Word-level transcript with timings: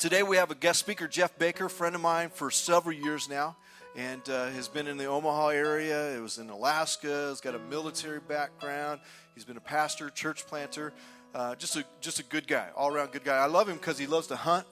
today 0.00 0.22
we 0.22 0.38
have 0.38 0.50
a 0.50 0.54
guest 0.54 0.80
speaker, 0.80 1.06
Jeff 1.06 1.38
Baker, 1.38 1.68
friend 1.68 1.94
of 1.94 2.00
mine 2.00 2.30
for 2.30 2.50
several 2.50 2.94
years 2.94 3.28
now, 3.28 3.54
and 3.94 4.26
uh, 4.30 4.48
has 4.48 4.66
been 4.66 4.86
in 4.86 4.96
the 4.96 5.04
Omaha 5.04 5.48
area. 5.48 6.16
It 6.16 6.22
was 6.22 6.38
in 6.38 6.48
Alaska. 6.48 7.28
He's 7.28 7.42
got 7.42 7.54
a 7.54 7.58
military 7.58 8.18
background. 8.18 9.00
He's 9.34 9.44
been 9.44 9.58
a 9.58 9.60
pastor, 9.60 10.08
church 10.08 10.46
planter, 10.46 10.94
uh, 11.34 11.54
just 11.54 11.76
a 11.76 11.84
just 12.00 12.18
a 12.18 12.22
good 12.24 12.48
guy, 12.48 12.68
all 12.74 12.92
around 12.92 13.12
good 13.12 13.24
guy. 13.24 13.36
I 13.36 13.44
love 13.44 13.68
him 13.68 13.76
because 13.76 13.98
he 13.98 14.06
loves 14.06 14.26
to 14.28 14.36
hunt 14.36 14.66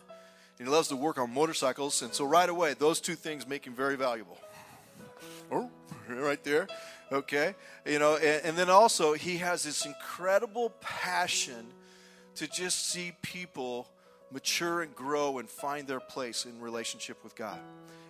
and 0.59 0.67
he 0.67 0.73
loves 0.73 0.89
to 0.89 0.97
work 0.97 1.19
on 1.19 1.33
motorcycles, 1.33 2.01
and 2.01 2.13
so 2.15 2.25
right 2.25 2.49
away 2.49 2.73
those 2.73 2.99
two 2.99 3.15
things 3.15 3.47
make 3.47 3.67
him 3.67 3.75
very 3.75 3.97
valuable. 3.97 4.39
Oh, 5.53 5.71
right 6.09 6.43
there, 6.43 6.69
okay, 7.13 7.55
you 7.85 7.99
know, 7.99 8.17
and, 8.17 8.47
and 8.47 8.57
then 8.57 8.71
also 8.71 9.13
he 9.13 9.37
has 9.37 9.63
this 9.63 9.85
incredible 9.85 10.71
passion 10.81 11.67
to 12.37 12.47
just 12.47 12.89
see 12.89 13.13
people 13.21 13.89
mature 14.33 14.83
and 14.83 14.95
grow 14.95 15.39
and 15.39 15.49
find 15.49 15.87
their 15.87 16.01
place 16.01 16.45
in 16.45 16.61
relationship 16.61 17.23
with 17.25 17.35
God. 17.35 17.59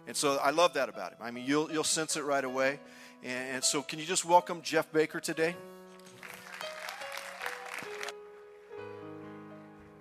And 0.07 0.17
so 0.17 0.37
I 0.37 0.51
love 0.51 0.75
that 0.75 0.89
about 0.89 1.13
him. 1.13 1.19
I 1.21 1.31
mean, 1.31 1.45
you'll, 1.47 1.71
you'll 1.71 1.85
sense 1.85 2.17
it 2.17 2.25
right 2.25 2.45
away. 2.45 2.81
And, 3.23 3.57
and 3.57 3.65
so, 3.65 3.83
can 3.83 3.99
you 3.99 4.07
just 4.07 4.25
welcome 4.25 4.63
Jeff 4.63 4.91
Baker 4.93 5.21
today? 5.21 5.55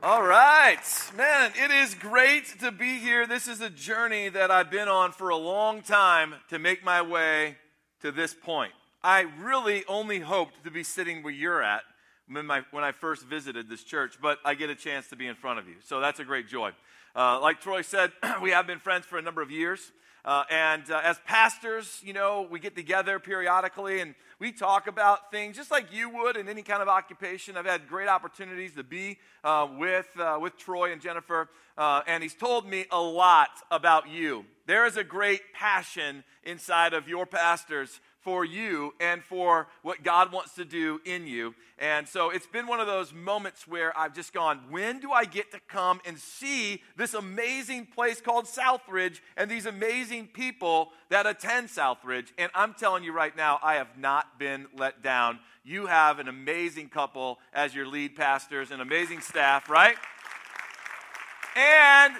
All 0.03 0.23
right, 0.23 0.77
man, 1.17 1.51
it 1.55 1.71
is 1.71 1.95
great 1.95 2.59
to 2.61 2.71
be 2.71 2.99
here. 2.99 3.25
This 3.25 3.47
is 3.47 3.59
a 3.61 3.69
journey 3.69 4.29
that 4.29 4.51
I've 4.51 4.69
been 4.69 4.87
on 4.87 5.11
for 5.11 5.29
a 5.29 5.35
long 5.35 5.81
time 5.81 6.35
to 6.49 6.59
make 6.59 6.85
my 6.85 7.01
way 7.01 7.57
to 8.01 8.11
this 8.11 8.33
point. 8.33 8.71
I 9.03 9.25
really 9.39 9.83
only 9.87 10.19
hoped 10.19 10.63
to 10.63 10.71
be 10.71 10.83
sitting 10.83 11.23
where 11.23 11.33
you're 11.33 11.63
at 11.63 11.81
when, 12.29 12.45
my, 12.45 12.63
when 12.71 12.83
I 12.83 12.91
first 12.91 13.25
visited 13.25 13.69
this 13.69 13.83
church, 13.83 14.17
but 14.21 14.39
I 14.43 14.53
get 14.55 14.69
a 14.69 14.75
chance 14.75 15.07
to 15.09 15.15
be 15.15 15.27
in 15.27 15.35
front 15.35 15.59
of 15.59 15.67
you. 15.67 15.75
So 15.85 15.99
that's 15.99 16.19
a 16.19 16.25
great 16.25 16.47
joy. 16.47 16.71
Uh, 17.15 17.39
like 17.41 17.61
Troy 17.61 17.81
said, 17.81 18.11
we 18.41 18.51
have 18.51 18.67
been 18.67 18.79
friends 18.79 19.05
for 19.05 19.17
a 19.17 19.21
number 19.21 19.41
of 19.41 19.51
years. 19.51 19.91
Uh, 20.27 20.43
and 20.51 20.91
uh, 20.91 20.99
as 21.05 21.17
pastors, 21.25 22.01
you 22.03 22.11
know, 22.11 22.45
we 22.51 22.59
get 22.59 22.75
together 22.75 23.17
periodically 23.17 24.01
and 24.01 24.13
we 24.39 24.51
talk 24.51 24.87
about 24.87 25.31
things 25.31 25.55
just 25.55 25.71
like 25.71 25.93
you 25.93 26.09
would 26.09 26.35
in 26.35 26.49
any 26.49 26.61
kind 26.61 26.81
of 26.81 26.89
occupation. 26.89 27.55
I've 27.55 27.65
had 27.65 27.87
great 27.87 28.09
opportunities 28.09 28.73
to 28.73 28.83
be 28.83 29.19
uh, 29.45 29.67
with, 29.77 30.07
uh, 30.19 30.37
with 30.41 30.57
Troy 30.57 30.91
and 30.91 31.01
Jennifer, 31.01 31.49
uh, 31.77 32.01
and 32.07 32.21
he's 32.21 32.35
told 32.35 32.67
me 32.67 32.85
a 32.91 32.99
lot 32.99 33.51
about 33.71 34.09
you. 34.09 34.43
There 34.65 34.85
is 34.85 34.97
a 34.97 35.03
great 35.03 35.53
passion 35.53 36.25
inside 36.43 36.93
of 36.93 37.07
your 37.07 37.25
pastors 37.25 38.01
for 38.27 38.43
you 38.43 38.93
and 38.99 39.23
for 39.23 39.69
what 39.83 40.03
God 40.03 40.33
wants 40.33 40.55
to 40.55 40.65
do 40.65 40.99
in 41.05 41.27
you. 41.27 41.55
And 41.79 42.05
so 42.05 42.29
it's 42.29 42.45
been 42.45 42.67
one 42.67 42.81
of 42.81 42.85
those 42.85 43.13
moments 43.13 43.65
where 43.65 43.97
I've 43.97 44.13
just 44.13 44.33
gone, 44.33 44.59
when 44.69 44.99
do 44.99 45.13
I 45.13 45.23
get 45.23 45.53
to 45.53 45.61
come 45.69 46.01
and 46.05 46.19
see 46.19 46.83
this 46.97 47.13
amazing 47.13 47.85
place 47.85 48.19
called 48.19 48.43
Southridge 48.43 49.21
and 49.37 49.49
these 49.49 49.65
amazing 49.65 50.27
people 50.27 50.89
that 51.07 51.25
attend 51.25 51.69
Southridge? 51.69 52.33
And 52.37 52.51
I'm 52.53 52.73
telling 52.73 53.05
you 53.05 53.13
right 53.13 53.33
now, 53.33 53.59
I 53.63 53.75
have 53.75 53.97
not 53.97 54.37
been 54.37 54.67
let 54.75 55.01
down. 55.01 55.39
You 55.63 55.85
have 55.85 56.19
an 56.19 56.27
amazing 56.27 56.89
couple 56.89 57.39
as 57.53 57.73
your 57.73 57.87
lead 57.87 58.17
pastors, 58.17 58.71
an 58.71 58.81
amazing 58.81 59.21
staff, 59.21 59.69
right? 59.69 59.95
And 61.55 62.13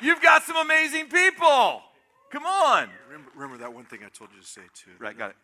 you've 0.00 0.20
got 0.20 0.42
some 0.42 0.56
amazing 0.56 1.10
people. 1.10 1.80
Come 2.34 2.46
on. 2.46 2.88
Remember, 3.06 3.30
remember, 3.36 3.58
that 3.58 3.72
one 3.72 3.84
thing 3.84 4.00
I 4.04 4.08
told 4.08 4.30
you 4.34 4.40
to 4.40 4.46
say, 4.46 4.62
too. 4.74 4.90
Right, 4.98 5.16
got 5.16 5.30
it. 5.30 5.36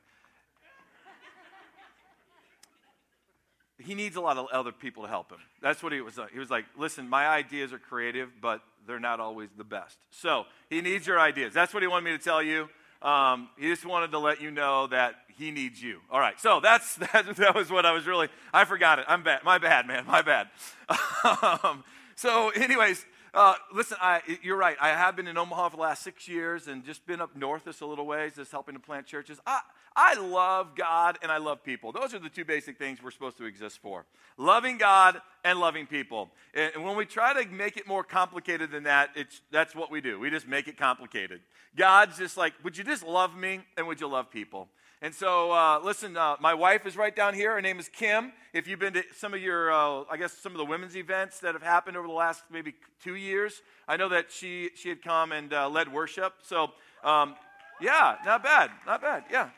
he 3.78 3.94
needs 3.94 4.16
a 4.16 4.20
lot 4.20 4.36
of 4.36 4.48
other 4.52 4.72
people 4.72 5.04
to 5.04 5.08
help 5.08 5.30
him. 5.30 5.38
That's 5.62 5.84
what 5.84 5.92
he 5.92 6.00
was 6.00 6.18
like. 6.18 6.32
He 6.32 6.40
was 6.40 6.50
like, 6.50 6.64
listen, 6.76 7.08
my 7.08 7.28
ideas 7.28 7.72
are 7.72 7.78
creative, 7.78 8.30
but 8.42 8.60
they're 8.88 8.98
not 8.98 9.20
always 9.20 9.50
the 9.56 9.62
best. 9.62 9.98
So 10.10 10.46
he 10.68 10.80
needs 10.80 11.06
your 11.06 11.20
ideas. 11.20 11.54
That's 11.54 11.72
what 11.72 11.84
he 11.84 11.86
wanted 11.86 12.10
me 12.10 12.18
to 12.18 12.22
tell 12.22 12.42
you. 12.42 12.68
Um, 13.02 13.50
he 13.56 13.68
just 13.68 13.86
wanted 13.86 14.10
to 14.10 14.18
let 14.18 14.42
you 14.42 14.50
know 14.50 14.88
that 14.88 15.14
he 15.38 15.52
needs 15.52 15.80
you. 15.80 16.00
All 16.10 16.18
right. 16.18 16.40
So 16.40 16.58
that's 16.58 16.96
that, 17.12 17.36
that 17.36 17.54
was 17.54 17.70
what 17.70 17.86
I 17.86 17.92
was 17.92 18.04
really. 18.04 18.28
I 18.52 18.64
forgot 18.64 18.98
it. 18.98 19.04
I'm 19.06 19.22
bad. 19.22 19.44
My 19.44 19.58
bad, 19.58 19.86
man. 19.86 20.06
My 20.06 20.22
bad. 20.22 20.48
um, 21.62 21.84
so, 22.16 22.50
anyways, 22.50 23.06
uh, 23.32 23.54
listen, 23.72 23.96
I, 24.00 24.22
you're 24.42 24.56
right. 24.56 24.76
I 24.80 24.88
have 24.88 25.16
been 25.16 25.26
in 25.26 25.38
Omaha 25.38 25.70
for 25.70 25.76
the 25.76 25.82
last 25.82 26.02
six 26.02 26.26
years 26.26 26.66
and 26.66 26.84
just 26.84 27.06
been 27.06 27.20
up 27.20 27.36
north 27.36 27.64
this 27.64 27.80
a 27.80 27.86
little 27.86 28.06
ways, 28.06 28.32
just 28.36 28.50
helping 28.50 28.74
to 28.74 28.80
plant 28.80 29.06
churches. 29.06 29.38
I, 29.46 29.60
I 29.94 30.14
love 30.14 30.74
God 30.76 31.18
and 31.22 31.30
I 31.30 31.38
love 31.38 31.62
people. 31.62 31.92
Those 31.92 32.14
are 32.14 32.18
the 32.18 32.28
two 32.28 32.44
basic 32.44 32.78
things 32.78 33.02
we're 33.02 33.10
supposed 33.10 33.38
to 33.38 33.44
exist 33.44 33.80
for 33.82 34.06
loving 34.36 34.78
God 34.78 35.20
and 35.44 35.60
loving 35.60 35.86
people. 35.86 36.30
And 36.54 36.84
when 36.84 36.96
we 36.96 37.04
try 37.04 37.40
to 37.42 37.48
make 37.50 37.76
it 37.76 37.86
more 37.86 38.02
complicated 38.02 38.70
than 38.70 38.84
that, 38.84 39.10
it's, 39.14 39.42
that's 39.50 39.74
what 39.74 39.90
we 39.90 40.00
do. 40.00 40.18
We 40.18 40.30
just 40.30 40.48
make 40.48 40.66
it 40.66 40.76
complicated. 40.76 41.40
God's 41.76 42.18
just 42.18 42.36
like, 42.36 42.54
would 42.64 42.76
you 42.76 42.84
just 42.84 43.06
love 43.06 43.36
me 43.36 43.60
and 43.76 43.86
would 43.86 44.00
you 44.00 44.08
love 44.08 44.30
people? 44.30 44.68
And 45.02 45.14
so, 45.14 45.50
uh, 45.50 45.80
listen, 45.82 46.14
uh, 46.14 46.36
my 46.40 46.52
wife 46.52 46.84
is 46.84 46.94
right 46.94 47.16
down 47.16 47.32
here. 47.32 47.54
Her 47.54 47.62
name 47.62 47.78
is 47.78 47.88
Kim. 47.88 48.32
If 48.52 48.68
you've 48.68 48.80
been 48.80 48.92
to 48.92 49.02
some 49.16 49.32
of 49.32 49.40
your, 49.40 49.72
uh, 49.72 50.04
I 50.10 50.18
guess, 50.18 50.36
some 50.36 50.52
of 50.52 50.58
the 50.58 50.64
women's 50.66 50.94
events 50.94 51.40
that 51.40 51.54
have 51.54 51.62
happened 51.62 51.96
over 51.96 52.06
the 52.06 52.12
last 52.12 52.42
maybe 52.52 52.74
two 53.02 53.14
years, 53.14 53.62
I 53.88 53.96
know 53.96 54.10
that 54.10 54.30
she, 54.30 54.68
she 54.74 54.90
had 54.90 55.02
come 55.02 55.32
and 55.32 55.54
uh, 55.54 55.70
led 55.70 55.90
worship. 55.90 56.34
So, 56.42 56.72
um, 57.02 57.34
yeah, 57.80 58.16
not 58.26 58.42
bad, 58.42 58.70
not 58.86 59.00
bad, 59.00 59.24
yeah. 59.30 59.48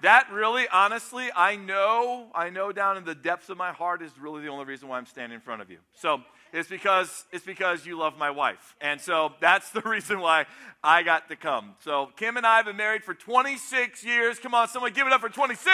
That 0.00 0.28
really, 0.32 0.66
honestly, 0.72 1.28
I 1.36 1.56
know, 1.56 2.28
I 2.34 2.48
know 2.48 2.72
down 2.72 2.96
in 2.96 3.04
the 3.04 3.14
depths 3.14 3.50
of 3.50 3.58
my 3.58 3.72
heart 3.72 4.00
is 4.00 4.12
really 4.18 4.40
the 4.40 4.48
only 4.48 4.64
reason 4.64 4.88
why 4.88 4.96
I'm 4.96 5.04
standing 5.04 5.34
in 5.34 5.42
front 5.42 5.60
of 5.60 5.70
you. 5.70 5.78
So, 5.92 6.22
it's 6.56 6.70
because 6.70 7.26
it's 7.32 7.44
because 7.44 7.84
you 7.84 7.98
love 7.98 8.16
my 8.16 8.30
wife. 8.30 8.74
And 8.80 8.98
so 8.98 9.32
that's 9.40 9.70
the 9.70 9.80
reason 9.84 10.20
why 10.20 10.46
I 10.82 11.02
got 11.02 11.28
to 11.28 11.36
come. 11.36 11.74
So 11.84 12.10
Kim 12.16 12.36
and 12.38 12.46
I 12.46 12.56
have 12.56 12.64
been 12.64 12.76
married 12.76 13.04
for 13.04 13.12
26 13.12 14.02
years. 14.02 14.38
Come 14.38 14.54
on, 14.54 14.68
someone 14.68 14.92
give 14.94 15.06
it 15.06 15.12
up 15.12 15.20
for 15.20 15.28
26. 15.28 15.70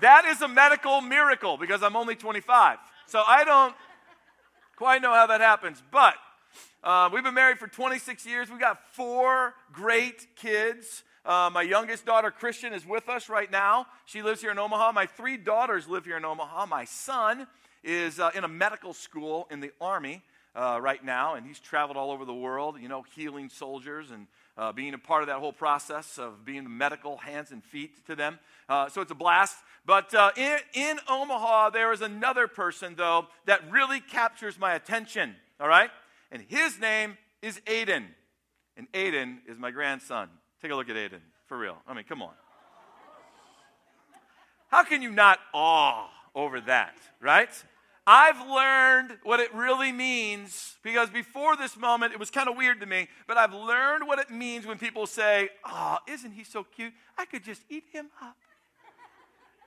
That 0.00 0.24
is 0.26 0.42
a 0.42 0.48
medical 0.48 1.00
miracle 1.00 1.56
because 1.56 1.82
I'm 1.82 1.94
only 1.94 2.16
25. 2.16 2.78
So 3.06 3.22
I 3.26 3.44
don't 3.44 3.74
quite 4.76 5.00
know 5.00 5.12
how 5.12 5.26
that 5.28 5.40
happens. 5.40 5.80
But 5.92 6.14
uh, 6.82 7.10
we've 7.12 7.24
been 7.24 7.34
married 7.34 7.58
for 7.58 7.68
26 7.68 8.26
years. 8.26 8.50
We've 8.50 8.60
got 8.60 8.78
four 8.94 9.54
great 9.72 10.26
kids. 10.36 11.04
Uh, 11.24 11.50
my 11.52 11.62
youngest 11.62 12.06
daughter, 12.06 12.30
Christian, 12.30 12.72
is 12.72 12.86
with 12.86 13.08
us 13.08 13.28
right 13.28 13.50
now. 13.50 13.86
She 14.06 14.22
lives 14.22 14.40
here 14.40 14.50
in 14.50 14.58
Omaha. 14.58 14.92
My 14.92 15.06
three 15.06 15.36
daughters 15.36 15.86
live 15.86 16.04
here 16.04 16.16
in 16.16 16.24
Omaha. 16.24 16.66
My 16.66 16.84
son 16.84 17.46
is 17.88 18.20
uh, 18.20 18.30
in 18.34 18.44
a 18.44 18.48
medical 18.48 18.92
school 18.92 19.48
in 19.50 19.60
the 19.60 19.72
Army 19.80 20.22
uh, 20.54 20.78
right 20.80 21.02
now, 21.02 21.34
and 21.34 21.46
he's 21.46 21.58
traveled 21.58 21.96
all 21.96 22.10
over 22.10 22.24
the 22.24 22.34
world, 22.34 22.76
you 22.80 22.88
know, 22.88 23.02
healing 23.14 23.48
soldiers 23.48 24.10
and 24.10 24.26
uh, 24.58 24.72
being 24.72 24.92
a 24.92 24.98
part 24.98 25.22
of 25.22 25.28
that 25.28 25.38
whole 25.38 25.52
process 25.52 26.18
of 26.18 26.44
being 26.44 26.64
the 26.64 26.70
medical 26.70 27.16
hands 27.16 27.50
and 27.50 27.64
feet 27.64 28.04
to 28.06 28.14
them. 28.14 28.38
Uh, 28.68 28.88
so 28.88 29.00
it's 29.00 29.10
a 29.10 29.14
blast. 29.14 29.56
But 29.86 30.12
uh, 30.14 30.32
in, 30.36 30.58
in 30.74 30.98
Omaha, 31.08 31.70
there 31.70 31.92
is 31.92 32.02
another 32.02 32.46
person, 32.46 32.94
though, 32.96 33.26
that 33.46 33.70
really 33.70 34.00
captures 34.00 34.58
my 34.58 34.74
attention, 34.74 35.34
all 35.58 35.68
right? 35.68 35.90
And 36.30 36.42
his 36.42 36.78
name 36.78 37.16
is 37.40 37.60
Aiden. 37.66 38.04
And 38.76 38.90
Aiden 38.92 39.38
is 39.48 39.58
my 39.58 39.70
grandson. 39.70 40.28
Take 40.60 40.72
a 40.72 40.74
look 40.74 40.90
at 40.90 40.96
Aiden, 40.96 41.20
for 41.46 41.56
real. 41.56 41.78
I 41.86 41.94
mean, 41.94 42.04
come 42.04 42.20
on. 42.20 42.34
How 44.68 44.84
can 44.84 45.00
you 45.00 45.10
not 45.10 45.38
awe 45.54 46.08
over 46.34 46.60
that, 46.62 46.94
right? 47.20 47.48
I've 48.10 48.40
learned 48.48 49.18
what 49.22 49.38
it 49.38 49.52
really 49.52 49.92
means 49.92 50.76
because 50.82 51.10
before 51.10 51.56
this 51.56 51.76
moment 51.76 52.14
it 52.14 52.18
was 52.18 52.30
kind 52.30 52.48
of 52.48 52.56
weird 52.56 52.80
to 52.80 52.86
me, 52.86 53.06
but 53.26 53.36
I've 53.36 53.52
learned 53.52 54.06
what 54.06 54.18
it 54.18 54.30
means 54.30 54.64
when 54.64 54.78
people 54.78 55.06
say, 55.06 55.50
Oh, 55.62 55.98
isn't 56.08 56.32
he 56.32 56.42
so 56.42 56.64
cute? 56.64 56.94
I 57.18 57.26
could 57.26 57.44
just 57.44 57.60
eat 57.68 57.84
him 57.92 58.06
up. 58.22 58.34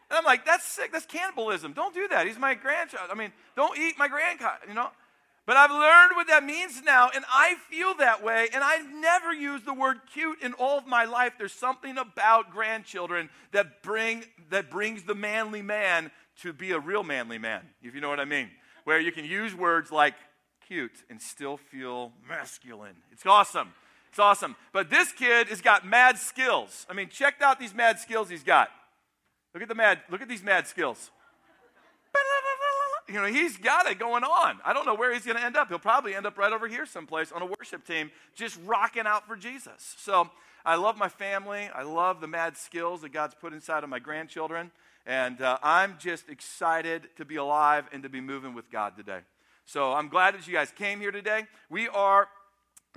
And 0.10 0.18
I'm 0.18 0.26
like, 0.26 0.44
That's 0.44 0.66
sick. 0.66 0.92
That's 0.92 1.06
cannibalism. 1.06 1.74
Don't 1.74 1.94
do 1.94 2.08
that. 2.08 2.26
He's 2.26 2.40
my 2.40 2.56
grandchild. 2.56 3.12
I 3.12 3.14
mean, 3.14 3.32
don't 3.56 3.78
eat 3.78 4.00
my 4.00 4.08
grandchild, 4.08 4.58
you 4.68 4.74
know? 4.74 4.90
But 5.46 5.58
I've 5.58 5.70
learned 5.70 6.16
what 6.16 6.28
that 6.28 6.44
means 6.44 6.82
now, 6.84 7.10
and 7.14 7.26
I 7.32 7.56
feel 7.70 7.96
that 7.96 8.24
way, 8.24 8.48
and 8.54 8.64
I've 8.64 8.92
never 8.92 9.34
used 9.34 9.66
the 9.66 9.74
word 9.74 9.98
cute 10.14 10.42
in 10.42 10.54
all 10.54 10.78
of 10.78 10.86
my 10.86 11.06
life. 11.06 11.34
There's 11.38 11.52
something 11.52 11.98
about 11.98 12.52
grandchildren 12.52 13.30
that 13.52 13.82
bring 13.84 14.24
that 14.50 14.70
brings 14.70 15.04
the 15.04 15.16
manly 15.16 15.62
man 15.62 16.12
to 16.42 16.54
be 16.54 16.72
a 16.72 16.80
real 16.80 17.04
manly 17.04 17.38
man, 17.38 17.62
if 17.82 17.96
you 17.96 18.02
know 18.02 18.10
what 18.10 18.20
I 18.20 18.26
mean. 18.26 18.50
Where 18.84 19.00
you 19.00 19.12
can 19.12 19.26
use 19.26 19.54
words 19.54 19.92
like 19.92 20.16
cute 20.68 21.04
and 21.10 21.22
still 21.22 21.58
feel 21.58 22.12
masculine. 22.28 22.96
It's 23.12 23.26
awesome. 23.26 23.74
It's 24.10 24.20
awesome. 24.20 24.56
But 24.74 24.90
this 24.90 25.12
kid 25.12 25.48
has 25.48 25.62
got 25.62 25.86
mad 25.86 26.18
skills. 26.18 26.86
I 26.90 26.94
mean, 26.94 27.10
check 27.10 27.36
out 27.42 27.60
these 27.60 27.74
mad 27.74 28.00
skills 28.00 28.30
he's 28.30 28.44
got. 28.44 28.70
Look 29.54 29.64
at 29.64 29.70
the 29.70 29.76
mad, 29.76 30.00
look 30.10 30.22
at 30.22 30.30
these 30.30 30.44
mad 30.44 30.68
skills. 30.68 31.12
You 33.08 33.16
know, 33.16 33.26
he's 33.26 33.58
got 33.58 33.88
it 33.88 34.00
going 34.00 34.24
on. 34.24 34.60
I 34.64 34.74
don't 34.74 34.86
know 34.86 34.96
where 34.96 35.14
he's 35.14 35.26
going 35.26 35.38
to 35.38 35.44
end 35.44 35.58
up. 35.58 35.68
He'll 35.68 35.80
probably 35.80 36.16
end 36.16 36.26
up 36.26 36.38
right 36.38 36.54
over 36.54 36.68
here 36.68 36.86
someplace 36.86 37.32
on 37.32 37.42
a 37.42 37.46
worship 37.46 37.86
team, 37.86 38.12
just 38.36 38.58
rocking 38.66 39.06
out 39.06 39.28
for 39.28 39.36
Jesus. 39.36 39.96
So 39.98 40.30
I 40.64 40.76
love 40.76 40.98
my 40.98 41.10
family. 41.10 41.70
I 41.74 41.84
love 41.84 42.22
the 42.22 42.28
mad 42.28 42.56
skills 42.56 43.02
that 43.02 43.12
God's 43.12 43.36
put 43.36 43.52
inside 43.54 43.84
of 43.84 43.90
my 43.90 44.00
grandchildren. 44.00 44.72
And 45.06 45.42
uh, 45.42 45.58
I'm 45.64 45.96
just 46.00 46.30
excited 46.30 47.10
to 47.18 47.26
be 47.26 47.38
alive 47.38 47.86
and 47.92 48.04
to 48.04 48.10
be 48.10 48.22
moving 48.22 48.54
with 48.54 48.70
God 48.72 48.96
today. 48.96 49.20
So 49.66 49.94
I'm 49.94 50.10
glad 50.10 50.36
that 50.36 50.48
you 50.48 50.54
guys 50.54 50.72
came 50.72 51.00
here 51.00 51.12
today. 51.12 51.48
We 51.70 51.88
are 51.88 52.28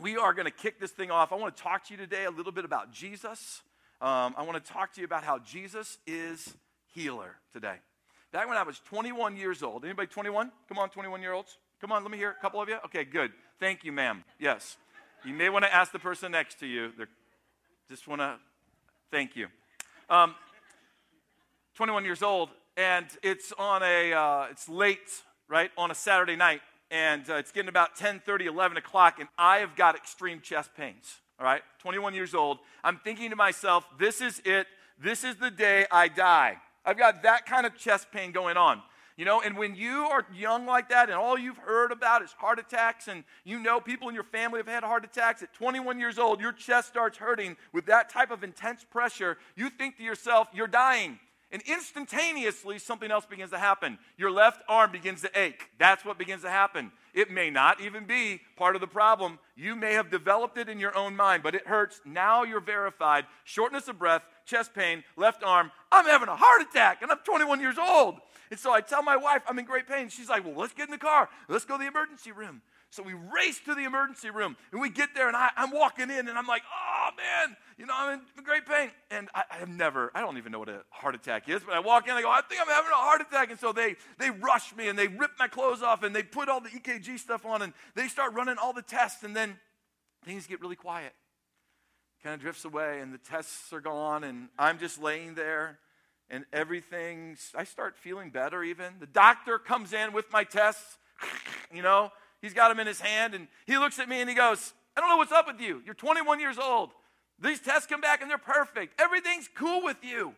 we 0.03 0.17
are 0.17 0.35
going 0.35 0.47
to 0.47 0.51
kick 0.51 0.81
this 0.81 0.91
thing 0.91 1.13
off. 1.13 1.33
I 1.33 1.37
want 1.37 1.57
to 1.57 1.63
talk 1.63 1.87
to 1.87 1.95
you 1.95 1.99
today 1.99 2.25
a 2.25 2.31
little 2.31 2.51
bit 2.51 2.65
about 2.65 2.93
Jesus. 2.93 3.63
Um, 4.01 4.35
I 4.37 4.43
want 4.43 4.63
to 4.63 4.73
talk 4.73 4.93
to 4.95 5.01
you 5.01 5.05
about 5.05 5.23
how 5.23 5.39
Jesus 5.39 5.99
is 6.05 6.53
healer 6.93 7.37
today. 7.53 7.77
Back 8.33 8.49
when 8.49 8.57
I 8.57 8.65
was 8.65 8.81
21 8.81 9.37
years 9.37 9.63
old, 9.63 9.85
anybody 9.85 10.09
21? 10.09 10.51
Come 10.69 10.79
on, 10.79 10.91
21 10.91 11.23
year 11.23 11.33
olds. 11.33 11.59
Come 11.81 11.93
on, 11.93 12.03
let 12.03 12.11
me 12.11 12.19
hear 12.19 12.31
a 12.31 12.43
couple 12.43 12.61
of 12.61 12.69
you. 12.69 12.77
Okay, 12.87 13.05
good. 13.05 13.31
Thank 13.61 13.85
you, 13.85 13.93
ma'am. 13.93 14.25
Yes. 14.41 14.77
You 15.25 15.33
may 15.33 15.49
want 15.49 15.65
to 15.65 15.73
ask 15.73 15.93
the 15.93 16.01
person 16.01 16.33
next 16.33 16.59
to 16.59 16.67
you. 16.67 16.91
They're, 16.97 17.09
just 17.89 18.09
want 18.09 18.21
to 18.21 18.37
thank 19.13 19.37
you. 19.37 19.47
Um, 20.11 20.35
21 21.75 22.05
years 22.05 22.23
old, 22.23 22.51
and 22.77 23.07
it's 23.21 23.53
on 23.59 23.83
a, 23.83 24.13
uh, 24.13 24.47
it's 24.49 24.69
late, 24.69 25.23
right, 25.49 25.73
on 25.77 25.91
a 25.91 25.95
Saturday 25.95 26.37
night, 26.37 26.61
and 26.89 27.29
uh, 27.29 27.35
it's 27.35 27.51
getting 27.51 27.69
about 27.69 27.97
10 27.97 28.21
30, 28.21 28.47
11 28.47 28.77
o'clock, 28.77 29.19
and 29.19 29.29
I 29.37 29.57
have 29.57 29.75
got 29.75 29.97
extreme 29.97 30.41
chest 30.41 30.71
pains, 30.77 31.19
all 31.41 31.45
right, 31.45 31.63
21 31.81 32.15
years 32.15 32.33
old. 32.33 32.59
I'm 32.85 33.01
thinking 33.03 33.31
to 33.31 33.37
myself, 33.37 33.85
this 33.99 34.21
is 34.21 34.41
it. 34.45 34.69
This 35.03 35.25
is 35.25 35.35
the 35.37 35.51
day 35.51 35.87
I 35.91 36.07
die. 36.07 36.59
I've 36.85 36.97
got 36.97 37.25
that 37.25 37.45
kind 37.45 37.67
of 37.67 37.77
chest 37.77 38.07
pain 38.13 38.31
going 38.31 38.57
on. 38.57 38.81
You 39.17 39.25
know, 39.25 39.41
and 39.41 39.57
when 39.57 39.75
you 39.75 40.05
are 40.05 40.25
young 40.33 40.67
like 40.67 40.89
that 40.91 41.09
and 41.09 41.19
all 41.19 41.37
you've 41.37 41.59
heard 41.59 41.91
about 41.91 42.23
is 42.23 42.31
heart 42.33 42.61
attacks, 42.61 43.09
and 43.09 43.25
you 43.43 43.59
know 43.59 43.81
people 43.81 44.09
in 44.09 44.15
your 44.15 44.23
family 44.23 44.59
have 44.59 44.69
had 44.69 44.85
heart 44.85 45.05
attacks 45.05 45.43
at 45.43 45.53
21 45.55 45.99
years 45.99 46.21
old, 46.21 46.41
your 46.41 46.53
chest 46.53 46.87
starts 46.87 47.19
hurting 47.19 47.57
with 47.73 47.87
that 47.87 48.11
type 48.11 48.31
of 48.31 48.45
intense 48.45 48.85
pressure, 48.85 49.39
you 49.57 49.71
think 49.71 49.97
to 49.97 50.05
yourself, 50.05 50.47
you're 50.55 50.69
dying. 50.69 51.19
And 51.55 51.63
instantaneously, 51.69 52.81
something 52.81 53.13
else 53.13 53.27
begins 53.27 53.53
to 53.53 53.59
happen. 53.59 54.01
Your 54.17 54.33
left 54.33 54.61
arm 54.69 54.91
begins 54.91 55.21
to 55.21 55.31
ache. 55.39 55.71
That's 55.79 56.05
what 56.05 56.19
begins 56.19 56.43
to 56.43 56.51
happen. 56.51 56.91
It 57.15 57.31
may 57.31 57.49
not 57.49 57.81
even 57.81 58.07
be 58.07 58.41
part 58.57 58.75
of 58.75 58.81
the 58.81 58.89
problem. 58.89 59.39
You 59.55 59.77
may 59.77 59.93
have 59.93 60.11
developed 60.11 60.59
it 60.59 60.69
in 60.69 60.81
your 60.81 60.97
own 60.97 61.15
mind, 61.15 61.45
but 61.45 61.55
it 61.55 61.65
hurts. 61.65 62.01
Now 62.05 62.43
you're 62.43 62.59
verified. 62.59 63.27
Shortness 63.45 63.87
of 63.87 64.01
breath, 64.01 64.23
chest 64.45 64.75
pain, 64.75 65.05
left 65.17 65.45
arm. 65.45 65.71
I'm 65.93 66.07
having 66.07 66.27
a 66.27 66.35
heart 66.35 66.63
attack, 66.69 67.03
and 67.03 67.13
I'm 67.13 67.19
21 67.19 67.61
years 67.61 67.79
old. 67.79 68.17
And 68.51 68.59
so 68.59 68.73
I 68.73 68.81
tell 68.81 69.05
my 69.05 69.17
wife, 69.17 69.43
I'm 69.49 69.57
in 69.61 69.65
great 69.65 69.87
pain. 69.87 70.09
She's 70.09 70.29
like, 70.29 70.45
Well, 70.45 70.57
let's 70.57 70.75
get 70.75 70.89
in 70.89 70.91
the 70.91 70.99
car. 70.99 71.29
Let's 71.49 71.65
go 71.65 71.77
to 71.77 71.83
the 71.85 71.89
emergency 71.89 72.33
room. 72.33 72.63
So 72.95 73.03
we 73.03 73.13
race 73.13 73.59
to 73.65 73.75
the 73.75 73.83
emergency 73.83 74.31
room 74.31 74.57
and 74.71 74.81
we 74.81 74.89
get 74.89 75.17
there 75.17 75.27
and 75.27 75.37
I, 75.37 75.51
am 75.57 75.73
walking 75.73 76.11
in 76.11 76.29
and 76.29 76.39
I'm 76.39 76.47
like, 76.47 76.63
oh 76.73 77.09
man, 77.17 77.57
you 77.77 77.87
know, 77.87 77.93
I'm 77.97 78.21
in 78.39 78.45
great 78.45 78.67
pain. 78.67 78.89
And 79.11 79.29
I, 79.35 79.43
I 79.51 79.57
have 79.57 79.69
never, 79.69 80.13
I 80.15 80.21
don't 80.21 80.39
even 80.39 80.53
know 80.53 80.61
what 80.61 80.69
a 80.69 80.83
heart 80.91 81.17
attack 81.17 81.49
is, 81.49 81.61
but 81.65 81.75
I 81.75 81.81
walk 81.81 82.07
in 82.07 82.13
I 82.13 82.23
go, 82.23 82.31
I 82.31 82.41
think 82.49 82.61
I'm 82.61 82.69
having 82.69 82.93
a 82.93 82.95
heart 82.95 83.21
attack. 83.21 83.51
And 83.51 83.59
so 83.59 83.73
they, 83.73 83.97
they 84.21 84.31
rush 84.31 84.77
me 84.77 84.87
and 84.87 84.97
they 84.97 85.09
rip 85.09 85.33
my 85.41 85.49
clothes 85.49 85.83
off 85.83 86.05
and 86.05 86.15
they 86.15 86.23
put 86.23 86.49
all 86.49 86.61
the 86.61 86.69
EKG 86.69 87.19
stuff 87.19 87.45
on 87.45 87.63
and 87.63 87.73
they 87.97 88.07
start 88.07 88.33
running 88.33 88.59
all 88.59 88.73
the 88.73 88.81
tests 88.81 89.25
and 89.25 89.35
then 89.35 89.59
things 90.25 90.47
get 90.47 90.61
really 90.61 90.77
quiet. 90.77 91.15
Kind 92.23 92.35
of 92.35 92.41
drifts 92.41 92.65
away 92.65 93.01
and 93.01 93.13
the 93.13 93.19
tests 93.19 93.73
are 93.73 93.81
gone 93.81 94.23
and 94.23 94.51
I'm 94.57 94.79
just 94.79 95.03
laying 95.03 95.35
there 95.35 95.81
and 96.31 96.45
everything's, 96.53 97.51
I 97.57 97.65
start 97.65 97.97
feeling 97.97 98.31
better 98.31 98.63
even. 98.63 98.93
The 99.01 99.07
doctor 99.07 99.59
comes 99.59 99.93
in 99.93 100.13
with 100.13 100.31
my 100.31 100.45
tests, 100.45 100.97
you 101.75 101.83
know, 101.83 102.13
He's 102.45 102.53
got 102.53 102.69
them 102.69 102.79
in 102.79 102.87
his 102.87 103.01
hand, 103.01 103.35
and 103.35 103.49
he 103.65 103.79
looks 103.79 103.99
at 103.99 104.07
me 104.07 104.21
and 104.21 104.29
he 104.29 104.37
goes, 104.37 104.75
I 104.95 105.01
don't 105.01 105.09
know 105.09 105.17
what's 105.17 105.33
up 105.33 105.47
with 105.47 105.63
you. 105.63 105.81
You're 105.87 105.95
21 105.95 106.41
years 106.41 106.59
old. 106.59 106.91
These 107.41 107.61
tests 107.61 107.87
come 107.87 108.03
back 108.03 108.21
and 108.21 108.31
they're 108.31 108.37
perfect. 108.37 109.01
Everything's 109.01 109.49
cool 109.55 109.83
with 109.83 109.97
you. 110.03 110.35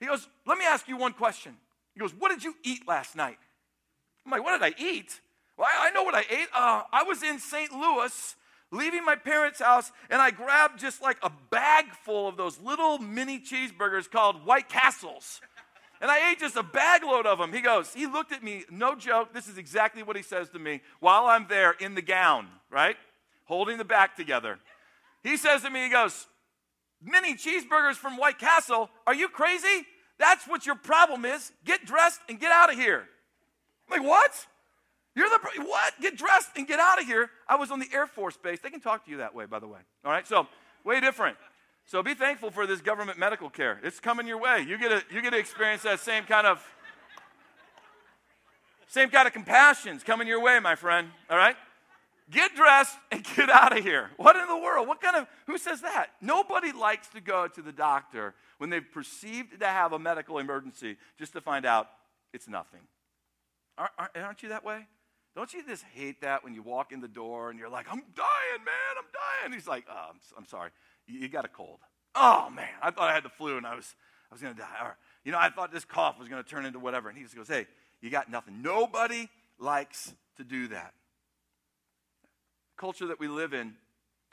He 0.00 0.06
goes, 0.06 0.26
Let 0.46 0.56
me 0.56 0.64
ask 0.64 0.88
you 0.88 0.96
one 0.96 1.12
question. 1.12 1.54
He 1.92 2.00
goes, 2.00 2.14
What 2.14 2.30
did 2.30 2.42
you 2.42 2.54
eat 2.64 2.88
last 2.88 3.16
night? 3.16 3.36
I'm 4.24 4.32
like, 4.32 4.42
What 4.42 4.58
did 4.58 4.64
I 4.64 4.82
eat? 4.82 5.20
Well, 5.58 5.68
I, 5.70 5.90
know 5.90 6.04
what 6.04 6.14
I 6.14 6.20
ate. 6.20 6.48
Uh, 6.54 6.84
I 6.90 7.02
was 7.02 7.22
in 7.22 7.38
St. 7.38 7.70
Louis 7.70 8.34
leaving 8.70 9.04
my 9.04 9.16
parents' 9.16 9.60
house, 9.60 9.92
and 10.08 10.22
I 10.22 10.30
grabbed 10.30 10.80
just 10.80 11.02
like 11.02 11.18
a 11.22 11.30
bag 11.50 11.92
full 12.02 12.28
of 12.28 12.38
those 12.38 12.58
little 12.60 12.96
mini 12.98 13.40
cheeseburgers 13.40 14.10
called 14.10 14.46
White 14.46 14.70
Castles. 14.70 15.42
And 16.00 16.10
I 16.10 16.30
ate 16.30 16.38
just 16.38 16.56
a 16.56 16.62
bag 16.62 17.02
load 17.04 17.26
of 17.26 17.38
them. 17.38 17.52
He 17.52 17.60
goes, 17.60 17.92
he 17.94 18.06
looked 18.06 18.32
at 18.32 18.42
me, 18.42 18.64
no 18.70 18.94
joke, 18.94 19.32
this 19.32 19.48
is 19.48 19.58
exactly 19.58 20.02
what 20.02 20.16
he 20.16 20.22
says 20.22 20.48
to 20.50 20.58
me 20.58 20.82
while 21.00 21.26
I'm 21.26 21.46
there 21.48 21.72
in 21.72 21.94
the 21.94 22.02
gown, 22.02 22.48
right? 22.70 22.96
Holding 23.44 23.78
the 23.78 23.84
back 23.84 24.16
together. 24.16 24.58
He 25.22 25.36
says 25.36 25.62
to 25.62 25.70
me, 25.70 25.84
he 25.84 25.90
goes, 25.90 26.26
mini 27.02 27.34
cheeseburgers 27.34 27.94
from 27.94 28.16
White 28.16 28.38
Castle, 28.38 28.90
are 29.06 29.14
you 29.14 29.28
crazy? 29.28 29.86
That's 30.18 30.46
what 30.46 30.66
your 30.66 30.76
problem 30.76 31.24
is. 31.24 31.52
Get 31.64 31.84
dressed 31.84 32.20
and 32.28 32.38
get 32.38 32.52
out 32.52 32.70
of 32.70 32.78
here. 32.78 33.04
I'm 33.90 34.00
like, 34.00 34.08
what? 34.08 34.46
You're 35.14 35.28
the, 35.30 35.38
what? 35.62 35.94
Get 36.00 36.16
dressed 36.16 36.50
and 36.56 36.66
get 36.66 36.78
out 36.78 37.00
of 37.00 37.06
here. 37.06 37.30
I 37.48 37.56
was 37.56 37.70
on 37.70 37.78
the 37.78 37.88
Air 37.92 38.06
Force 38.06 38.36
base. 38.36 38.60
They 38.60 38.70
can 38.70 38.80
talk 38.80 39.04
to 39.06 39.10
you 39.10 39.18
that 39.18 39.34
way, 39.34 39.46
by 39.46 39.58
the 39.58 39.66
way. 39.66 39.78
All 40.04 40.12
right, 40.12 40.26
so 40.26 40.46
way 40.84 41.00
different. 41.00 41.36
So 41.86 42.02
be 42.02 42.14
thankful 42.14 42.50
for 42.50 42.66
this 42.66 42.80
government 42.80 43.16
medical 43.16 43.48
care. 43.48 43.78
It's 43.84 44.00
coming 44.00 44.26
your 44.26 44.40
way. 44.40 44.64
You 44.68 44.76
get 44.76 44.88
to, 44.88 45.14
you 45.14 45.22
get 45.22 45.30
to 45.30 45.38
experience 45.38 45.82
that 45.82 46.00
same 46.00 46.24
kind 46.24 46.46
of 46.46 46.60
same 48.88 49.08
kind 49.08 49.26
of 49.26 49.32
compassion's 49.32 50.02
coming 50.02 50.26
your 50.26 50.40
way, 50.40 50.58
my 50.58 50.74
friend. 50.74 51.08
All 51.30 51.36
right? 51.36 51.54
Get 52.28 52.56
dressed 52.56 52.96
and 53.12 53.24
get 53.36 53.48
out 53.50 53.76
of 53.76 53.84
here. 53.84 54.10
What 54.16 54.34
in 54.34 54.48
the 54.48 54.56
world? 54.56 54.88
What 54.88 55.00
kind 55.00 55.16
of 55.16 55.28
who 55.46 55.58
says 55.58 55.82
that? 55.82 56.10
Nobody 56.20 56.72
likes 56.72 57.08
to 57.08 57.20
go 57.20 57.46
to 57.46 57.62
the 57.62 57.72
doctor 57.72 58.34
when 58.58 58.70
they've 58.70 58.90
perceived 58.92 59.60
to 59.60 59.66
have 59.66 59.92
a 59.92 59.98
medical 59.98 60.38
emergency 60.38 60.96
just 61.18 61.34
to 61.34 61.40
find 61.40 61.64
out 61.64 61.88
it's 62.32 62.48
nothing. 62.48 62.80
Aren't 63.78 64.42
you 64.42 64.48
that 64.48 64.64
way? 64.64 64.86
Don't 65.36 65.52
you 65.52 65.62
just 65.64 65.84
hate 65.94 66.22
that 66.22 66.42
when 66.42 66.54
you 66.54 66.62
walk 66.62 66.90
in 66.90 67.00
the 67.00 67.08
door 67.08 67.50
and 67.50 67.58
you're 67.58 67.68
like, 67.68 67.86
I'm 67.88 68.02
dying, 68.16 68.64
man, 68.64 68.96
I'm 68.98 69.04
dying? 69.12 69.52
He's 69.52 69.68
like, 69.68 69.84
oh, 69.88 70.06
I'm, 70.10 70.18
I'm 70.36 70.46
sorry 70.46 70.70
you 71.06 71.28
got 71.28 71.44
a 71.44 71.48
cold. 71.48 71.78
Oh 72.14 72.48
man, 72.50 72.68
I 72.82 72.90
thought 72.90 73.10
I 73.10 73.14
had 73.14 73.24
the 73.24 73.30
flu 73.30 73.56
and 73.56 73.66
I 73.66 73.74
was 73.74 73.94
I 74.30 74.34
was 74.34 74.40
to 74.40 74.54
die. 74.54 74.66
Or, 74.82 74.96
you 75.24 75.32
know, 75.32 75.38
I 75.38 75.50
thought 75.50 75.72
this 75.72 75.84
cough 75.84 76.18
was 76.18 76.28
to 76.28 76.42
turn 76.42 76.66
into 76.66 76.78
whatever. 76.78 77.08
And 77.08 77.16
he 77.16 77.24
just 77.24 77.36
goes, 77.36 77.48
"Hey, 77.48 77.66
you 78.00 78.10
got 78.10 78.30
nothing." 78.30 78.62
Nobody 78.62 79.28
likes 79.58 80.14
to 80.36 80.44
do 80.44 80.68
that. 80.68 80.94
Culture 82.76 83.06
that 83.06 83.20
we 83.20 83.28
live 83.28 83.54
in, 83.54 83.74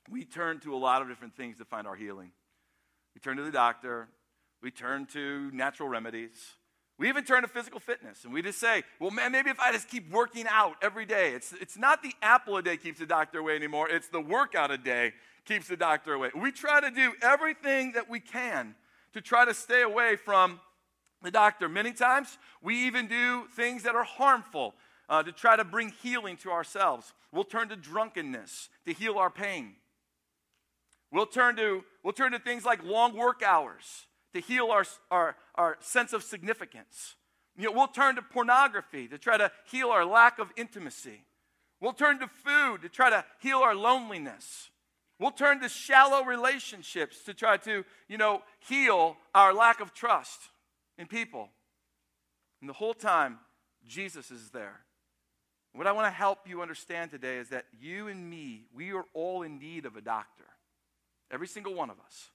we 0.10 0.26
turn 0.26 0.60
to 0.62 0.76
a 0.76 0.78
lot 0.78 1.02
of 1.02 1.08
different 1.08 1.36
things 1.36 1.58
to 1.58 1.66
find 1.66 1.88
our 1.88 1.96
healing. 1.96 2.32
We 3.16 3.22
turn 3.22 3.38
to 3.38 3.44
the 3.44 3.52
doctor. 3.52 4.10
We 4.62 4.72
turn 4.72 5.06
to 5.08 5.52
natural 5.52 5.90
remedies. 5.90 6.56
We 6.98 7.10
even 7.10 7.26
turn 7.26 7.42
to 7.42 7.48
physical 7.48 7.80
fitness 7.80 8.24
and 8.24 8.34
we 8.34 8.42
just 8.42 8.60
say, 8.60 8.84
well, 9.00 9.12
man, 9.12 9.32
maybe 9.32 9.50
if 9.50 9.60
I 9.60 9.72
just 9.72 9.90
keep 9.90 10.12
working 10.12 10.46
out 10.50 10.76
every 10.82 11.06
day. 11.06 11.34
It's, 11.34 11.52
it's 11.60 11.78
not 11.78 12.04
the 12.04 12.14
apple 12.22 12.56
a 12.56 12.62
day 12.62 12.78
keeps 12.78 13.00
the 13.00 13.06
doctor 13.06 13.40
away 13.40 13.56
anymore, 13.56 13.90
it's 13.90 14.08
the 14.08 14.22
workout 14.22 14.72
a 14.72 14.78
day 14.78 15.14
keeps 15.46 15.68
the 15.68 15.78
doctor 15.78 16.14
away. 16.14 16.32
We 16.36 16.52
try 16.52 16.82
to 16.82 16.92
do 16.92 17.14
everything 17.22 17.94
that 17.94 18.10
we 18.10 18.20
can 18.20 18.76
to 19.14 19.22
try 19.22 19.46
to 19.46 19.54
stay 19.54 19.82
away 19.82 20.16
from 20.16 20.60
the 21.22 21.32
doctor. 21.32 21.70
Many 21.70 21.94
times, 21.94 22.38
we 22.62 22.88
even 22.88 23.08
do 23.08 23.46
things 23.56 23.84
that 23.84 23.96
are 23.96 24.04
harmful 24.04 24.74
uh, 25.10 25.24
to 25.24 25.32
try 25.32 25.56
to 25.56 25.64
bring 25.64 25.94
healing 26.02 26.38
to 26.38 26.52
ourselves. 26.52 27.14
We'll 27.32 27.44
turn 27.44 27.70
to 27.70 27.76
drunkenness 27.76 28.70
to 28.86 28.94
heal 28.94 29.18
our 29.18 29.30
pain. 29.30 29.76
We'll 31.12 31.26
turn 31.26 31.56
to, 31.58 31.84
we'll 32.04 32.14
turn 32.14 32.32
to 32.32 32.40
things 32.40 32.66
like 32.66 32.84
long 32.84 33.16
work 33.16 33.44
hours 33.44 34.08
to 34.34 34.40
heal 34.40 34.72
our, 34.72 34.86
our, 35.12 35.36
our 35.56 35.78
sense 35.80 36.14
of 36.14 36.24
significance. 36.24 37.16
You 37.56 37.66
know, 37.66 37.72
we'll 37.72 37.88
turn 37.88 38.16
to 38.16 38.22
pornography 38.22 39.08
to 39.08 39.18
try 39.18 39.38
to 39.38 39.52
heal 39.70 39.90
our 39.90 40.06
lack 40.06 40.40
of 40.40 40.52
intimacy. 40.58 41.24
We'll 41.80 41.94
turn 41.94 42.20
to 42.20 42.28
food 42.28 42.82
to 42.82 42.90
try 42.90 43.10
to 43.12 43.24
heal 43.40 43.60
our 43.60 43.76
loneliness. 43.76 44.70
We'll 45.20 45.32
turn 45.32 45.62
to 45.62 45.70
shallow 45.70 46.24
relationships 46.24 47.24
to 47.26 47.34
try 47.34 47.58
to, 47.58 47.86
you 48.08 48.18
know, 48.18 48.42
heal 48.60 49.18
our 49.34 49.54
lack 49.54 49.80
of 49.80 49.94
trust 49.94 50.40
in 50.98 51.08
people. 51.08 51.50
And 52.62 52.70
the 52.70 52.74
whole 52.74 52.94
time, 52.94 53.40
Jesus 53.88 54.32
is 54.32 54.50
there. 54.50 54.82
What 55.74 55.88
I 55.88 55.92
want 55.92 56.08
to 56.08 56.12
help 56.12 56.40
you 56.48 56.62
understand 56.62 57.12
today 57.12 57.38
is 57.38 57.50
that 57.50 57.66
you 57.80 58.08
and 58.08 58.30
me, 58.30 58.66
we 58.74 58.92
are 58.94 59.06
all 59.14 59.42
in 59.42 59.60
need 59.60 59.86
of 59.86 59.96
a 59.96 60.02
doctor. 60.02 60.46
Every 61.32 61.48
single 61.48 61.74
one 61.74 61.90
of 61.90 62.00
us. 62.00 62.30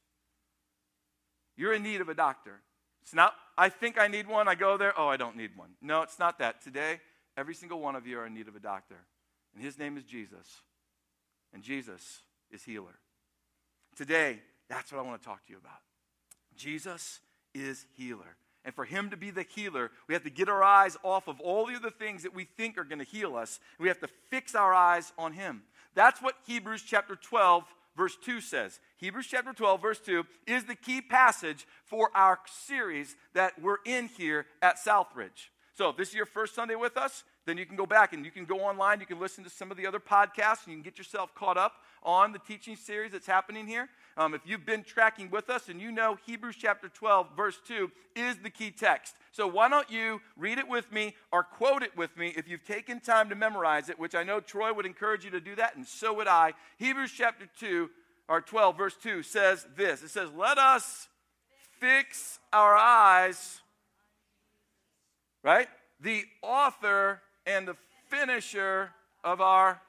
You're 1.56 1.72
in 1.72 1.82
need 1.82 2.00
of 2.00 2.08
a 2.08 2.14
doctor. 2.14 2.60
It's 3.02 3.14
not, 3.14 3.34
I 3.56 3.68
think 3.68 3.98
I 3.98 4.08
need 4.08 4.26
one, 4.26 4.48
I 4.48 4.54
go 4.54 4.76
there, 4.76 4.92
oh, 4.98 5.08
I 5.08 5.16
don't 5.16 5.36
need 5.36 5.56
one. 5.56 5.70
No, 5.80 6.02
it's 6.02 6.18
not 6.18 6.38
that. 6.40 6.62
Today, 6.62 7.00
every 7.36 7.54
single 7.54 7.80
one 7.80 7.96
of 7.96 8.06
you 8.06 8.18
are 8.18 8.26
in 8.26 8.34
need 8.34 8.48
of 8.48 8.56
a 8.56 8.60
doctor. 8.60 8.96
And 9.54 9.62
his 9.62 9.78
name 9.78 9.96
is 9.96 10.04
Jesus. 10.04 10.62
And 11.54 11.62
Jesus 11.62 12.22
is 12.50 12.62
healer. 12.62 12.98
Today, 13.96 14.40
that's 14.68 14.92
what 14.92 14.98
I 14.98 15.02
want 15.02 15.20
to 15.20 15.26
talk 15.26 15.44
to 15.46 15.52
you 15.52 15.58
about. 15.58 15.80
Jesus 16.56 17.20
is 17.54 17.86
healer. 17.96 18.36
And 18.64 18.74
for 18.74 18.84
him 18.84 19.10
to 19.10 19.16
be 19.16 19.30
the 19.30 19.46
healer, 19.54 19.90
we 20.08 20.14
have 20.14 20.24
to 20.24 20.30
get 20.30 20.48
our 20.48 20.62
eyes 20.62 20.96
off 21.02 21.28
of 21.28 21.40
all 21.40 21.66
the 21.66 21.74
other 21.74 21.90
things 21.90 22.22
that 22.24 22.34
we 22.34 22.44
think 22.44 22.76
are 22.76 22.84
going 22.84 22.98
to 22.98 23.04
heal 23.04 23.36
us. 23.36 23.60
We 23.78 23.88
have 23.88 24.00
to 24.00 24.08
fix 24.30 24.54
our 24.54 24.74
eyes 24.74 25.12
on 25.16 25.32
him. 25.32 25.62
That's 25.94 26.20
what 26.20 26.34
Hebrews 26.46 26.82
chapter 26.82 27.16
12, 27.16 27.64
verse 27.96 28.16
2 28.22 28.40
says. 28.40 28.78
Hebrews 28.98 29.28
chapter 29.28 29.52
12, 29.52 29.80
verse 29.80 30.00
2 30.00 30.24
is 30.46 30.64
the 30.64 30.74
key 30.74 31.00
passage 31.00 31.66
for 31.84 32.10
our 32.14 32.38
series 32.66 33.16
that 33.32 33.60
we're 33.62 33.78
in 33.86 34.08
here 34.08 34.46
at 34.60 34.76
Southridge. 34.76 35.50
So 35.74 35.90
if 35.90 35.96
this 35.96 36.08
is 36.08 36.14
your 36.14 36.26
first 36.26 36.54
Sunday 36.54 36.74
with 36.74 36.96
us, 36.96 37.24
then 37.48 37.56
you 37.58 37.66
can 37.66 37.76
go 37.76 37.86
back 37.86 38.12
and 38.12 38.24
you 38.24 38.30
can 38.30 38.44
go 38.44 38.60
online. 38.60 39.00
You 39.00 39.06
can 39.06 39.18
listen 39.18 39.42
to 39.44 39.50
some 39.50 39.70
of 39.70 39.76
the 39.76 39.86
other 39.86 39.98
podcasts 39.98 40.64
and 40.64 40.68
you 40.68 40.74
can 40.74 40.82
get 40.82 40.98
yourself 40.98 41.34
caught 41.34 41.56
up 41.56 41.74
on 42.02 42.32
the 42.32 42.38
teaching 42.38 42.76
series 42.76 43.12
that's 43.12 43.26
happening 43.26 43.66
here. 43.66 43.88
Um, 44.16 44.34
if 44.34 44.42
you've 44.44 44.66
been 44.66 44.84
tracking 44.84 45.30
with 45.30 45.48
us 45.48 45.68
and 45.68 45.80
you 45.80 45.90
know 45.90 46.18
Hebrews 46.26 46.56
chapter 46.58 46.88
12, 46.88 47.28
verse 47.36 47.58
2 47.66 47.90
is 48.16 48.36
the 48.38 48.50
key 48.50 48.70
text. 48.70 49.14
So 49.32 49.46
why 49.46 49.68
don't 49.68 49.90
you 49.90 50.20
read 50.36 50.58
it 50.58 50.68
with 50.68 50.92
me 50.92 51.14
or 51.32 51.42
quote 51.42 51.82
it 51.82 51.96
with 51.96 52.16
me 52.16 52.34
if 52.36 52.48
you've 52.48 52.64
taken 52.64 53.00
time 53.00 53.28
to 53.28 53.34
memorize 53.34 53.88
it, 53.88 53.98
which 53.98 54.14
I 54.14 54.24
know 54.24 54.40
Troy 54.40 54.72
would 54.72 54.86
encourage 54.86 55.24
you 55.24 55.30
to 55.30 55.40
do 55.40 55.54
that, 55.56 55.76
and 55.76 55.86
so 55.86 56.12
would 56.14 56.28
I. 56.28 56.52
Hebrews 56.78 57.12
chapter 57.16 57.48
2, 57.60 57.88
or 58.28 58.42
12, 58.42 58.76
verse 58.76 58.96
2 59.02 59.22
says 59.22 59.66
this 59.76 60.02
It 60.02 60.10
says, 60.10 60.28
Let 60.36 60.58
us 60.58 61.08
fix 61.80 62.38
our 62.52 62.76
eyes, 62.76 63.60
right? 65.42 65.68
The 66.00 66.24
author 66.42 67.22
and 67.48 67.66
the 67.66 67.76
finisher 68.08 68.90
of 69.24 69.40
our. 69.40 69.80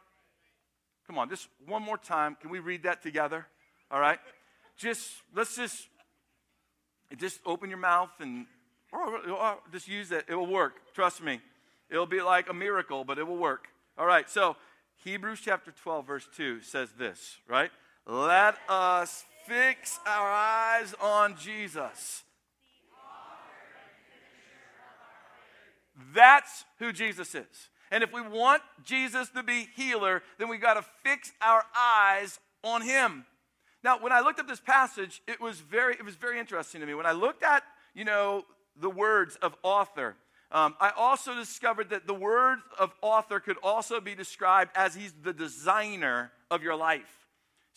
Come 1.06 1.18
on, 1.18 1.30
just 1.30 1.48
one 1.68 1.84
more 1.84 1.98
time. 1.98 2.38
Can 2.40 2.50
we 2.50 2.60
read 2.60 2.84
that 2.84 3.02
together? 3.02 3.46
All 3.92 4.00
right? 4.00 4.20
Just, 4.78 5.12
let's 5.36 5.56
just, 5.56 5.88
just 7.18 7.40
open 7.46 7.70
your 7.70 7.80
mouth 7.80 8.12
and 8.20 8.46
or, 8.92 9.18
or 9.30 9.58
just 9.72 9.88
use 9.88 10.12
it. 10.12 10.26
It 10.28 10.36
will 10.36 10.48
work. 10.48 10.94
Trust 10.94 11.22
me. 11.22 11.42
It'll 11.90 12.06
be 12.06 12.22
like 12.22 12.50
a 12.50 12.54
miracle, 12.54 13.04
but 13.04 13.18
it 13.18 13.28
will 13.28 13.38
work. 13.38 13.68
All 13.98 14.06
right, 14.06 14.30
so 14.30 14.56
Hebrews 15.04 15.42
chapter 15.44 15.72
12, 15.72 16.08
verse 16.08 16.28
2 16.36 16.62
says 16.62 16.90
this, 16.98 17.38
right? 17.48 17.72
Let 18.06 18.56
us 18.68 19.26
fix 19.46 20.00
our 20.06 20.32
eyes 20.32 20.94
on 21.02 21.36
Jesus. 21.38 22.24
That's 26.14 26.66
who 26.80 26.92
Jesus 26.92 27.36
is. 27.36 27.70
And 27.92 28.04
if 28.04 28.14
we 28.14 28.22
want 28.22 28.62
Jesus 28.84 29.30
to 29.30 29.44
be 29.44 29.68
healer, 29.76 30.22
then 30.38 30.48
we 30.48 30.58
got 30.58 30.76
to 30.76 30.86
fix 31.04 31.32
our 31.42 31.64
eyes 31.78 32.40
on 32.64 32.82
him. 32.82 33.26
Now, 33.84 34.00
when 34.00 34.12
I 34.12 34.20
looked 34.20 34.40
up 34.40 34.48
this 34.48 34.60
passage, 34.60 35.22
it 35.28 35.40
was 35.40 35.60
very 35.60 35.94
it 35.94 36.06
was 36.06 36.16
very 36.16 36.40
interesting 36.40 36.82
to 36.82 36.88
me. 36.88 36.94
When 36.94 37.06
I 37.06 37.14
looked 37.14 37.44
at, 37.44 37.64
you 37.94 38.06
know, 38.06 38.44
the 38.76 38.90
words 38.90 39.38
of 39.38 39.56
author, 39.64 40.16
um, 40.52 40.76
I 40.80 40.92
also 40.98 41.36
discovered 41.36 41.92
that 41.92 42.08
the 42.08 42.14
word 42.14 42.60
of 42.78 42.94
author 43.02 43.40
could 43.40 43.58
also 43.64 44.02
be 44.02 44.16
described 44.16 44.72
as 44.76 44.96
he's 44.96 45.14
the 45.24 45.34
designer 45.34 46.32
of 46.52 46.64
your 46.64 46.76
life. 46.76 47.19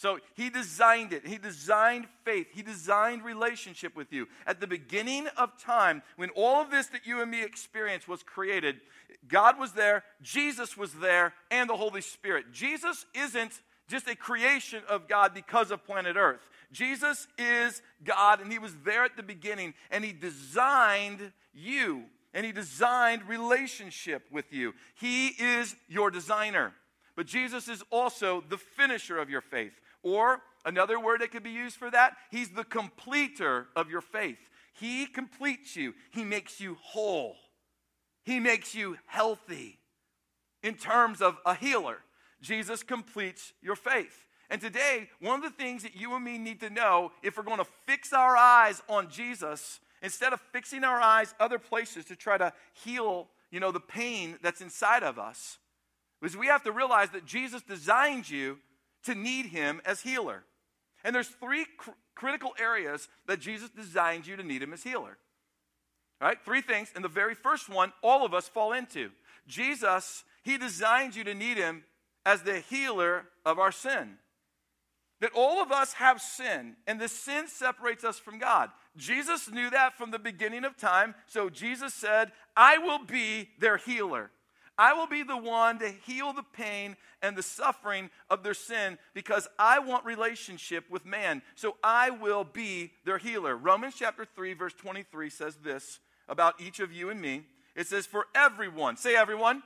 So 0.02 0.18
he 0.34 0.50
designed 0.50 1.12
it. 1.12 1.24
He 1.24 1.38
designed 1.38 2.06
faith. 2.24 2.48
He 2.52 2.62
designed 2.62 3.22
relationship 3.22 3.94
with 3.94 4.12
you. 4.12 4.26
At 4.48 4.58
the 4.58 4.66
beginning 4.66 5.28
of 5.36 5.56
time, 5.62 6.02
when 6.16 6.30
all 6.30 6.60
of 6.60 6.72
this 6.72 6.88
that 6.88 7.06
you 7.06 7.22
and 7.22 7.30
me 7.30 7.44
experience 7.44 8.08
was 8.08 8.24
created, 8.24 8.80
God 9.28 9.60
was 9.60 9.74
there, 9.74 10.02
Jesus 10.20 10.76
was 10.76 10.92
there, 10.94 11.34
and 11.52 11.70
the 11.70 11.76
Holy 11.76 12.00
Spirit. 12.00 12.46
Jesus 12.52 13.06
isn't 13.14 13.60
just 13.86 14.08
a 14.08 14.16
creation 14.16 14.82
of 14.88 15.06
God 15.06 15.34
because 15.34 15.70
of 15.70 15.84
planet 15.84 16.16
Earth. 16.16 16.48
Jesus 16.72 17.28
is 17.38 17.80
God, 18.02 18.40
and 18.40 18.50
He 18.50 18.58
was 18.58 18.74
there 18.84 19.04
at 19.04 19.16
the 19.16 19.22
beginning, 19.22 19.72
and 19.88 20.04
He 20.04 20.12
designed 20.12 21.30
you, 21.54 22.06
and 22.34 22.44
He 22.44 22.50
designed 22.50 23.28
relationship 23.28 24.26
with 24.32 24.52
you. 24.52 24.74
He 24.96 25.28
is 25.28 25.76
your 25.86 26.10
designer. 26.10 26.72
But 27.14 27.26
Jesus 27.26 27.68
is 27.68 27.82
also 27.90 28.42
the 28.48 28.56
finisher 28.56 29.18
of 29.18 29.28
your 29.28 29.42
faith. 29.42 29.72
Or 30.02 30.42
another 30.64 30.98
word 30.98 31.20
that 31.20 31.30
could 31.30 31.42
be 31.42 31.50
used 31.50 31.76
for 31.76 31.90
that, 31.90 32.16
he's 32.30 32.50
the 32.50 32.64
completer 32.64 33.68
of 33.76 33.90
your 33.90 34.00
faith. 34.00 34.38
He 34.74 35.06
completes 35.06 35.76
you, 35.76 35.94
he 36.10 36.24
makes 36.24 36.60
you 36.60 36.76
whole, 36.80 37.36
he 38.24 38.40
makes 38.40 38.74
you 38.74 38.96
healthy. 39.06 39.78
In 40.62 40.74
terms 40.74 41.20
of 41.20 41.38
a 41.44 41.54
healer, 41.54 41.98
Jesus 42.40 42.82
completes 42.82 43.52
your 43.60 43.76
faith. 43.76 44.26
And 44.48 44.60
today, 44.60 45.08
one 45.20 45.36
of 45.36 45.42
the 45.42 45.56
things 45.56 45.82
that 45.82 45.96
you 45.96 46.14
and 46.14 46.24
me 46.24 46.38
need 46.38 46.60
to 46.60 46.70
know 46.70 47.12
if 47.22 47.36
we're 47.36 47.42
going 47.42 47.58
to 47.58 47.66
fix 47.86 48.12
our 48.12 48.36
eyes 48.36 48.82
on 48.88 49.08
Jesus, 49.08 49.80
instead 50.02 50.32
of 50.32 50.40
fixing 50.52 50.84
our 50.84 51.00
eyes 51.00 51.34
other 51.40 51.58
places 51.58 52.04
to 52.06 52.16
try 52.16 52.36
to 52.38 52.52
heal, 52.72 53.28
you 53.50 53.60
know, 53.60 53.72
the 53.72 53.80
pain 53.80 54.38
that's 54.42 54.60
inside 54.60 55.02
of 55.02 55.18
us, 55.18 55.58
is 56.22 56.36
we 56.36 56.46
have 56.46 56.62
to 56.64 56.72
realize 56.72 57.10
that 57.10 57.24
Jesus 57.24 57.62
designed 57.62 58.28
you 58.28 58.58
to 59.04 59.14
need 59.14 59.46
him 59.46 59.80
as 59.84 60.00
healer. 60.00 60.44
And 61.04 61.14
there's 61.14 61.28
three 61.28 61.66
cr- 61.76 61.90
critical 62.14 62.54
areas 62.60 63.08
that 63.26 63.40
Jesus 63.40 63.70
designed 63.70 64.26
you 64.26 64.36
to 64.36 64.42
need 64.42 64.62
him 64.62 64.72
as 64.72 64.82
healer. 64.82 65.18
All 66.20 66.28
right? 66.28 66.38
Three 66.44 66.60
things. 66.60 66.92
And 66.94 67.04
the 67.04 67.08
very 67.08 67.34
first 67.34 67.68
one, 67.68 67.92
all 68.02 68.24
of 68.24 68.34
us 68.34 68.48
fall 68.48 68.72
into. 68.72 69.10
Jesus, 69.46 70.24
he 70.44 70.56
designed 70.56 71.16
you 71.16 71.24
to 71.24 71.34
need 71.34 71.56
him 71.56 71.84
as 72.24 72.42
the 72.42 72.60
healer 72.60 73.24
of 73.44 73.58
our 73.58 73.72
sin. 73.72 74.18
That 75.20 75.32
all 75.34 75.62
of 75.62 75.70
us 75.70 75.94
have 75.94 76.20
sin, 76.20 76.74
and 76.86 77.00
the 77.00 77.08
sin 77.08 77.46
separates 77.46 78.02
us 78.02 78.18
from 78.18 78.38
God. 78.38 78.70
Jesus 78.96 79.50
knew 79.50 79.70
that 79.70 79.96
from 79.96 80.10
the 80.10 80.18
beginning 80.18 80.64
of 80.64 80.76
time, 80.76 81.14
so 81.26 81.48
Jesus 81.48 81.94
said, 81.94 82.32
I 82.56 82.78
will 82.78 83.04
be 83.04 83.50
their 83.60 83.76
healer. 83.76 84.30
I 84.82 84.94
will 84.94 85.06
be 85.06 85.22
the 85.22 85.36
one 85.36 85.78
to 85.78 85.88
heal 85.88 86.32
the 86.32 86.42
pain 86.42 86.96
and 87.22 87.36
the 87.36 87.42
suffering 87.44 88.10
of 88.28 88.42
their 88.42 88.52
sin 88.52 88.98
because 89.14 89.46
I 89.56 89.78
want 89.78 90.04
relationship 90.04 90.90
with 90.90 91.06
man. 91.06 91.42
So 91.54 91.76
I 91.84 92.10
will 92.10 92.42
be 92.42 92.90
their 93.04 93.18
healer. 93.18 93.56
Romans 93.56 93.94
chapter 93.96 94.24
3, 94.24 94.54
verse 94.54 94.72
23 94.72 95.30
says 95.30 95.54
this 95.62 96.00
about 96.28 96.60
each 96.60 96.80
of 96.80 96.92
you 96.92 97.10
and 97.10 97.20
me. 97.20 97.44
It 97.76 97.86
says, 97.86 98.06
For 98.06 98.26
everyone, 98.34 98.96
say 98.96 99.14
everyone, 99.14 99.62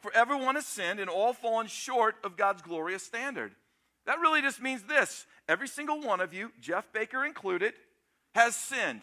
for 0.00 0.14
everyone 0.14 0.54
has 0.54 0.66
sinned 0.66 1.00
and 1.00 1.10
all 1.10 1.32
fallen 1.32 1.66
short 1.66 2.14
of 2.22 2.36
God's 2.36 2.62
glorious 2.62 3.02
standard. 3.02 3.50
That 4.06 4.20
really 4.20 4.42
just 4.42 4.62
means 4.62 4.84
this 4.84 5.26
every 5.48 5.66
single 5.66 6.00
one 6.00 6.20
of 6.20 6.32
you, 6.32 6.52
Jeff 6.60 6.92
Baker 6.92 7.24
included, 7.24 7.74
has 8.36 8.54
sinned. 8.54 9.00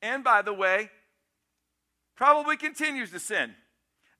And 0.00 0.24
by 0.24 0.40
the 0.40 0.54
way, 0.54 0.88
probably 2.16 2.56
continues 2.56 3.10
to 3.10 3.18
sin. 3.18 3.54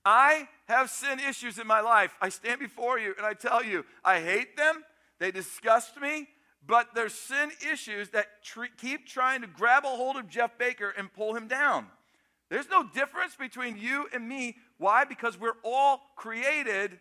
I 0.05 0.47
have 0.67 0.89
sin 0.89 1.19
issues 1.19 1.59
in 1.59 1.67
my 1.67 1.81
life. 1.81 2.15
I 2.21 2.29
stand 2.29 2.59
before 2.59 2.97
you 2.99 3.13
and 3.17 3.25
I 3.25 3.33
tell 3.33 3.63
you, 3.63 3.85
I 4.03 4.19
hate 4.19 4.57
them. 4.57 4.83
They 5.19 5.31
disgust 5.31 5.99
me. 5.99 6.27
But 6.65 6.89
there's 6.93 7.13
sin 7.13 7.51
issues 7.71 8.09
that 8.09 8.43
tr- 8.43 8.65
keep 8.77 9.07
trying 9.07 9.41
to 9.41 9.47
grab 9.47 9.83
a 9.83 9.89
hold 9.89 10.15
of 10.15 10.29
Jeff 10.29 10.57
Baker 10.57 10.93
and 10.95 11.11
pull 11.11 11.35
him 11.35 11.47
down. 11.47 11.87
There's 12.49 12.69
no 12.69 12.83
difference 12.93 13.35
between 13.35 13.77
you 13.77 14.07
and 14.13 14.27
me. 14.27 14.57
Why? 14.77 15.05
Because 15.05 15.39
we're 15.39 15.57
all 15.63 16.01
created 16.15 16.99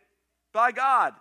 by 0.53 0.73
God. 0.73 1.15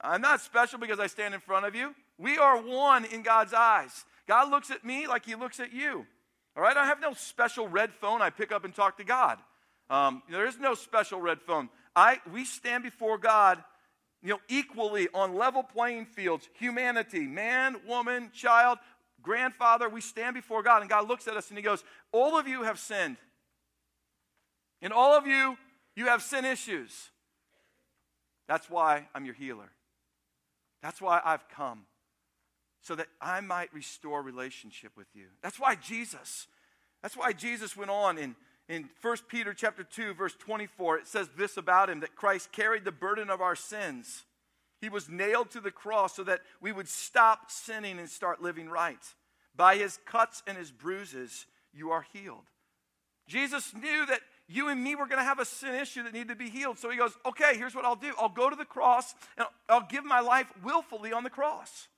I'm 0.00 0.22
not 0.22 0.40
special 0.40 0.78
because 0.78 0.98
I 0.98 1.06
stand 1.06 1.34
in 1.34 1.40
front 1.40 1.66
of 1.66 1.74
you. 1.74 1.94
We 2.18 2.38
are 2.38 2.60
one 2.60 3.04
in 3.04 3.22
God's 3.22 3.52
eyes. 3.52 4.04
God 4.26 4.50
looks 4.50 4.70
at 4.70 4.84
me 4.84 5.06
like 5.06 5.24
he 5.24 5.34
looks 5.34 5.60
at 5.60 5.72
you. 5.72 6.06
All 6.56 6.62
right? 6.62 6.76
I 6.76 6.86
have 6.86 7.00
no 7.00 7.12
special 7.12 7.68
red 7.68 7.92
phone 7.92 8.22
I 8.22 8.30
pick 8.30 8.52
up 8.52 8.64
and 8.64 8.74
talk 8.74 8.96
to 8.98 9.04
God. 9.04 9.38
Um, 9.90 10.22
there 10.30 10.46
is 10.46 10.58
no 10.58 10.74
special 10.74 11.20
red 11.20 11.40
phone. 11.40 11.68
I, 11.94 12.18
we 12.32 12.44
stand 12.44 12.82
before 12.82 13.18
God 13.18 13.62
you 14.22 14.30
know, 14.30 14.40
equally 14.48 15.08
on 15.12 15.34
level 15.34 15.62
playing 15.62 16.06
fields. 16.06 16.48
Humanity, 16.58 17.26
man, 17.26 17.76
woman, 17.86 18.30
child, 18.32 18.78
grandfather, 19.20 19.88
we 19.88 20.00
stand 20.00 20.34
before 20.34 20.62
God, 20.62 20.80
and 20.80 20.88
God 20.88 21.08
looks 21.08 21.26
at 21.26 21.36
us 21.36 21.48
and 21.48 21.58
He 21.58 21.62
goes, 21.62 21.82
All 22.12 22.38
of 22.38 22.46
you 22.46 22.62
have 22.62 22.78
sinned. 22.78 23.16
And 24.80 24.92
all 24.92 25.16
of 25.16 25.26
you, 25.26 25.56
you 25.94 26.06
have 26.06 26.22
sin 26.22 26.44
issues. 26.44 27.10
That's 28.48 28.68
why 28.68 29.06
I'm 29.14 29.24
your 29.24 29.34
healer. 29.34 29.70
That's 30.82 31.00
why 31.00 31.20
I've 31.24 31.48
come, 31.48 31.82
so 32.80 32.96
that 32.96 33.06
I 33.20 33.40
might 33.40 33.72
restore 33.72 34.20
relationship 34.22 34.92
with 34.96 35.06
you. 35.14 35.26
That's 35.40 35.60
why 35.60 35.76
Jesus, 35.76 36.48
that's 37.00 37.16
why 37.16 37.32
Jesus 37.32 37.76
went 37.76 37.90
on 37.90 38.18
in 38.18 38.34
in 38.68 38.88
1 39.00 39.16
Peter 39.28 39.52
chapter 39.54 39.82
2 39.82 40.14
verse 40.14 40.34
24 40.36 40.98
it 40.98 41.06
says 41.06 41.28
this 41.36 41.56
about 41.56 41.90
him 41.90 42.00
that 42.00 42.16
Christ 42.16 42.52
carried 42.52 42.84
the 42.84 42.92
burden 42.92 43.30
of 43.30 43.40
our 43.40 43.56
sins. 43.56 44.24
He 44.80 44.88
was 44.88 45.08
nailed 45.08 45.50
to 45.52 45.60
the 45.60 45.70
cross 45.70 46.16
so 46.16 46.24
that 46.24 46.40
we 46.60 46.72
would 46.72 46.88
stop 46.88 47.50
sinning 47.50 47.98
and 47.98 48.08
start 48.08 48.42
living 48.42 48.68
right. 48.68 49.02
By 49.54 49.76
his 49.76 49.98
cuts 50.06 50.42
and 50.46 50.56
his 50.56 50.72
bruises 50.72 51.46
you 51.72 51.90
are 51.90 52.04
healed. 52.12 52.50
Jesus 53.28 53.72
knew 53.74 54.06
that 54.06 54.20
you 54.48 54.68
and 54.68 54.82
me 54.82 54.94
were 54.94 55.06
going 55.06 55.18
to 55.18 55.24
have 55.24 55.38
a 55.38 55.44
sin 55.44 55.74
issue 55.74 56.02
that 56.02 56.12
needed 56.12 56.28
to 56.28 56.36
be 56.36 56.50
healed. 56.50 56.78
So 56.78 56.90
he 56.90 56.96
goes, 56.96 57.16
"Okay, 57.24 57.56
here's 57.56 57.74
what 57.74 57.84
I'll 57.84 57.96
do. 57.96 58.12
I'll 58.18 58.28
go 58.28 58.50
to 58.50 58.56
the 58.56 58.64
cross 58.64 59.14
and 59.36 59.46
I'll 59.68 59.86
give 59.86 60.04
my 60.04 60.20
life 60.20 60.52
willfully 60.62 61.12
on 61.12 61.22
the 61.22 61.30
cross. 61.30 61.88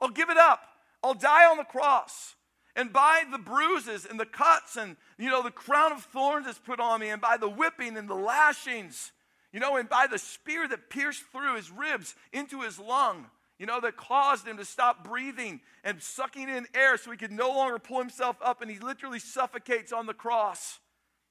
I'll 0.00 0.10
give 0.10 0.30
it 0.30 0.36
up. 0.36 0.60
I'll 1.02 1.14
die 1.14 1.46
on 1.46 1.56
the 1.56 1.64
cross." 1.64 2.34
And 2.76 2.92
by 2.92 3.22
the 3.30 3.38
bruises 3.38 4.04
and 4.04 4.18
the 4.18 4.26
cuts 4.26 4.76
and 4.76 4.96
you 5.18 5.30
know 5.30 5.42
the 5.42 5.50
crown 5.50 5.92
of 5.92 6.02
thorns 6.04 6.46
that's 6.46 6.58
put 6.58 6.80
on 6.80 7.00
me 7.00 7.10
and 7.10 7.20
by 7.20 7.36
the 7.36 7.48
whipping 7.48 7.96
and 7.96 8.08
the 8.08 8.14
lashings 8.14 9.12
you 9.52 9.60
know 9.60 9.76
and 9.76 9.88
by 9.88 10.06
the 10.06 10.18
spear 10.18 10.66
that 10.68 10.90
pierced 10.90 11.24
through 11.32 11.56
his 11.56 11.70
ribs 11.70 12.14
into 12.32 12.62
his 12.62 12.78
lung 12.78 13.26
you 13.58 13.66
know 13.66 13.80
that 13.80 13.96
caused 13.96 14.46
him 14.46 14.56
to 14.56 14.64
stop 14.64 15.04
breathing 15.04 15.60
and 15.84 16.02
sucking 16.02 16.48
in 16.48 16.66
air 16.74 16.96
so 16.96 17.10
he 17.10 17.16
could 17.16 17.32
no 17.32 17.48
longer 17.48 17.78
pull 17.78 17.98
himself 17.98 18.36
up 18.42 18.62
and 18.62 18.70
he 18.70 18.78
literally 18.78 19.18
suffocates 19.18 19.92
on 19.92 20.06
the 20.06 20.14
cross 20.14 20.80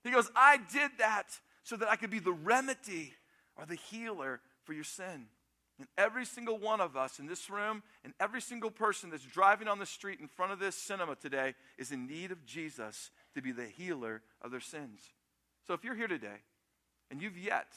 he 0.04 0.12
goes 0.12 0.32
i 0.36 0.58
did 0.72 0.92
that 0.98 1.28
so 1.64 1.78
that 1.78 1.90
I 1.90 1.96
could 1.96 2.10
be 2.10 2.20
the 2.20 2.34
remedy 2.34 3.14
or 3.56 3.66
the 3.66 3.76
healer 3.76 4.42
for 4.64 4.74
your 4.74 4.84
sin. 4.84 5.28
And 5.80 5.88
every 5.98 6.26
single 6.26 6.60
one 6.60 6.80
of 6.80 6.96
us 6.96 7.20
in 7.20 7.26
this 7.26 7.50
room 7.50 7.82
and 8.04 8.14
every 8.20 8.42
single 8.42 8.70
person 8.70 9.10
that's 9.10 9.26
driving 9.26 9.68
on 9.68 9.80
the 9.80 9.86
street 9.86 10.20
in 10.20 10.28
front 10.28 10.52
of 10.52 10.60
this 10.60 10.76
cinema 10.76 11.16
today 11.16 11.56
is 11.78 11.92
in 11.92 12.08
need 12.08 12.32
of 12.32 12.46
Jesus 12.46 13.10
to 13.34 13.42
be 13.42 13.52
the 13.52 13.66
healer 13.66 14.22
of 14.42 14.52
their 14.52 14.60
sins. 14.60 15.02
So 15.66 15.74
if 15.74 15.84
you're 15.84 15.96
here 15.96 16.08
today 16.08 16.44
and 17.10 17.22
you've 17.22 17.38
yet 17.38 17.68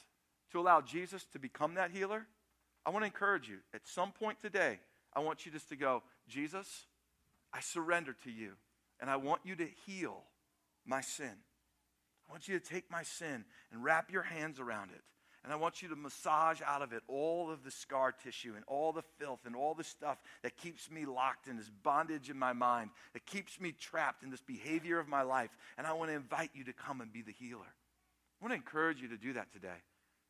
to 0.52 0.60
allow 0.60 0.82
Jesus 0.82 1.24
to 1.32 1.38
become 1.38 1.74
that 1.74 1.90
healer, 1.90 2.26
I 2.84 2.90
want 2.90 3.02
to 3.02 3.06
encourage 3.06 3.48
you 3.48 3.58
at 3.74 3.86
some 3.86 4.12
point 4.12 4.40
today, 4.40 4.78
I 5.14 5.20
want 5.20 5.46
you 5.46 5.52
just 5.52 5.70
to 5.70 5.76
go, 5.76 6.02
Jesus, 6.28 6.84
I 7.52 7.60
surrender 7.60 8.14
to 8.24 8.30
you, 8.30 8.52
and 9.00 9.08
I 9.08 9.16
want 9.16 9.40
you 9.44 9.56
to 9.56 9.66
heal 9.86 10.22
my 10.84 11.00
sin. 11.00 11.32
I 12.28 12.32
want 12.32 12.48
you 12.48 12.58
to 12.58 12.64
take 12.64 12.90
my 12.90 13.02
sin 13.02 13.44
and 13.72 13.82
wrap 13.82 14.12
your 14.12 14.22
hands 14.22 14.60
around 14.60 14.90
it. 14.90 15.02
And 15.46 15.52
I 15.52 15.56
want 15.58 15.80
you 15.80 15.88
to 15.90 15.96
massage 15.96 16.60
out 16.66 16.82
of 16.82 16.92
it 16.92 17.04
all 17.06 17.52
of 17.52 17.62
the 17.62 17.70
scar 17.70 18.10
tissue 18.10 18.54
and 18.56 18.64
all 18.66 18.92
the 18.92 19.04
filth 19.20 19.38
and 19.46 19.54
all 19.54 19.74
the 19.74 19.84
stuff 19.84 20.18
that 20.42 20.56
keeps 20.56 20.90
me 20.90 21.06
locked 21.06 21.46
in 21.46 21.56
this 21.56 21.70
bondage 21.84 22.28
in 22.28 22.36
my 22.36 22.52
mind, 22.52 22.90
that 23.12 23.24
keeps 23.26 23.60
me 23.60 23.70
trapped 23.70 24.24
in 24.24 24.30
this 24.30 24.40
behavior 24.40 24.98
of 24.98 25.06
my 25.06 25.22
life. 25.22 25.50
And 25.78 25.86
I 25.86 25.92
want 25.92 26.10
to 26.10 26.16
invite 26.16 26.50
you 26.52 26.64
to 26.64 26.72
come 26.72 27.00
and 27.00 27.12
be 27.12 27.22
the 27.22 27.30
healer. 27.30 27.60
I 27.62 28.44
want 28.44 28.50
to 28.50 28.56
encourage 28.56 29.00
you 29.00 29.06
to 29.10 29.16
do 29.16 29.34
that 29.34 29.52
today. 29.52 29.84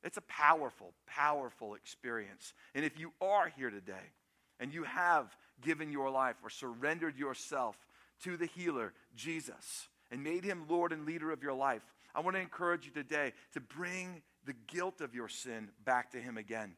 It's 0.04 0.18
a 0.18 0.22
powerful, 0.28 0.92
powerful 1.06 1.76
experience. 1.76 2.52
And 2.74 2.84
if 2.84 3.00
you 3.00 3.12
are 3.22 3.48
here 3.56 3.70
today 3.70 4.12
and 4.60 4.70
you 4.70 4.82
have 4.82 5.34
given 5.62 5.90
your 5.90 6.10
life 6.10 6.36
or 6.44 6.50
surrendered 6.50 7.16
yourself 7.16 7.78
to 8.24 8.36
the 8.36 8.46
healer, 8.46 8.92
Jesus, 9.16 9.88
and 10.10 10.22
made 10.22 10.44
him 10.44 10.66
Lord 10.68 10.92
and 10.92 11.06
leader 11.06 11.32
of 11.32 11.42
your 11.42 11.54
life, 11.54 11.80
I 12.14 12.20
want 12.20 12.36
to 12.36 12.42
encourage 12.42 12.84
you 12.84 12.92
today 12.92 13.32
to 13.54 13.60
bring 13.60 14.22
the 14.46 14.54
guilt 14.66 15.00
of 15.00 15.14
your 15.14 15.28
sin 15.28 15.68
back 15.84 16.12
to 16.12 16.18
him 16.18 16.38
again. 16.38 16.74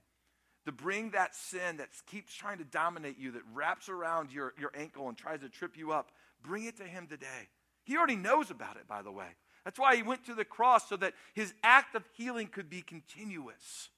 To 0.66 0.72
bring 0.72 1.10
that 1.10 1.34
sin 1.34 1.78
that 1.78 1.88
keeps 2.06 2.34
trying 2.34 2.58
to 2.58 2.64
dominate 2.64 3.18
you, 3.18 3.32
that 3.32 3.42
wraps 3.54 3.88
around 3.88 4.32
your, 4.32 4.52
your 4.58 4.72
ankle 4.74 5.08
and 5.08 5.16
tries 5.16 5.40
to 5.40 5.48
trip 5.48 5.76
you 5.76 5.92
up, 5.92 6.10
bring 6.42 6.64
it 6.64 6.76
to 6.78 6.84
him 6.84 7.06
today. 7.06 7.48
He 7.84 7.96
already 7.96 8.16
knows 8.16 8.50
about 8.50 8.76
it, 8.76 8.86
by 8.86 9.02
the 9.02 9.12
way. 9.12 9.28
That's 9.64 9.78
why 9.78 9.96
he 9.96 10.02
went 10.02 10.26
to 10.26 10.34
the 10.34 10.44
cross 10.44 10.88
so 10.88 10.96
that 10.96 11.14
his 11.34 11.54
act 11.62 11.94
of 11.94 12.04
healing 12.16 12.48
could 12.48 12.68
be 12.68 12.82
continuous. 12.82 13.88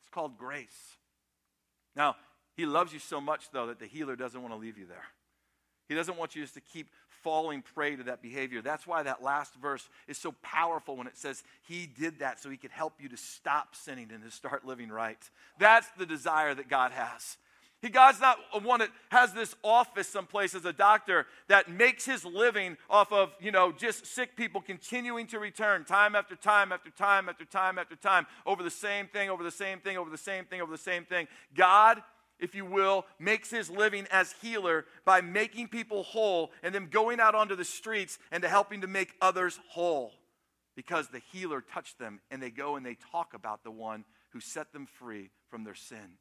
It's 0.00 0.08
called 0.10 0.38
grace. 0.38 0.96
Now, 1.94 2.16
he 2.56 2.66
loves 2.66 2.92
you 2.92 2.98
so 2.98 3.20
much, 3.20 3.50
though, 3.52 3.66
that 3.66 3.78
the 3.78 3.86
healer 3.86 4.16
doesn't 4.16 4.40
want 4.40 4.54
to 4.54 4.58
leave 4.58 4.78
you 4.78 4.86
there. 4.86 5.04
He 5.88 5.94
doesn't 5.94 6.16
want 6.16 6.34
you 6.34 6.42
just 6.42 6.54
to 6.54 6.60
keep 6.60 6.88
falling 7.24 7.62
prey 7.74 7.96
to 7.96 8.04
that 8.04 8.22
behavior. 8.22 8.62
That's 8.62 8.86
why 8.86 9.02
that 9.02 9.22
last 9.22 9.54
verse 9.56 9.88
is 10.06 10.18
so 10.18 10.32
powerful 10.42 10.96
when 10.96 11.08
it 11.08 11.16
says 11.16 11.42
he 11.62 11.86
did 11.86 12.20
that 12.20 12.38
so 12.38 12.50
he 12.50 12.56
could 12.56 12.70
help 12.70 12.94
you 13.00 13.08
to 13.08 13.16
stop 13.16 13.74
sinning 13.74 14.10
and 14.12 14.22
to 14.22 14.30
start 14.30 14.64
living 14.64 14.90
right. 14.90 15.18
That's 15.58 15.88
the 15.98 16.06
desire 16.06 16.54
that 16.54 16.68
God 16.68 16.92
has. 16.92 17.38
He, 17.84 17.90
God's 17.90 18.18
not 18.18 18.38
one 18.62 18.80
that 18.80 18.88
has 19.10 19.34
this 19.34 19.54
office 19.62 20.08
someplace 20.08 20.54
as 20.54 20.64
a 20.64 20.72
doctor 20.72 21.26
that 21.48 21.70
makes 21.70 22.06
his 22.06 22.24
living 22.24 22.78
off 22.88 23.12
of, 23.12 23.34
you 23.40 23.50
know, 23.50 23.72
just 23.72 24.06
sick 24.06 24.36
people 24.36 24.62
continuing 24.62 25.26
to 25.26 25.38
return 25.38 25.84
time 25.84 26.14
after 26.14 26.34
time 26.34 26.72
after 26.72 26.88
time 26.88 27.28
after 27.28 27.44
time 27.44 27.78
after 27.78 27.94
time 27.94 28.26
over 28.46 28.62
the 28.62 28.70
same 28.70 29.06
thing, 29.06 29.28
over 29.28 29.42
the 29.42 29.50
same 29.50 29.80
thing, 29.80 29.98
over 29.98 30.08
the 30.08 30.16
same 30.16 30.46
thing, 30.46 30.62
over 30.62 30.72
the 30.72 30.78
same 30.78 31.04
thing. 31.04 31.28
God 31.54 32.02
if 32.38 32.54
you 32.54 32.64
will, 32.64 33.06
makes 33.18 33.50
his 33.50 33.70
living 33.70 34.06
as 34.10 34.34
healer 34.42 34.84
by 35.04 35.20
making 35.20 35.68
people 35.68 36.02
whole 36.02 36.52
and 36.62 36.74
then 36.74 36.88
going 36.88 37.20
out 37.20 37.34
onto 37.34 37.56
the 37.56 37.64
streets 37.64 38.18
and 38.30 38.42
to 38.42 38.48
helping 38.48 38.80
to 38.80 38.86
make 38.86 39.14
others 39.20 39.58
whole 39.68 40.12
because 40.76 41.08
the 41.08 41.22
healer 41.32 41.60
touched 41.60 41.98
them 41.98 42.20
and 42.30 42.42
they 42.42 42.50
go 42.50 42.76
and 42.76 42.84
they 42.84 42.96
talk 43.12 43.34
about 43.34 43.62
the 43.62 43.70
one 43.70 44.04
who 44.30 44.40
set 44.40 44.72
them 44.72 44.86
free 44.86 45.30
from 45.48 45.64
their 45.64 45.74
sin. 45.74 46.18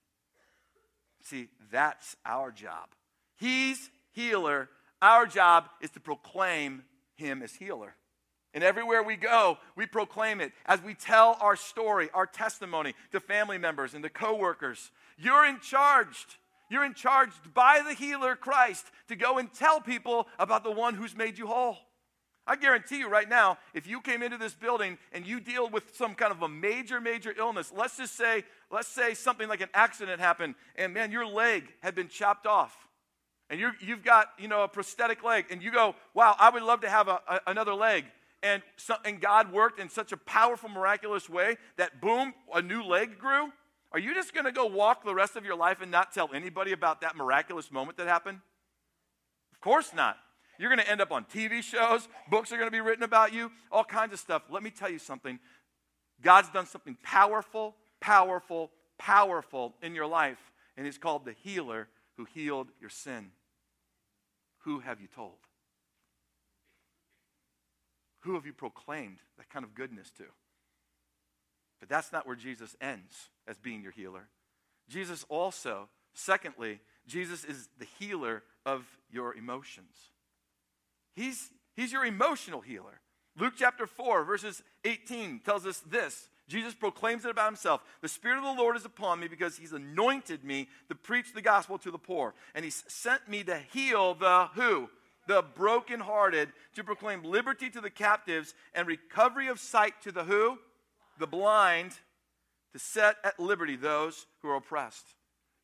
See, 1.24 1.50
that's 1.72 2.16
our 2.26 2.52
job. 2.52 2.90
He's 3.38 3.90
healer. 4.12 4.70
Our 5.02 5.26
job 5.26 5.66
is 5.82 5.90
to 5.92 6.00
proclaim 6.00 6.84
him 7.16 7.42
as 7.42 7.54
healer. 7.56 7.96
And 8.54 8.64
everywhere 8.64 9.02
we 9.02 9.16
go, 9.16 9.58
we 9.76 9.88
proclaim 9.88 10.40
it 10.40 10.52
as 10.66 10.82
we 10.82 10.94
tell 10.94 11.38
our 11.42 11.56
story, 11.56 12.10
our 12.14 12.28
testimony 12.28 12.94
to 13.12 13.20
family 13.20 13.58
members 13.58 13.94
and 13.94 14.04
to 14.04 14.10
coworkers. 14.10 14.92
You're 15.18 15.46
in 15.46 15.60
charge. 15.60 16.40
You're 16.70 16.86
in 16.86 16.94
charge 16.94 17.32
by 17.54 17.82
the 17.88 17.94
healer 17.94 18.36
Christ 18.36 18.86
to 19.08 19.16
go 19.16 19.38
and 19.38 19.52
tell 19.52 19.82
people 19.82 20.28
about 20.38 20.64
the 20.64 20.72
one 20.72 20.94
who's 20.94 21.16
made 21.16 21.38
you 21.38 21.48
whole. 21.48 21.78
I 22.46 22.58
guarantee 22.58 23.00
you 23.00 23.10
right 23.10 23.28
now, 23.28 23.58
if 23.74 23.88
you 23.88 24.02
came 24.02 24.22
into 24.22 24.38
this 24.38 24.54
building 24.54 24.98
and 25.14 25.26
you 25.26 25.40
deal 25.40 25.70
with 25.70 25.96
some 25.96 26.14
kind 26.14 26.32
of 26.32 26.42
a 26.42 26.50
major, 26.50 27.00
major 27.00 27.34
illness, 27.38 27.72
let's 27.76 27.98
just 27.98 28.18
say, 28.18 28.44
let's 28.70 28.90
say 28.90 29.14
something 29.14 29.48
like 29.48 29.62
an 29.62 29.70
accident 29.74 30.20
happened, 30.20 30.56
and 30.76 30.94
man, 30.94 31.12
your 31.12 31.26
leg 31.26 31.64
had 31.82 31.96
been 31.96 32.10
chopped 32.10 32.46
off, 32.46 32.76
and 33.50 33.60
you 33.62 33.72
have 33.88 34.04
got 34.04 34.28
you 34.38 34.50
know 34.50 34.64
a 34.64 34.68
prosthetic 34.68 35.24
leg, 35.24 35.46
and 35.52 35.64
you 35.64 35.72
go, 35.72 35.96
wow, 36.14 36.36
I 36.38 36.50
would 36.50 36.64
love 36.64 36.82
to 36.82 36.90
have 36.90 37.08
a, 37.08 37.22
a, 37.30 37.40
another 37.48 37.74
leg 37.74 38.06
and, 38.44 38.62
so, 38.76 38.96
and 39.06 39.20
God 39.22 39.52
worked 39.52 39.80
in 39.80 39.90
such 39.90 40.12
a 40.12 40.18
powerful, 40.18 40.70
miraculous 40.70 41.30
way 41.30 41.58
that 41.78 42.02
boom, 42.02 42.34
a 42.54 42.62
new 42.62 42.84
leg 42.84 43.18
grew? 43.18 43.52
Are 43.94 44.00
you 44.00 44.14
just 44.14 44.34
going 44.34 44.46
to 44.46 44.52
go 44.52 44.66
walk 44.66 45.06
the 45.06 45.16
rest 45.16 45.36
of 45.36 45.46
your 45.46 45.56
life 45.56 45.82
and 45.82 45.90
not 45.90 46.14
tell 46.14 46.30
anybody 46.34 46.74
about 46.74 47.02
that 47.02 47.16
miraculous 47.16 47.72
moment 47.72 47.98
that 47.98 48.08
happened? 48.08 48.40
Of 49.54 49.62
course 49.62 49.94
not. 49.94 50.18
You're 50.60 50.70
going 50.70 50.84
to 50.84 50.90
end 50.90 51.02
up 51.02 51.12
on 51.12 51.26
TV 51.26 51.64
shows, 51.64 52.08
books 52.30 52.52
are 52.52 52.58
going 52.58 52.68
to 52.68 52.72
be 52.72 52.82
written 52.82 53.04
about 53.04 53.34
you, 53.34 53.52
all 53.72 53.84
kinds 53.84 54.14
of 54.14 54.20
stuff. 54.20 54.44
Let 54.50 54.62
me 54.62 54.70
tell 54.70 54.90
you 54.90 55.00
something 55.00 55.40
God's 56.22 56.50
done 56.50 56.66
something 56.66 56.98
powerful, 57.04 57.76
powerful, 58.00 58.72
powerful 58.98 59.76
in 59.82 59.96
your 59.96 60.06
life, 60.06 60.38
and 60.78 60.86
He's 60.86 60.98
called 60.98 61.26
the 61.26 61.34
healer 61.34 61.88
who 62.18 62.26
healed 62.26 62.70
your 62.80 62.90
sin. 62.90 63.32
Who 64.60 64.80
have 64.80 65.02
you 65.02 65.08
told? 65.08 65.38
Who 68.24 68.36
have 68.36 68.46
you 68.46 68.54
proclaimed 68.54 69.18
that 69.38 69.50
kind 69.50 69.66
of 69.66 69.76
goodness 69.76 70.12
to? 70.18 70.24
But 71.80 71.90
that's 71.90 72.12
not 72.12 72.26
where 72.26 72.36
Jesus 72.36 72.76
ends 72.80 73.30
as 73.48 73.58
being 73.58 73.84
your 73.84 73.92
healer. 73.92 74.30
Jesus 74.90 75.26
also, 75.28 75.90
secondly, 76.14 76.80
Jesus 77.06 77.44
is 77.44 77.68
the 77.78 77.88
healer 78.00 78.44
of 78.66 78.86
your 79.12 79.36
emotions. 79.36 80.12
He's, 81.16 81.50
he's 81.76 81.92
your 81.92 82.06
emotional 82.06 82.62
healer. 82.62 83.02
Luke 83.38 83.56
chapter 83.58 83.86
4, 83.86 84.24
verses 84.24 84.64
18 84.86 85.42
tells 85.44 85.66
us 85.66 85.80
this. 85.80 86.30
Jesus 86.48 86.74
proclaims 86.74 87.26
it 87.26 87.32
about 87.32 87.48
himself. 87.48 87.82
The 88.02 88.08
Spirit 88.08 88.38
of 88.38 88.44
the 88.44 88.62
Lord 88.62 88.76
is 88.76 88.86
upon 88.86 89.20
me 89.20 89.28
because 89.28 89.58
he's 89.58 89.74
anointed 89.74 90.44
me 90.44 90.68
to 90.90 90.96
preach 90.96 91.34
the 91.34 91.42
gospel 91.42 91.78
to 91.80 91.92
the 91.92 91.98
poor. 91.98 92.34
And 92.54 92.64
he's 92.64 92.84
sent 92.88 93.28
me 93.28 93.44
to 93.46 93.58
heal 93.58 94.14
the 94.14 94.50
who? 94.54 94.90
The 95.28 95.44
brokenhearted, 95.56 96.50
to 96.76 96.84
proclaim 96.84 97.24
liberty 97.24 97.70
to 97.70 97.82
the 97.82 97.90
captives 97.90 98.54
and 98.74 98.88
recovery 98.88 99.48
of 99.48 99.60
sight 99.60 99.94
to 100.04 100.12
the 100.12 100.24
who? 100.24 100.58
The 101.20 101.28
blind, 101.28 101.94
to 102.74 102.80
set 102.80 103.18
at 103.24 103.40
liberty 103.40 103.76
those 103.76 104.26
who 104.42 104.50
are 104.50 104.58
oppressed. 104.58 105.06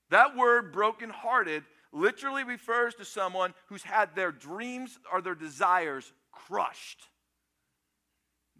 That 0.09 0.35
word 0.35 0.71
brokenhearted 0.71 1.63
literally 1.91 2.43
refers 2.43 2.95
to 2.95 3.05
someone 3.05 3.53
who's 3.67 3.83
had 3.83 4.15
their 4.15 4.31
dreams 4.31 4.99
or 5.11 5.21
their 5.21 5.35
desires 5.35 6.11
crushed. 6.31 7.07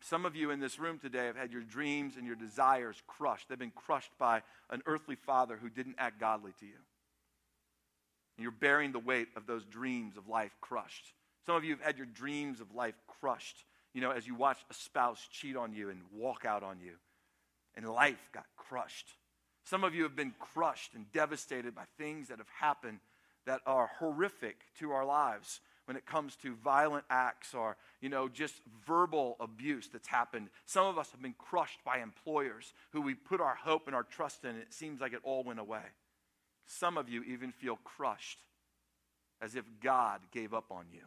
Some 0.02 0.26
of 0.26 0.36
you 0.36 0.50
in 0.52 0.60
this 0.60 0.80
room 0.80 0.98
today 0.98 1.26
have 1.26 1.36
had 1.36 1.52
your 1.52 1.62
dreams 1.62 2.16
and 2.16 2.26
your 2.26 2.36
desires 2.36 3.02
crushed. 3.06 3.50
They've 3.50 3.60
been 3.60 3.72
crushed 3.72 4.12
by 4.18 4.42
an 4.70 4.82
earthly 4.86 5.16
father 5.16 5.58
who 5.62 5.70
didn't 5.70 5.96
act 5.98 6.20
godly 6.20 6.54
to 6.60 6.66
you. 6.66 6.78
And 8.40 8.44
you're 8.44 8.54
bearing 8.54 8.94
the 8.94 9.00
weight 9.00 9.28
of 9.36 9.48
those 9.48 9.66
dreams 9.66 10.16
of 10.16 10.30
life 10.30 10.56
crushed. 10.62 11.12
Some 11.46 11.58
of 11.58 11.66
you 11.66 11.72
have 11.72 11.82
had 11.82 11.98
your 11.98 12.06
dreams 12.06 12.62
of 12.62 12.74
life 12.74 12.96
crushed, 13.06 13.66
you 13.94 14.00
know, 14.00 14.12
as 14.12 14.26
you 14.26 14.34
watch 14.34 14.60
a 14.72 14.74
spouse 14.74 15.28
cheat 15.30 15.58
on 15.58 15.74
you 15.74 15.90
and 15.90 16.00
walk 16.16 16.46
out 16.46 16.64
on 16.64 16.80
you. 16.80 16.94
And 17.76 17.86
life 17.86 18.30
got 18.34 18.46
crushed. 18.56 19.10
Some 19.66 19.84
of 19.84 19.94
you 19.94 20.04
have 20.04 20.16
been 20.16 20.34
crushed 20.40 20.94
and 20.94 21.12
devastated 21.12 21.76
by 21.76 21.84
things 21.98 22.30
that 22.30 22.38
have 22.38 22.48
happened 22.62 23.00
that 23.46 23.60
are 23.66 23.92
horrific 24.00 24.62
to 24.80 24.92
our 24.92 25.04
lives 25.04 25.60
when 25.84 25.98
it 25.98 26.06
comes 26.06 26.38
to 26.38 26.56
violent 26.56 27.04
acts 27.10 27.54
or 27.54 27.76
you 28.00 28.08
know 28.08 28.30
just 28.30 28.62
verbal 28.88 29.36
abuse 29.42 29.90
that's 29.92 30.08
happened 30.08 30.50
some 30.66 30.86
of 30.86 31.00
us 31.00 31.10
have 31.12 31.22
been 31.22 31.34
crushed 31.38 31.84
by 31.84 31.98
employers 31.98 32.74
who 32.92 33.02
we 33.02 33.16
put 33.16 33.42
our 33.42 33.56
hope 33.56 33.88
and 33.88 33.96
our 33.96 34.04
trust 34.04 34.44
in 34.44 34.52
and 34.52 34.60
it 34.60 34.72
seems 34.72 35.02
like 35.02 35.14
it 35.14 35.20
all 35.24 35.44
went 35.44 35.60
away 35.60 35.82
some 36.70 36.98
of 36.98 37.10
you 37.10 37.24
even 37.24 37.52
feel 37.52 37.78
crushed 37.84 38.40
as 39.42 39.56
if 39.56 39.66
God 39.82 40.22
gave 40.32 40.54
up 40.54 40.72
on 40.72 40.86
you. 40.94 41.02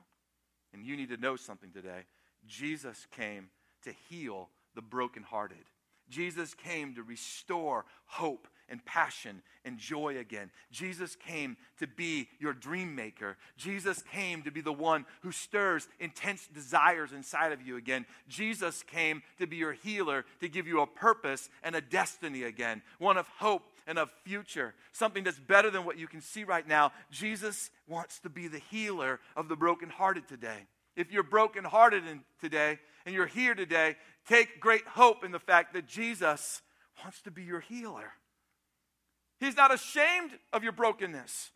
And 0.75 0.85
you 0.85 0.97
need 0.97 1.11
to 1.11 1.17
know 1.17 1.37
something 1.37 1.71
today. 1.71 2.03
Jesus 2.47 3.07
came 3.17 3.49
to 3.85 3.93
heal 4.09 4.49
the 4.75 4.83
brokenhearted. 4.83 5.65
Jesus 6.09 6.55
came 6.55 6.95
to 6.95 7.03
restore 7.03 7.85
hope 8.07 8.49
and 8.69 8.85
passion 8.85 9.43
and 9.65 9.79
joy 9.79 10.19
again. 10.19 10.51
Jesus 10.73 11.15
came 11.15 11.57
to 11.79 11.87
be 11.87 12.29
your 12.41 12.53
dream 12.53 12.95
maker. 12.95 13.37
Jesus 13.57 14.03
came 14.03 14.43
to 14.43 14.51
be 14.51 14.61
the 14.61 14.73
one 14.73 15.05
who 15.21 15.31
stirs 15.31 15.89
intense 16.01 16.49
desires 16.53 17.13
inside 17.13 17.53
of 17.53 17.63
you 17.63 17.77
again. 17.77 18.05
Jesus 18.29 18.83
came 18.83 19.23
to 19.39 19.47
be 19.47 19.57
your 19.57 19.75
healer, 19.75 20.25
to 20.41 20.49
give 20.49 20.67
you 20.67 20.81
a 20.81 20.87
purpose 20.87 21.51
and 21.63 21.77
a 21.77 21.81
destiny 21.81 22.43
again, 22.43 22.83
one 22.99 23.17
of 23.17 23.29
hope 23.29 23.63
and 23.87 23.99
of 23.99 24.11
future, 24.25 24.75
something 24.93 25.25
that's 25.25 25.39
better 25.39 25.71
than 25.71 25.85
what 25.85 25.99
you 25.99 26.07
can 26.07 26.21
see 26.21 26.45
right 26.45 26.67
now. 26.67 26.93
Jesus 27.11 27.71
wants 27.87 28.19
to 28.21 28.29
be 28.29 28.49
the 28.49 28.63
healer 28.71 29.21
of 29.37 29.49
the 29.49 29.57
brokenhearted 29.57 30.29
today. 30.29 30.67
If 30.97 31.11
you're 31.11 31.23
brokenhearted 31.23 32.07
in, 32.07 32.21
today 32.41 32.79
and 33.07 33.15
you're 33.15 33.27
here 33.27 33.55
today, 33.55 33.97
take 34.29 34.61
great 34.61 34.87
hope 34.87 35.25
in 35.25 35.33
the 35.33 35.39
fact 35.39 35.75
that 35.75 35.87
Jesus 35.87 36.63
wants 37.03 37.23
to 37.23 37.31
be 37.31 37.43
your 37.43 37.61
healer. 37.61 38.13
He's 39.41 39.57
not 39.57 39.75
ashamed 39.75 40.33
of 40.53 40.63
your 40.63 40.73
brokenness. 40.73 41.51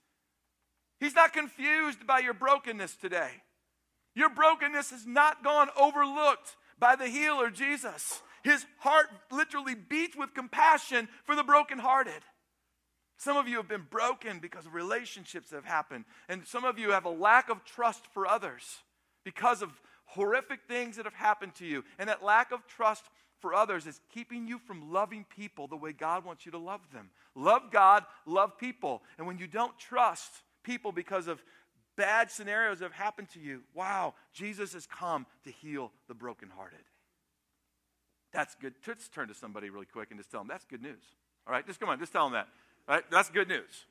He's 0.99 1.15
not 1.15 1.33
confused 1.33 2.07
by 2.07 2.21
your 2.21 2.35
brokenness 2.35 2.97
today. 2.97 3.31
Your 4.15 4.31
brokenness 4.31 4.91
has 4.91 5.07
not 5.07 5.45
gone 5.45 5.69
overlooked 5.79 6.57
by 6.79 6.97
the 6.97 7.07
healer, 7.07 7.51
Jesus. 7.51 8.23
His 8.47 8.65
heart 8.79 9.07
literally 9.33 9.75
beats 9.75 10.17
with 10.17 10.33
compassion 10.33 11.09
for 11.25 11.35
the 11.35 11.43
brokenhearted. 11.43 12.23
Some 13.17 13.37
of 13.37 13.49
you 13.49 13.57
have 13.57 13.67
been 13.67 13.89
broken 13.91 14.39
because 14.39 14.67
of 14.67 14.73
relationships 14.73 15.51
that 15.51 15.57
have 15.57 15.65
happened, 15.65 16.05
and 16.29 16.47
some 16.47 16.65
of 16.65 16.79
you 16.79 16.93
have 16.93 17.07
a 17.07 17.11
lack 17.11 17.51
of 17.51 17.65
trust 17.65 18.07
for 18.15 18.25
others 18.25 18.63
because 19.25 19.63
of 19.63 19.73
horrific 20.05 20.61
things 20.69 20.95
that 20.95 21.07
have 21.07 21.15
happened 21.15 21.57
to 21.57 21.67
you. 21.67 21.83
And 21.99 22.09
that 22.09 22.23
lack 22.23 22.53
of 22.53 22.65
trust 22.69 23.03
for 23.41 23.53
others 23.53 23.85
is 23.85 24.01
keeping 24.15 24.47
you 24.47 24.61
from 24.61 24.93
loving 24.93 25.27
people 25.29 25.67
the 25.67 25.77
way 25.77 25.93
God 25.93 26.25
wants 26.25 26.47
you 26.47 26.53
to 26.53 26.59
love 26.59 26.83
them. 26.93 27.11
Love 27.35 27.73
God, 27.73 28.05
love 28.27 28.57
people. 28.59 29.03
And 29.19 29.27
when 29.27 29.39
you 29.39 29.49
don't 29.49 29.77
trust 29.77 30.31
people 30.63 30.93
because 30.93 31.27
of 31.27 31.43
bad 31.97 32.31
scenarios 32.31 32.79
that 32.79 32.85
have 32.85 32.93
happened 32.93 33.29
to 33.31 33.41
you, 33.41 33.63
wow, 33.75 34.15
Jesus 34.33 34.73
has 34.75 34.87
come 34.87 35.27
to 35.43 35.51
heal 35.51 35.91
the 36.07 36.15
brokenhearted. 36.15 36.85
That's 38.37 38.55
good. 38.55 38.75
Let's 38.87 39.09
turn 39.09 39.29
to 39.29 39.35
somebody 39.35 39.70
really 39.70 39.87
quick 39.87 40.11
and 40.11 40.20
just 40.20 40.31
tell 40.31 40.40
them 40.40 40.49
that's 40.49 40.66
good 40.66 40.83
news. 40.83 41.01
All 41.46 41.55
right, 41.55 41.66
just 41.66 41.81
come 41.81 41.88
on, 41.88 41.99
just 41.99 42.12
tell 42.12 42.25
them 42.25 42.35
that. 42.35 42.49
All 42.87 42.96
right, 42.96 43.05
that's 43.11 43.31
good 43.31 43.49
news. 43.49 43.87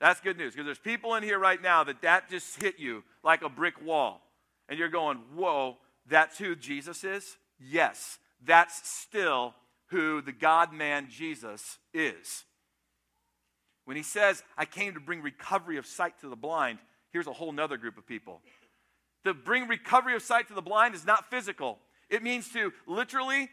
That's 0.00 0.20
good 0.20 0.36
news 0.36 0.52
because 0.52 0.66
there's 0.66 0.80
people 0.80 1.14
in 1.14 1.22
here 1.22 1.38
right 1.38 1.62
now 1.62 1.84
that 1.84 2.02
that 2.02 2.28
just 2.28 2.60
hit 2.60 2.80
you 2.80 3.04
like 3.22 3.42
a 3.42 3.48
brick 3.48 3.80
wall 3.84 4.20
and 4.68 4.80
you're 4.80 4.88
going, 4.88 5.18
whoa, 5.36 5.76
that's 6.08 6.36
who 6.38 6.56
Jesus 6.56 7.04
is? 7.04 7.36
Yes, 7.60 8.18
that's 8.44 8.90
still 8.90 9.54
who 9.86 10.20
the 10.20 10.32
God 10.32 10.72
man 10.72 11.06
Jesus 11.08 11.78
is. 11.92 12.42
When 13.84 13.96
he 13.96 14.02
says, 14.02 14.42
I 14.58 14.64
came 14.64 14.94
to 14.94 15.00
bring 15.00 15.22
recovery 15.22 15.76
of 15.76 15.86
sight 15.86 16.18
to 16.22 16.28
the 16.28 16.34
blind, 16.34 16.80
here's 17.12 17.28
a 17.28 17.32
whole 17.32 17.52
nother 17.52 17.76
group 17.76 17.96
of 17.96 18.08
people. 18.08 18.40
To 19.24 19.34
bring 19.34 19.68
recovery 19.68 20.16
of 20.16 20.22
sight 20.22 20.48
to 20.48 20.54
the 20.54 20.62
blind 20.62 20.96
is 20.96 21.06
not 21.06 21.30
physical, 21.30 21.78
it 22.10 22.24
means 22.24 22.48
to 22.54 22.72
literally 22.88 23.50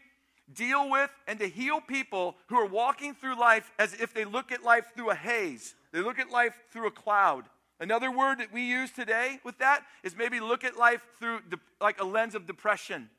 deal 0.52 0.90
with 0.90 1.10
and 1.26 1.38
to 1.38 1.48
heal 1.48 1.80
people 1.80 2.36
who 2.48 2.56
are 2.56 2.66
walking 2.66 3.14
through 3.14 3.38
life 3.38 3.70
as 3.78 3.94
if 3.94 4.14
they 4.14 4.24
look 4.24 4.52
at 4.52 4.62
life 4.62 4.86
through 4.94 5.10
a 5.10 5.14
haze, 5.14 5.74
they 5.92 6.00
look 6.00 6.18
at 6.18 6.30
life 6.30 6.54
through 6.70 6.86
a 6.86 6.90
cloud. 6.90 7.44
Another 7.80 8.10
word 8.10 8.38
that 8.38 8.52
we 8.52 8.62
use 8.62 8.90
today 8.90 9.40
with 9.44 9.58
that 9.58 9.82
is 10.04 10.16
maybe 10.16 10.38
look 10.38 10.62
at 10.62 10.76
life 10.76 11.04
through 11.18 11.40
de- 11.48 11.58
like 11.80 12.00
a 12.00 12.04
lens 12.04 12.34
of 12.34 12.46
depression. 12.46 13.10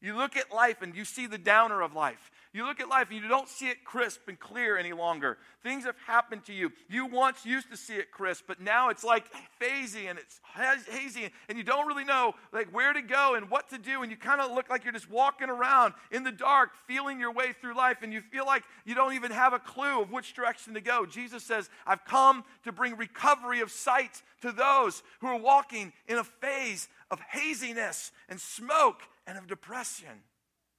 You 0.00 0.16
look 0.16 0.36
at 0.36 0.52
life 0.52 0.82
and 0.82 0.94
you 0.94 1.04
see 1.04 1.26
the 1.26 1.38
downer 1.38 1.80
of 1.80 1.94
life. 1.94 2.30
You 2.54 2.64
look 2.64 2.78
at 2.78 2.88
life 2.88 3.10
and 3.10 3.20
you 3.20 3.28
don't 3.28 3.48
see 3.48 3.66
it 3.66 3.82
crisp 3.84 4.28
and 4.28 4.38
clear 4.38 4.78
any 4.78 4.92
longer. 4.92 5.38
Things 5.64 5.84
have 5.86 5.96
happened 6.06 6.44
to 6.44 6.52
you. 6.52 6.70
You 6.88 7.04
once 7.04 7.44
used 7.44 7.68
to 7.72 7.76
see 7.76 7.94
it 7.94 8.12
crisp, 8.12 8.44
but 8.46 8.60
now 8.60 8.90
it's 8.90 9.02
like 9.02 9.24
hazy 9.60 10.06
and 10.06 10.20
it's 10.20 10.40
hazy 10.88 11.30
and 11.48 11.58
you 11.58 11.64
don't 11.64 11.88
really 11.88 12.04
know 12.04 12.34
like 12.52 12.72
where 12.72 12.92
to 12.92 13.02
go 13.02 13.34
and 13.34 13.50
what 13.50 13.70
to 13.70 13.78
do 13.78 14.02
and 14.02 14.10
you 14.10 14.16
kind 14.16 14.40
of 14.40 14.52
look 14.52 14.70
like 14.70 14.84
you're 14.84 14.92
just 14.92 15.10
walking 15.10 15.50
around 15.50 15.94
in 16.12 16.22
the 16.22 16.30
dark 16.30 16.70
feeling 16.86 17.18
your 17.18 17.32
way 17.32 17.52
through 17.60 17.76
life 17.76 17.98
and 18.02 18.12
you 18.12 18.20
feel 18.20 18.46
like 18.46 18.62
you 18.84 18.94
don't 18.94 19.14
even 19.14 19.32
have 19.32 19.52
a 19.52 19.58
clue 19.58 20.00
of 20.00 20.12
which 20.12 20.32
direction 20.32 20.74
to 20.74 20.80
go. 20.80 21.04
Jesus 21.04 21.42
says, 21.42 21.68
"I've 21.84 22.04
come 22.04 22.44
to 22.62 22.70
bring 22.70 22.96
recovery 22.96 23.62
of 23.62 23.72
sight 23.72 24.22
to 24.42 24.52
those 24.52 25.02
who 25.18 25.26
are 25.26 25.38
walking 25.38 25.92
in 26.06 26.18
a 26.18 26.24
phase 26.24 26.88
of 27.10 27.18
haziness 27.20 28.12
and 28.28 28.40
smoke 28.40 29.02
and 29.26 29.36
of 29.36 29.48
depression. 29.48 30.22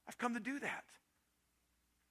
I've 0.08 0.16
come 0.16 0.32
to 0.32 0.40
do 0.40 0.58
that. 0.60 0.84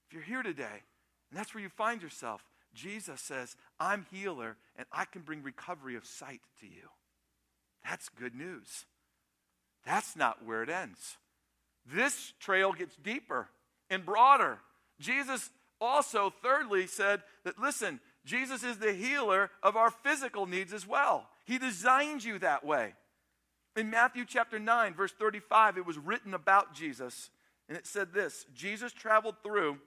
If 0.07 0.13
you're 0.13 0.23
here 0.23 0.43
today 0.43 0.83
and 1.29 1.39
that's 1.39 1.53
where 1.53 1.63
you 1.63 1.69
find 1.69 2.01
yourself, 2.01 2.43
Jesus 2.73 3.21
says, 3.21 3.55
I'm 3.79 4.05
healer 4.11 4.57
and 4.75 4.85
I 4.91 5.05
can 5.05 5.21
bring 5.21 5.43
recovery 5.43 5.95
of 5.95 6.05
sight 6.05 6.41
to 6.59 6.67
you. 6.67 6.89
That's 7.83 8.09
good 8.09 8.35
news. 8.35 8.85
That's 9.85 10.15
not 10.15 10.45
where 10.45 10.63
it 10.63 10.69
ends. 10.69 11.17
This 11.85 12.33
trail 12.39 12.73
gets 12.73 12.95
deeper 12.95 13.47
and 13.89 14.05
broader. 14.05 14.59
Jesus 14.99 15.49
also, 15.79 16.33
thirdly, 16.41 16.87
said 16.87 17.21
that, 17.43 17.59
listen, 17.59 17.99
Jesus 18.25 18.63
is 18.63 18.77
the 18.77 18.93
healer 18.93 19.51
of 19.61 19.75
our 19.75 19.91
physical 19.91 20.47
needs 20.47 20.73
as 20.73 20.87
well. 20.87 21.29
He 21.45 21.57
designed 21.59 22.23
you 22.23 22.39
that 22.39 22.65
way. 22.65 22.93
In 23.75 23.89
Matthew 23.89 24.25
chapter 24.25 24.57
9, 24.57 24.93
verse 24.93 25.11
35, 25.11 25.77
it 25.77 25.85
was 25.85 25.97
written 25.97 26.33
about 26.33 26.73
Jesus, 26.73 27.29
and 27.67 27.77
it 27.77 27.85
said 27.85 28.13
this 28.13 28.45
Jesus 28.55 28.93
traveled 28.93 29.35
through 29.43 29.77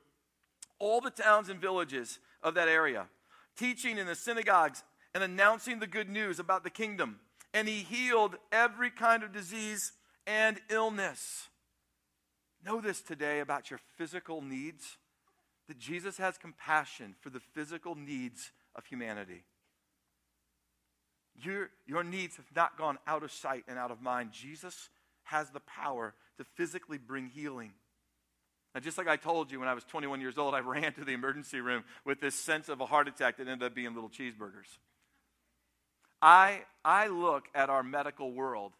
all 0.78 1.00
the 1.00 1.10
towns 1.10 1.48
and 1.48 1.60
villages 1.60 2.18
of 2.42 2.54
that 2.54 2.68
area, 2.68 3.06
teaching 3.56 3.98
in 3.98 4.06
the 4.06 4.14
synagogues 4.14 4.84
and 5.14 5.22
announcing 5.22 5.78
the 5.78 5.86
good 5.86 6.08
news 6.08 6.38
about 6.38 6.64
the 6.64 6.70
kingdom. 6.70 7.18
And 7.54 7.66
he 7.66 7.78
healed 7.78 8.36
every 8.52 8.90
kind 8.90 9.22
of 9.22 9.32
disease 9.32 9.92
and 10.26 10.60
illness. 10.70 11.48
Know 12.64 12.80
this 12.80 13.00
today 13.00 13.40
about 13.40 13.70
your 13.70 13.80
physical 13.96 14.42
needs 14.42 14.98
that 15.68 15.78
Jesus 15.78 16.16
has 16.18 16.38
compassion 16.38 17.14
for 17.20 17.30
the 17.30 17.40
physical 17.40 17.94
needs 17.94 18.52
of 18.74 18.86
humanity. 18.86 19.44
Your, 21.42 21.70
your 21.86 22.02
needs 22.02 22.36
have 22.36 22.50
not 22.54 22.76
gone 22.76 22.98
out 23.06 23.22
of 23.22 23.30
sight 23.30 23.64
and 23.68 23.78
out 23.78 23.90
of 23.90 24.02
mind. 24.02 24.32
Jesus 24.32 24.88
has 25.24 25.50
the 25.50 25.60
power 25.60 26.14
to 26.38 26.44
physically 26.44 26.98
bring 26.98 27.26
healing. 27.26 27.72
And 28.74 28.84
just 28.84 28.98
like 28.98 29.08
I 29.08 29.16
told 29.16 29.50
you 29.50 29.60
when 29.60 29.68
I 29.68 29.74
was 29.74 29.84
21 29.84 30.20
years 30.20 30.38
old, 30.38 30.54
I 30.54 30.60
ran 30.60 30.92
to 30.94 31.04
the 31.04 31.12
emergency 31.12 31.60
room 31.60 31.84
with 32.04 32.20
this 32.20 32.34
sense 32.34 32.68
of 32.68 32.80
a 32.80 32.86
heart 32.86 33.08
attack 33.08 33.38
that 33.38 33.48
ended 33.48 33.66
up 33.66 33.74
being 33.74 33.94
little 33.94 34.10
cheeseburgers. 34.10 34.78
I, 36.20 36.62
I 36.84 37.08
look 37.08 37.46
at 37.54 37.70
our 37.70 37.82
medical 37.82 38.32
world 38.32 38.72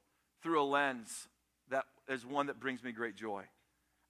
through 0.42 0.61
a 0.61 0.64
lens 0.64 1.29
that 1.70 1.85
is 2.09 2.27
one 2.27 2.46
that 2.46 2.59
brings 2.59 2.83
me 2.83 2.92
great 2.92 3.16
joy. 3.16 3.44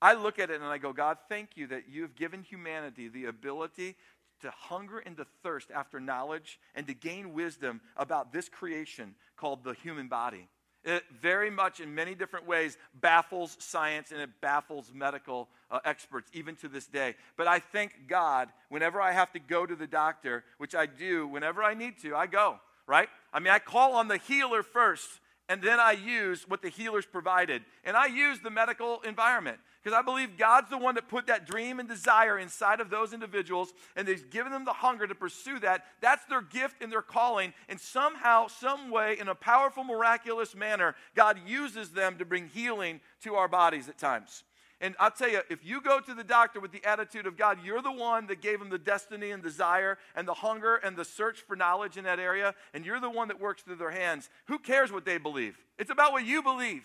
I 0.01 0.15
look 0.15 0.39
at 0.39 0.51
it 0.51 0.61
and 0.61 0.65
I 0.65 0.79
go, 0.79 0.93
God, 0.93 1.19
thank 1.29 1.57
you 1.57 1.67
that 1.69 1.85
you've 1.89 2.15
given 2.15 2.43
humanity 2.43 3.09
the 3.09 3.27
ability 3.27 3.97
to 4.41 4.51
hunger 4.51 4.99
and 4.99 5.17
to 5.17 5.27
thirst 5.43 5.71
after 5.73 5.99
knowledge 5.99 6.61
and 6.75 6.87
to 6.87 6.95
gain 6.95 7.33
wisdom 7.33 7.81
about 7.97 8.33
this 8.33 8.49
creation 8.49 9.15
called 9.37 9.65
the 9.65 9.75
human 9.75 10.09
body. 10.09 10.49
It 10.85 11.05
very 11.21 11.51
much, 11.51 11.81
in 11.81 11.95
many 11.95 12.15
different 12.15 12.47
ways, 12.47 12.79
baffles 12.95 13.57
science 13.61 14.13
and 14.13 14.21
it 14.21 14.31
baffles 14.41 14.93
medical 14.95 15.49
uh, 15.71 15.81
experts, 15.85 16.31
even 16.33 16.57
to 16.57 16.69
this 16.69 16.87
day. 16.87 17.15
But 17.37 17.47
I 17.47 17.59
thank 17.59 18.07
God 18.07 18.49
whenever 18.69 19.01
I 19.01 19.13
have 19.13 19.33
to 19.33 19.39
go 19.39 19.67
to 19.67 19.75
the 19.75 19.87
doctor, 19.87 20.45
which 20.59 20.75
I 20.75 20.87
do 20.87 21.27
whenever 21.27 21.63
I 21.63 21.75
need 21.75 21.99
to, 22.03 22.15
I 22.15 22.27
go, 22.27 22.61
right? 22.87 23.09
I 23.33 23.41
mean, 23.41 23.53
I 23.53 23.59
call 23.59 23.95
on 23.95 24.09
the 24.09 24.19
healer 24.19 24.63
first 24.63 25.21
and 25.49 25.63
then 25.63 25.81
I 25.81 25.93
use 25.93 26.47
what 26.47 26.61
the 26.61 26.69
healers 26.69 27.07
provided. 27.07 27.63
And 27.85 27.97
I 27.97 28.07
use 28.07 28.41
the 28.41 28.51
medical 28.51 29.01
environment 29.01 29.59
because 29.83 29.99
I 29.99 30.03
believe 30.03 30.37
God's 30.37 30.69
the 30.69 30.77
one 30.77 30.95
that 30.97 31.09
put 31.09 31.27
that 31.29 31.47
dream 31.47 31.81
and 31.81 31.89
desire 31.89 32.39
inside 32.39 32.81
of 32.81 32.91
those 32.91 33.15
individuals 33.15 33.73
and 33.97 34.07
He's 34.07 34.25
given 34.25 34.53
them 34.53 34.67
the 34.67 34.75
hunger 34.75 35.07
to 35.07 35.15
pursue 35.15 35.59
that. 35.61 35.87
That's 36.03 36.25
their 36.27 36.43
gift 36.43 36.83
and 36.83 36.93
their 36.93 37.03
calling. 37.03 37.55
And 37.71 37.81
somehow, 37.81 38.49
some 38.49 38.91
way, 38.91 39.17
in 39.19 39.29
a 39.29 39.35
powerful, 39.35 39.85
miraculous 39.85 40.55
manner, 40.55 40.95
God 41.15 41.39
uses 41.47 41.91
them 41.91 42.19
to 42.19 42.27
bring 42.27 42.49
healing 42.49 43.01
to 43.23 43.37
our 43.37 43.49
bodies 43.49 43.89
at 43.89 43.97
times. 43.97 44.45
And 44.81 44.95
I'll 45.01 45.11
tell 45.11 45.29
you, 45.29 45.41
if 45.51 45.65
you 45.65 45.81
go 45.81 45.99
to 45.99 46.15
the 46.15 46.23
doctor 46.23 46.61
with 46.61 46.71
the 46.71 46.85
attitude 46.85 47.27
of 47.27 47.37
God, 47.37 47.59
you're 47.65 47.83
the 47.83 47.91
one 47.91 48.29
that 48.29 48.41
gave 48.41 48.61
him 48.61 48.71
the 48.71 48.79
destiny 48.79 49.33
and 49.33 49.43
desire 49.43 49.99
and 50.15 50.27
the 50.27 50.35
hunger 50.35 50.77
and 50.77 50.97
the 50.97 51.05
search 51.05 51.41
for 51.41 51.57
knowledge 51.57 51.97
in 51.97 52.05
that 52.05 52.21
area, 52.21 52.55
and 52.73 52.87
you're 52.87 53.01
the 53.01 53.11
one 53.11 53.29
that 53.29 53.41
works 53.41 53.63
through 53.63 53.77
their 53.77 53.91
hands, 53.91 54.31
who 54.47 54.59
cares 54.59 54.93
what 54.93 55.05
they 55.05 55.19
believe? 55.19 55.59
It's 55.79 55.91
about 55.91 56.13
what 56.13 56.25
you 56.25 56.43
believe. 56.43 56.85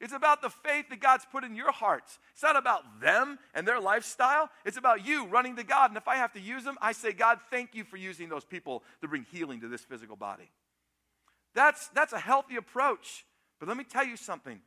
It's 0.00 0.12
about 0.12 0.42
the 0.42 0.50
faith 0.50 0.88
that 0.90 1.00
God's 1.00 1.26
put 1.30 1.44
in 1.44 1.56
your 1.56 1.72
hearts. 1.72 2.18
It's 2.32 2.42
not 2.42 2.56
about 2.56 3.00
them 3.00 3.38
and 3.52 3.66
their 3.66 3.80
lifestyle. 3.80 4.48
It's 4.64 4.76
about 4.76 5.04
you 5.04 5.26
running 5.26 5.56
to 5.56 5.64
God. 5.64 5.90
And 5.90 5.96
if 5.96 6.06
I 6.06 6.16
have 6.16 6.32
to 6.34 6.40
use 6.40 6.64
them, 6.64 6.76
I 6.80 6.92
say, 6.92 7.12
God, 7.12 7.38
thank 7.50 7.74
you 7.74 7.82
for 7.82 7.96
using 7.96 8.28
those 8.28 8.44
people 8.44 8.84
to 9.00 9.08
bring 9.08 9.26
healing 9.32 9.60
to 9.60 9.68
this 9.68 9.82
physical 9.82 10.14
body. 10.14 10.50
That's, 11.54 11.88
that's 11.88 12.12
a 12.12 12.18
healthy 12.18 12.56
approach. 12.56 13.24
But 13.58 13.68
let 13.68 13.76
me 13.76 13.82
tell 13.82 14.06
you 14.06 14.16
something 14.16 14.60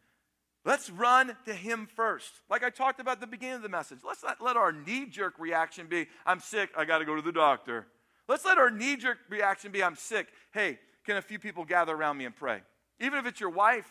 Let's 0.64 0.90
run 0.90 1.36
to 1.46 1.54
Him 1.54 1.88
first. 1.96 2.32
Like 2.50 2.64
I 2.64 2.70
talked 2.70 3.00
about 3.00 3.14
at 3.14 3.22
the 3.22 3.28
beginning 3.28 3.56
of 3.56 3.62
the 3.64 3.70
message. 3.70 4.00
Let's 4.06 4.24
not 4.24 4.42
let 4.42 4.58
our 4.58 4.72
knee 4.72 5.08
jerk 5.08 5.34
reaction 5.40 5.88
be, 5.88 6.08
I'm 6.26 6.40
sick, 6.40 6.70
I 6.78 6.86
got 6.86 7.00
to 7.00 7.06
go 7.06 7.16
to 7.16 7.22
the 7.22 7.32
doctor. 7.32 7.88
Let's 8.28 8.46
let 8.46 8.58
our 8.58 8.70
knee 8.70 8.96
jerk 8.96 9.18
reaction 9.30 9.72
be, 9.72 9.84
I'm 9.84 9.96
sick. 9.96 10.28
Hey, 10.54 10.78
can 11.06 11.18
a 11.18 11.22
few 11.22 11.40
people 11.40 11.66
gather 11.66 11.94
around 11.94 12.18
me 12.18 12.26
and 12.26 12.36
pray? 12.36 12.62
Even 13.00 13.18
if 13.18 13.26
it's 13.26 13.40
your 13.40 13.50
wife, 13.50 13.90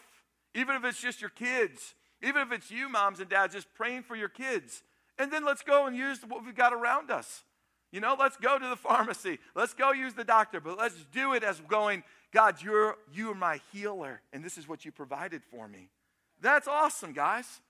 even 0.55 0.77
if 0.77 0.85
it's 0.85 1.01
just 1.01 1.21
your 1.21 1.31
kids, 1.31 1.95
even 2.23 2.43
if 2.43 2.53
it's 2.53 2.71
you, 2.71 2.89
moms 2.89 3.19
and 3.19 3.29
dads, 3.29 3.55
just 3.55 3.73
praying 3.75 4.05
for 4.05 4.15
your 4.15 4.29
kids. 4.29 4.83
And 5.19 5.33
then 5.33 5.45
let's 5.45 5.63
go 5.63 5.87
and 5.87 5.97
use 5.97 6.21
what 6.27 6.45
we've 6.45 6.55
got 6.55 6.73
around 6.73 7.11
us. 7.11 7.43
You 7.91 8.01
know, 8.01 8.17
let's 8.19 8.37
go 8.37 8.59
to 8.59 8.69
the 8.69 8.77
pharmacy. 8.89 9.39
Let's 9.57 9.75
go 9.75 9.93
use 9.93 10.15
the 10.15 10.25
doctor, 10.25 10.61
but 10.61 10.79
let's 10.79 11.05
do 11.13 11.33
it 11.33 11.43
as 11.43 11.61
going, 11.61 12.05
God, 12.33 12.63
you're 12.63 12.97
you 13.13 13.33
are 13.33 13.35
my 13.35 13.61
healer, 13.73 14.23
and 14.33 14.45
this 14.45 14.57
is 14.57 14.69
what 14.69 14.85
you 14.85 14.93
provided 14.93 15.43
for 15.51 15.67
me. 15.67 15.91
That's 16.41 16.69
awesome, 16.69 17.13
guys. 17.13 17.61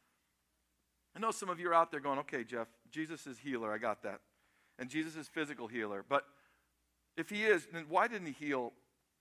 I 1.17 1.19
know 1.19 1.31
some 1.31 1.49
of 1.49 1.59
you 1.59 1.69
are 1.69 1.75
out 1.75 1.91
there 1.91 2.01
going, 2.01 2.19
okay, 2.21 2.45
Jeff, 2.45 2.69
Jesus 2.91 3.27
is 3.27 3.39
healer. 3.39 3.73
I 3.73 3.79
got 3.79 4.03
that. 4.05 4.21
And 4.79 4.89
Jesus 4.89 5.17
is 5.17 5.29
physical 5.29 5.67
healer. 5.67 6.05
But 6.09 6.25
if 7.17 7.29
he 7.31 7.43
is, 7.45 7.67
then 7.73 7.87
why 7.89 8.09
didn't 8.09 8.27
he 8.27 8.47
heal 8.47 8.73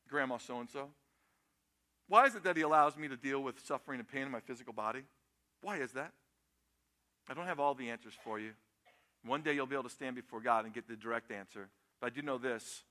grandma 0.07 0.38
so 0.38 0.59
and 0.59 0.69
so? 0.69 0.89
Why 2.07 2.25
is 2.25 2.35
it 2.35 2.43
that 2.43 2.57
he 2.57 2.63
allows 2.63 2.97
me 2.97 3.07
to 3.07 3.17
deal 3.17 3.41
with 3.41 3.59
suffering 3.65 3.99
and 3.99 4.07
pain 4.07 4.23
in 4.23 4.31
my 4.31 4.39
physical 4.39 4.73
body? 4.73 5.03
Why 5.62 5.77
is 5.77 5.91
that? 5.93 6.13
I 7.29 7.33
don't 7.33 7.45
have 7.45 7.59
all 7.59 7.75
the 7.75 7.89
answers 7.89 8.13
for 8.23 8.39
you. 8.39 8.51
One 9.23 9.41
day 9.41 9.53
you'll 9.53 9.67
be 9.67 9.75
able 9.75 9.83
to 9.83 9.89
stand 9.89 10.15
before 10.15 10.41
God 10.41 10.65
and 10.65 10.73
get 10.73 10.88
the 10.88 10.95
direct 10.95 11.31
answer. 11.31 11.69
But 11.99 12.07
I 12.07 12.09
do 12.09 12.21
know 12.21 12.38
this 12.38 12.83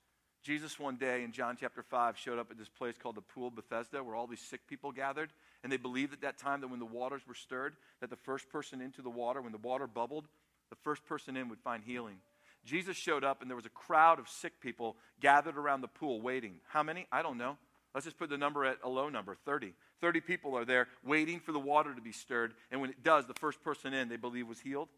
Jesus, 0.43 0.79
one 0.79 0.97
day 0.97 1.25
in 1.25 1.33
John 1.33 1.57
chapter 1.61 1.83
5, 1.83 2.17
showed 2.17 2.39
up 2.39 2.51
at 2.51 2.59
this 2.59 2.69
place 2.69 2.95
called 2.97 3.17
the 3.17 3.21
Pool 3.21 3.49
of 3.49 3.57
Bethesda 3.57 4.03
where 4.03 4.15
all 4.15 4.27
these 4.27 4.41
sick 4.41 4.67
people 4.69 4.93
gathered. 4.93 5.31
And 5.63 5.73
they 5.73 5.77
believed 5.77 6.13
at 6.13 6.21
that 6.23 6.39
time 6.39 6.61
that 6.61 6.69
when 6.69 6.79
the 6.79 6.87
waters 6.87 7.23
were 7.27 7.35
stirred, 7.35 7.75
that 8.01 8.11
the 8.11 8.17
first 8.17 8.49
person 8.49 8.81
into 8.81 9.03
the 9.03 9.11
water, 9.11 9.43
when 9.43 9.53
the 9.53 9.59
water 9.59 9.87
bubbled, 9.87 10.27
the 10.71 10.77
first 10.77 11.05
person 11.07 11.37
in 11.37 11.49
would 11.49 11.61
find 11.61 11.83
healing. 11.85 12.17
Jesus 12.65 12.97
showed 12.97 13.25
up 13.25 13.41
and 13.41 13.51
there 13.51 13.57
was 13.57 13.67
a 13.67 13.71
crowd 13.71 14.19
of 14.19 14.29
sick 14.29 14.61
people 14.61 14.97
gathered 15.21 15.57
around 15.57 15.81
the 15.81 15.89
pool 15.89 16.21
waiting. 16.21 16.57
How 16.69 16.83
many? 16.83 17.07
I 17.11 17.23
don't 17.23 17.39
know. 17.39 17.57
Let's 17.95 18.05
just 18.05 18.19
put 18.19 18.31
the 18.31 18.39
number 18.39 18.65
at 18.65 18.79
a 18.85 18.89
low 18.89 19.09
number 19.09 19.37
30. 19.45 19.73
30 20.01 20.21
people 20.21 20.57
are 20.57 20.65
there 20.65 20.89
waiting 21.05 21.41
for 21.41 21.53
the 21.53 21.59
water 21.59 21.95
to 21.95 22.01
be 22.01 22.13
stirred. 22.13 22.53
And 22.71 22.81
when 22.81 22.91
it 22.91 23.03
does, 23.03 23.27
the 23.27 23.35
first 23.35 23.63
person 23.63 23.95
in 23.95 24.09
they 24.09 24.17
believe 24.17 24.47
was 24.47 24.61
healed. 24.61 24.89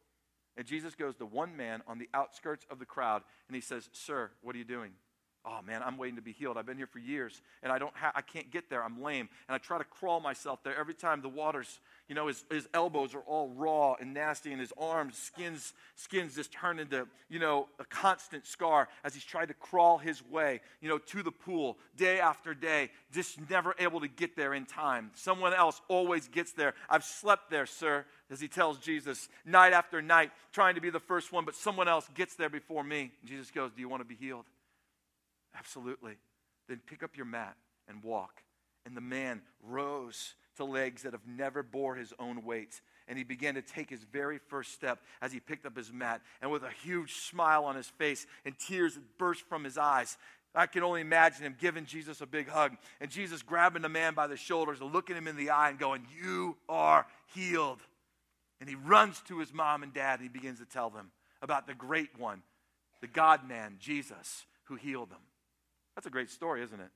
And 0.56 0.66
Jesus 0.66 0.94
goes 0.94 1.14
to 1.16 1.26
one 1.26 1.56
man 1.56 1.82
on 1.86 1.98
the 1.98 2.08
outskirts 2.12 2.66
of 2.70 2.78
the 2.78 2.84
crowd 2.84 3.22
and 3.48 3.54
he 3.54 3.62
says, 3.62 3.88
Sir, 3.92 4.30
what 4.42 4.54
are 4.54 4.58
you 4.58 4.64
doing? 4.64 4.90
Oh 5.42 5.60
man, 5.66 5.82
I'm 5.82 5.96
waiting 5.96 6.16
to 6.16 6.22
be 6.22 6.32
healed. 6.32 6.58
I've 6.58 6.66
been 6.66 6.76
here 6.76 6.86
for 6.86 6.98
years 6.98 7.40
and 7.62 7.72
I 7.72 7.78
don't 7.78 7.96
ha- 7.96 8.12
I 8.14 8.20
can't 8.20 8.50
get 8.50 8.68
there. 8.68 8.84
I'm 8.84 9.02
lame. 9.02 9.26
And 9.48 9.54
I 9.54 9.58
try 9.58 9.78
to 9.78 9.84
crawl 9.84 10.20
myself 10.20 10.62
there 10.62 10.78
every 10.78 10.92
time 10.92 11.22
the 11.22 11.30
water's, 11.30 11.80
you 12.08 12.14
know, 12.14 12.26
his, 12.26 12.44
his 12.50 12.68
elbows 12.74 13.14
are 13.14 13.20
all 13.20 13.48
raw 13.48 13.94
and 13.94 14.12
nasty 14.12 14.52
and 14.52 14.60
his 14.60 14.72
arms, 14.76 15.16
skins, 15.16 15.72
skins 15.96 16.34
just 16.34 16.52
turn 16.52 16.78
into, 16.78 17.06
you 17.30 17.38
know, 17.38 17.68
a 17.78 17.86
constant 17.86 18.46
scar 18.46 18.88
as 19.02 19.14
he's 19.14 19.24
trying 19.24 19.46
to 19.46 19.54
crawl 19.54 19.96
his 19.96 20.22
way, 20.28 20.60
you 20.82 20.90
know, 20.90 20.98
to 20.98 21.22
the 21.22 21.32
pool 21.32 21.78
day 21.96 22.20
after 22.20 22.52
day, 22.52 22.90
just 23.10 23.38
never 23.48 23.74
able 23.78 24.00
to 24.00 24.08
get 24.08 24.36
there 24.36 24.52
in 24.52 24.66
time. 24.66 25.10
Someone 25.14 25.54
else 25.54 25.80
always 25.88 26.28
gets 26.28 26.52
there. 26.52 26.74
I've 26.90 27.04
slept 27.04 27.50
there, 27.50 27.64
sir, 27.64 28.04
as 28.30 28.42
he 28.42 28.48
tells 28.48 28.78
Jesus 28.78 29.30
night 29.46 29.72
after 29.72 30.02
night, 30.02 30.32
trying 30.52 30.74
to 30.74 30.82
be 30.82 30.90
the 30.90 31.00
first 31.00 31.32
one, 31.32 31.46
but 31.46 31.54
someone 31.54 31.88
else 31.88 32.06
gets 32.14 32.34
there 32.34 32.50
before 32.50 32.84
me. 32.84 33.10
And 33.22 33.30
Jesus 33.30 33.50
goes, 33.50 33.72
Do 33.72 33.80
you 33.80 33.88
want 33.88 34.02
to 34.02 34.08
be 34.08 34.16
healed? 34.16 34.44
Absolutely. 35.56 36.16
Then 36.68 36.80
pick 36.86 37.02
up 37.02 37.16
your 37.16 37.26
mat 37.26 37.56
and 37.88 38.02
walk. 38.02 38.42
And 38.86 38.96
the 38.96 39.00
man 39.00 39.42
rose 39.62 40.34
to 40.56 40.64
legs 40.64 41.02
that 41.02 41.12
have 41.12 41.26
never 41.26 41.62
bore 41.62 41.94
his 41.94 42.12
own 42.18 42.44
weight. 42.44 42.80
And 43.08 43.18
he 43.18 43.24
began 43.24 43.54
to 43.54 43.62
take 43.62 43.90
his 43.90 44.04
very 44.04 44.38
first 44.38 44.72
step 44.72 45.00
as 45.20 45.32
he 45.32 45.40
picked 45.40 45.66
up 45.66 45.76
his 45.76 45.92
mat. 45.92 46.22
And 46.40 46.50
with 46.50 46.62
a 46.62 46.70
huge 46.82 47.14
smile 47.14 47.64
on 47.64 47.76
his 47.76 47.88
face 47.88 48.26
and 48.44 48.58
tears 48.58 48.94
that 48.94 49.18
burst 49.18 49.42
from 49.48 49.64
his 49.64 49.76
eyes, 49.76 50.16
I 50.54 50.66
can 50.66 50.82
only 50.82 51.00
imagine 51.00 51.44
him 51.44 51.56
giving 51.58 51.84
Jesus 51.84 52.20
a 52.20 52.26
big 52.26 52.48
hug. 52.48 52.76
And 53.00 53.10
Jesus 53.10 53.42
grabbing 53.42 53.82
the 53.82 53.88
man 53.88 54.14
by 54.14 54.26
the 54.26 54.36
shoulders 54.36 54.80
and 54.80 54.92
looking 54.92 55.16
him 55.16 55.28
in 55.28 55.36
the 55.36 55.50
eye 55.50 55.70
and 55.70 55.78
going, 55.78 56.06
You 56.22 56.56
are 56.68 57.06
healed. 57.34 57.80
And 58.60 58.68
he 58.68 58.74
runs 58.74 59.20
to 59.28 59.38
his 59.38 59.52
mom 59.52 59.82
and 59.82 59.92
dad 59.92 60.20
and 60.20 60.22
he 60.22 60.28
begins 60.28 60.58
to 60.58 60.66
tell 60.66 60.90
them 60.90 61.10
about 61.40 61.66
the 61.66 61.74
great 61.74 62.18
one, 62.18 62.42
the 63.00 63.06
God 63.06 63.48
man, 63.48 63.76
Jesus, 63.80 64.44
who 64.64 64.76
healed 64.76 65.10
them. 65.10 65.20
That's 66.00 66.06
a 66.06 66.10
great 66.10 66.30
story, 66.30 66.62
isn't 66.62 66.80
it? 66.80 66.88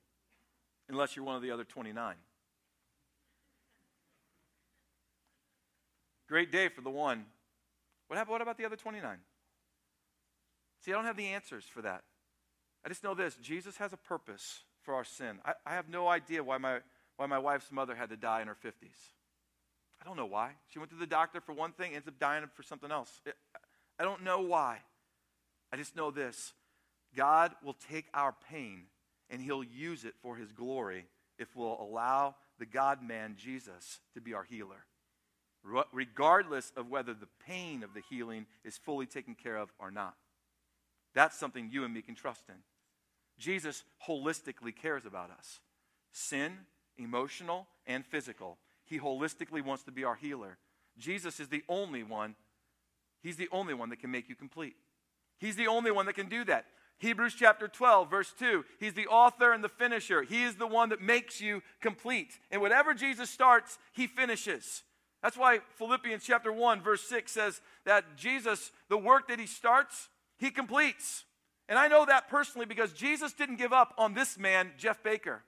Unless 0.89 1.15
you're 1.15 1.23
one 1.23 1.35
of 1.35 1.43
the 1.43 1.51
other 1.51 1.63
29. 1.63 2.15
Great 6.27 6.51
day 6.51 6.69
for 6.69 6.81
the 6.81 6.89
one. 6.89 7.27
What, 8.07 8.17
happened, 8.17 8.31
what 8.31 8.41
about 8.41 8.57
the 8.57 8.65
other 8.65 8.75
29? 8.75 9.19
See, 10.83 10.91
I 10.91 10.95
don't 10.95 11.05
have 11.05 11.17
the 11.17 11.27
answers 11.27 11.65
for 11.65 11.83
that. 11.83 12.01
I 12.83 12.89
just 12.89 13.03
know 13.03 13.13
this 13.13 13.35
Jesus 13.35 13.77
has 13.77 13.93
a 13.93 13.97
purpose 13.97 14.63
for 14.81 14.95
our 14.95 15.03
sin. 15.03 15.37
I, 15.45 15.53
I 15.67 15.75
have 15.75 15.87
no 15.87 16.07
idea 16.07 16.43
why 16.43 16.57
my, 16.57 16.79
why 17.17 17.27
my 17.27 17.37
wife's 17.37 17.71
mother 17.71 17.93
had 17.93 18.09
to 18.09 18.17
die 18.17 18.41
in 18.41 18.47
her 18.47 18.55
50s. 18.55 19.11
I 20.01 20.03
don't 20.03 20.17
know 20.17 20.25
why. 20.25 20.53
She 20.69 20.79
went 20.79 20.89
to 20.89 20.97
the 20.97 21.05
doctor 21.05 21.41
for 21.41 21.53
one 21.53 21.73
thing, 21.73 21.93
ends 21.93 22.07
up 22.07 22.17
dying 22.17 22.43
for 22.55 22.63
something 22.63 22.89
else. 22.89 23.21
I 23.99 24.03
don't 24.03 24.23
know 24.23 24.41
why. 24.41 24.79
I 25.71 25.77
just 25.77 25.95
know 25.95 26.09
this 26.09 26.53
God 27.15 27.51
will 27.63 27.77
take 27.87 28.07
our 28.15 28.33
pain 28.49 28.85
and 29.29 29.41
he'll 29.41 29.63
use 29.63 30.05
it 30.05 30.13
for 30.21 30.35
his 30.35 30.51
glory 30.51 31.05
if 31.37 31.55
we'll 31.55 31.79
allow 31.79 32.35
the 32.59 32.65
God 32.65 33.01
man 33.01 33.35
Jesus 33.37 33.99
to 34.13 34.21
be 34.21 34.33
our 34.33 34.43
healer. 34.43 34.85
Regardless 35.91 36.71
of 36.77 36.89
whether 36.89 37.13
the 37.13 37.27
pain 37.47 37.83
of 37.83 37.93
the 37.93 38.03
healing 38.09 38.45
is 38.63 38.77
fully 38.77 39.07
taken 39.07 39.33
care 39.33 39.57
of 39.57 39.71
or 39.79 39.89
not. 39.89 40.15
That's 41.15 41.37
something 41.37 41.69
you 41.71 41.83
and 41.83 41.93
me 41.93 42.01
can 42.01 42.13
trust 42.13 42.43
in. 42.49 42.55
Jesus 43.39 43.83
holistically 44.07 44.75
cares 44.75 45.05
about 45.05 45.31
us 45.31 45.59
sin, 46.11 46.53
emotional, 46.97 47.67
and 47.85 48.05
physical. 48.05 48.57
He 48.85 48.99
holistically 48.99 49.63
wants 49.63 49.83
to 49.83 49.91
be 49.91 50.03
our 50.03 50.15
healer. 50.15 50.57
Jesus 50.97 51.39
is 51.39 51.49
the 51.49 51.63
only 51.67 52.03
one, 52.03 52.35
He's 53.21 53.37
the 53.37 53.49
only 53.51 53.73
one 53.73 53.89
that 53.89 53.99
can 53.99 54.11
make 54.11 54.29
you 54.29 54.35
complete. 54.35 54.75
He's 55.39 55.55
the 55.55 55.67
only 55.67 55.91
one 55.91 56.05
that 56.05 56.13
can 56.13 56.29
do 56.29 56.45
that. 56.45 56.65
Hebrews 56.99 57.35
chapter 57.37 57.67
12, 57.67 58.09
verse 58.09 58.33
2. 58.37 58.63
He's 58.79 58.93
the 58.93 59.07
author 59.07 59.51
and 59.51 59.63
the 59.63 59.69
finisher. 59.69 60.23
He 60.23 60.43
is 60.43 60.55
the 60.55 60.67
one 60.67 60.89
that 60.89 61.01
makes 61.01 61.41
you 61.41 61.61
complete. 61.81 62.39
And 62.51 62.61
whatever 62.61 62.93
Jesus 62.93 63.29
starts, 63.29 63.77
he 63.91 64.07
finishes. 64.07 64.83
That's 65.21 65.37
why 65.37 65.59
Philippians 65.77 66.23
chapter 66.23 66.53
1, 66.53 66.81
verse 66.81 67.01
6 67.01 67.31
says 67.31 67.61
that 67.85 68.15
Jesus, 68.15 68.71
the 68.89 68.97
work 68.97 69.27
that 69.27 69.39
he 69.39 69.47
starts, 69.47 70.09
he 70.37 70.51
completes. 70.51 71.25
And 71.67 71.79
I 71.79 71.87
know 71.87 72.05
that 72.05 72.29
personally 72.29 72.65
because 72.65 72.93
Jesus 72.93 73.33
didn't 73.33 73.55
give 73.55 73.73
up 73.73 73.93
on 73.97 74.13
this 74.13 74.37
man, 74.37 74.71
Jeff 74.77 75.01
Baker. 75.01 75.43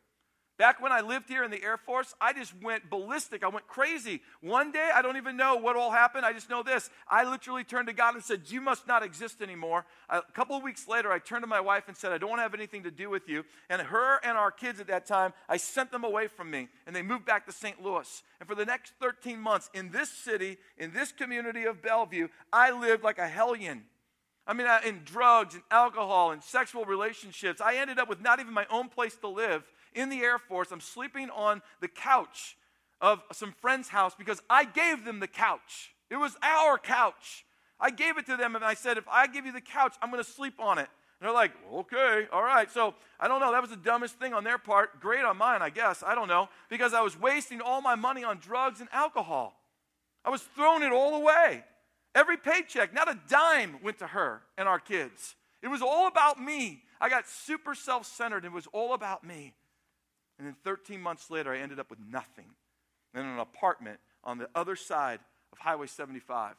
Back 0.57 0.81
when 0.81 0.91
I 0.91 1.01
lived 1.01 1.29
here 1.29 1.43
in 1.43 1.51
the 1.51 1.63
Air 1.63 1.77
Force, 1.77 2.15
I 2.19 2.33
just 2.33 2.51
went 2.63 2.89
ballistic. 2.89 3.43
I 3.43 3.47
went 3.47 3.67
crazy. 3.67 4.21
One 4.41 4.71
day, 4.71 4.89
I 4.91 5.03
don't 5.03 5.17
even 5.17 5.37
know 5.37 5.55
what 5.55 5.75
all 5.75 5.91
happened. 5.91 6.25
I 6.25 6.33
just 6.33 6.49
know 6.49 6.63
this. 6.63 6.89
I 7.07 7.29
literally 7.29 7.63
turned 7.63 7.87
to 7.89 7.93
God 7.93 8.15
and 8.15 8.23
said, 8.23 8.41
You 8.47 8.59
must 8.59 8.87
not 8.87 9.03
exist 9.03 9.43
anymore. 9.43 9.85
A 10.09 10.23
couple 10.33 10.57
of 10.57 10.63
weeks 10.63 10.87
later, 10.87 11.11
I 11.11 11.19
turned 11.19 11.43
to 11.43 11.47
my 11.47 11.61
wife 11.61 11.83
and 11.87 11.95
said, 11.95 12.11
I 12.11 12.17
don't 12.17 12.31
want 12.31 12.39
to 12.39 12.43
have 12.43 12.55
anything 12.55 12.83
to 12.83 12.91
do 12.91 13.07
with 13.07 13.29
you. 13.29 13.45
And 13.69 13.83
her 13.83 14.19
and 14.23 14.35
our 14.35 14.49
kids 14.49 14.79
at 14.79 14.87
that 14.87 15.05
time, 15.05 15.31
I 15.47 15.57
sent 15.57 15.91
them 15.91 16.03
away 16.03 16.27
from 16.27 16.49
me, 16.49 16.69
and 16.87 16.95
they 16.95 17.03
moved 17.03 17.25
back 17.25 17.45
to 17.45 17.51
St. 17.51 17.83
Louis. 17.83 18.23
And 18.39 18.49
for 18.49 18.55
the 18.55 18.65
next 18.65 18.93
13 18.99 19.39
months, 19.39 19.69
in 19.75 19.91
this 19.91 20.09
city, 20.09 20.57
in 20.79 20.91
this 20.91 21.11
community 21.11 21.65
of 21.65 21.83
Bellevue, 21.83 22.29
I 22.51 22.71
lived 22.71 23.03
like 23.03 23.19
a 23.19 23.27
hellion. 23.27 23.83
I 24.47 24.53
mean, 24.53 24.65
in 24.85 25.01
drugs 25.03 25.53
and 25.53 25.63
alcohol 25.69 26.31
and 26.31 26.41
sexual 26.41 26.85
relationships. 26.85 27.61
I 27.61 27.75
ended 27.75 27.99
up 27.99 28.09
with 28.09 28.21
not 28.21 28.39
even 28.39 28.53
my 28.53 28.65
own 28.71 28.87
place 28.87 29.15
to 29.17 29.27
live 29.27 29.63
in 29.97 30.09
the 30.09 30.21
Air 30.21 30.37
Force. 30.37 30.71
I'm 30.71 30.79
sleeping 30.79 31.29
on 31.31 31.61
the 31.81 31.87
couch 31.87 32.55
of 33.01 33.21
some 33.31 33.53
friend's 33.59 33.89
house 33.89 34.13
because 34.17 34.41
I 34.49 34.63
gave 34.63 35.03
them 35.03 35.19
the 35.19 35.27
couch. 35.27 35.93
It 36.09 36.15
was 36.17 36.37
our 36.41 36.77
couch. 36.77 37.45
I 37.79 37.89
gave 37.91 38.17
it 38.17 38.25
to 38.27 38.37
them 38.37 38.55
and 38.55 38.63
I 38.63 38.73
said, 38.73 38.97
if 38.97 39.07
I 39.07 39.27
give 39.27 39.45
you 39.45 39.51
the 39.51 39.61
couch, 39.61 39.95
I'm 40.01 40.09
going 40.11 40.23
to 40.23 40.29
sleep 40.29 40.59
on 40.59 40.77
it. 40.77 40.87
And 41.19 41.27
they're 41.27 41.33
like, 41.33 41.51
okay, 41.73 42.27
all 42.31 42.43
right. 42.43 42.71
So 42.71 42.93
I 43.19 43.27
don't 43.27 43.39
know. 43.39 43.51
That 43.51 43.61
was 43.61 43.71
the 43.71 43.75
dumbest 43.75 44.19
thing 44.19 44.33
on 44.33 44.43
their 44.43 44.57
part. 44.57 44.99
Great 44.99 45.25
on 45.25 45.37
mine, 45.37 45.61
I 45.61 45.69
guess. 45.69 46.03
I 46.05 46.15
don't 46.15 46.27
know. 46.27 46.49
Because 46.69 46.93
I 46.93 47.01
was 47.01 47.19
wasting 47.19 47.59
all 47.59 47.81
my 47.81 47.95
money 47.95 48.23
on 48.23 48.37
drugs 48.37 48.79
and 48.79 48.89
alcohol. 48.93 49.59
I 50.23 50.29
was 50.29 50.41
throwing 50.55 50.83
it 50.83 50.91
all 50.91 51.15
away. 51.15 51.63
Every 52.13 52.37
paycheck, 52.37 52.93
not 52.93 53.09
a 53.09 53.19
dime 53.27 53.77
went 53.83 53.99
to 53.99 54.07
her 54.07 54.41
and 54.57 54.67
our 54.67 54.79
kids. 54.79 55.35
It 55.61 55.67
was 55.67 55.81
all 55.81 56.07
about 56.07 56.41
me. 56.41 56.83
I 56.99 57.09
got 57.09 57.27
super 57.27 57.75
self 57.75 58.05
centered. 58.05 58.45
It 58.45 58.51
was 58.51 58.67
all 58.71 58.93
about 58.93 59.23
me. 59.23 59.53
And 60.37 60.47
then 60.47 60.55
13 60.63 61.01
months 61.01 61.29
later, 61.31 61.51
I 61.51 61.59
ended 61.59 61.79
up 61.79 61.89
with 61.89 61.99
nothing. 61.99 62.45
in 63.13 63.25
an 63.25 63.39
apartment 63.39 63.99
on 64.23 64.37
the 64.37 64.49
other 64.53 64.75
side 64.75 65.19
of 65.51 65.57
Highway 65.57 65.87
75. 65.87 66.55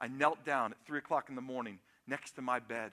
I 0.00 0.08
knelt 0.08 0.44
down 0.44 0.72
at 0.72 0.86
3 0.86 0.98
o'clock 0.98 1.30
in 1.30 1.36
the 1.36 1.40
morning 1.40 1.78
next 2.06 2.32
to 2.32 2.42
my 2.42 2.58
bed. 2.58 2.92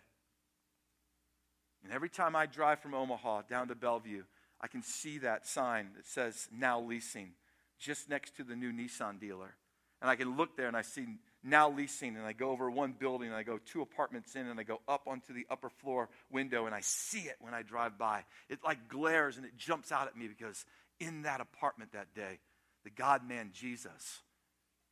And 1.83 1.91
every 1.91 2.07
time 2.07 2.35
I 2.35 2.45
drive 2.45 2.79
from 2.79 2.93
Omaha 2.93 3.41
down 3.49 3.67
to 3.67 3.75
Bellevue, 3.75 4.23
I 4.61 4.67
can 4.67 4.81
see 4.81 5.17
that 5.17 5.45
sign 5.45 5.89
that 5.97 6.07
says 6.07 6.47
now 6.51 6.79
leasing. 6.79 7.33
just 7.79 8.09
next 8.09 8.37
to 8.37 8.45
the 8.45 8.55
new 8.55 8.71
Nissan 8.71 9.19
dealer. 9.19 9.55
And 10.01 10.09
I 10.09 10.15
can 10.15 10.37
look 10.37 10.55
there 10.55 10.67
and 10.67 10.77
I 10.77 10.83
see 10.83 11.05
now 11.43 11.69
leasing, 11.69 12.15
and 12.15 12.25
I 12.25 12.33
go 12.33 12.51
over 12.51 12.71
one 12.71 12.93
building, 12.97 13.27
and 13.27 13.35
I 13.35 13.43
go 13.43 13.59
two 13.65 13.81
apartments 13.81 14.35
in, 14.35 14.47
and 14.47 14.59
I 14.59 14.63
go 14.63 14.81
up 14.87 15.07
onto 15.07 15.33
the 15.33 15.45
upper 15.49 15.69
floor 15.69 16.09
window, 16.31 16.65
and 16.65 16.73
I 16.73 16.81
see 16.81 17.21
it 17.21 17.35
when 17.39 17.53
I 17.53 17.61
drive 17.61 17.97
by. 17.97 18.23
It 18.49 18.59
like 18.63 18.87
glares 18.87 19.37
and 19.37 19.45
it 19.45 19.57
jumps 19.57 19.91
out 19.91 20.07
at 20.07 20.17
me 20.17 20.27
because 20.27 20.65
in 20.99 21.23
that 21.23 21.41
apartment 21.41 21.91
that 21.93 22.13
day, 22.15 22.39
the 22.83 22.89
God 22.89 23.27
man 23.27 23.51
Jesus 23.53 24.21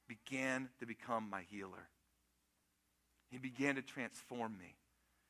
began 0.08 0.70
to 0.80 0.86
become 0.86 1.30
my 1.30 1.44
healer. 1.50 1.90
He 3.30 3.38
began 3.38 3.76
to 3.76 3.82
transform 3.82 4.58
me 4.58 4.76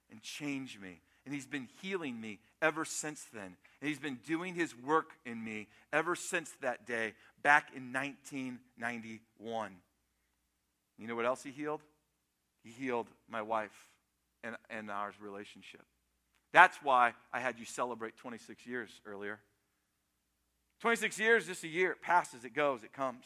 and 0.10 0.21
change 0.21 0.79
me. 0.79 1.01
And 1.23 1.36
he's 1.36 1.45
been 1.45 1.67
healing 1.84 2.19
me 2.19 2.39
ever 2.63 2.84
since 2.84 3.23
then. 3.31 3.55
And 3.79 3.88
he's 3.89 3.99
been 3.99 4.19
doing 4.25 4.55
his 4.55 4.75
work 4.75 5.12
in 5.23 5.43
me 5.43 5.67
ever 5.93 6.15
since 6.15 6.51
that 6.62 6.88
day 6.88 7.13
back 7.43 7.69
in 7.75 7.93
1991. 7.93 9.71
You 11.01 11.07
know 11.07 11.15
what 11.15 11.25
else 11.25 11.41
he 11.41 11.49
healed? 11.49 11.81
He 12.63 12.69
healed 12.69 13.07
my 13.27 13.41
wife 13.41 13.89
and, 14.43 14.55
and 14.69 14.91
our 14.91 15.11
relationship. 15.19 15.81
That's 16.53 16.77
why 16.83 17.13
I 17.33 17.39
had 17.39 17.57
you 17.57 17.65
celebrate 17.65 18.17
26 18.17 18.67
years 18.67 19.01
earlier. 19.05 19.39
26 20.81 21.17
years, 21.19 21.47
just 21.47 21.63
a 21.63 21.67
year. 21.67 21.91
It 21.93 22.03
passes, 22.03 22.45
it 22.45 22.53
goes, 22.53 22.83
it 22.83 22.93
comes. 22.93 23.25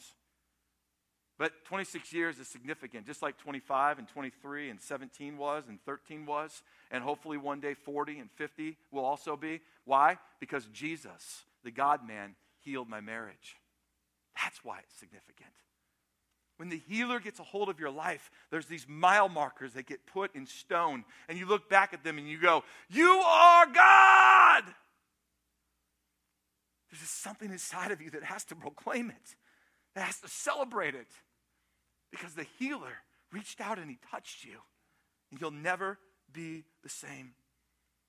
But 1.38 1.66
26 1.66 2.14
years 2.14 2.38
is 2.38 2.48
significant, 2.48 3.04
just 3.04 3.20
like 3.20 3.36
25 3.36 3.98
and 3.98 4.08
23 4.08 4.70
and 4.70 4.80
17 4.80 5.36
was 5.36 5.64
and 5.68 5.78
13 5.84 6.24
was, 6.24 6.62
and 6.90 7.04
hopefully 7.04 7.36
one 7.36 7.60
day 7.60 7.74
40 7.74 8.20
and 8.20 8.30
50 8.30 8.78
will 8.90 9.04
also 9.04 9.36
be. 9.36 9.60
Why? 9.84 10.16
Because 10.40 10.64
Jesus, 10.72 11.44
the 11.62 11.70
God 11.70 12.06
man, 12.08 12.36
healed 12.60 12.88
my 12.88 13.02
marriage. 13.02 13.56
That's 14.42 14.64
why 14.64 14.78
it's 14.78 14.98
significant. 14.98 15.50
When 16.56 16.68
the 16.70 16.80
healer 16.88 17.20
gets 17.20 17.38
a 17.38 17.42
hold 17.42 17.68
of 17.68 17.78
your 17.78 17.90
life, 17.90 18.30
there's 18.50 18.66
these 18.66 18.86
mile 18.88 19.28
markers 19.28 19.74
that 19.74 19.86
get 19.86 20.06
put 20.06 20.34
in 20.34 20.46
stone, 20.46 21.04
and 21.28 21.38
you 21.38 21.46
look 21.46 21.68
back 21.68 21.92
at 21.92 22.02
them 22.02 22.18
and 22.18 22.28
you 22.28 22.40
go, 22.40 22.64
You 22.88 23.10
are 23.10 23.66
God! 23.66 24.64
There's 26.90 27.00
just 27.00 27.22
something 27.22 27.50
inside 27.50 27.90
of 27.90 28.00
you 28.00 28.10
that 28.10 28.22
has 28.22 28.44
to 28.46 28.54
proclaim 28.54 29.10
it, 29.10 29.36
that 29.94 30.04
has 30.04 30.20
to 30.20 30.28
celebrate 30.28 30.94
it 30.94 31.08
because 32.10 32.34
the 32.34 32.46
healer 32.58 33.02
reached 33.32 33.60
out 33.60 33.78
and 33.78 33.90
he 33.90 33.98
touched 34.10 34.44
you, 34.44 34.58
and 35.30 35.40
you'll 35.40 35.50
never 35.50 35.98
be 36.32 36.64
the 36.82 36.88
same. 36.88 37.32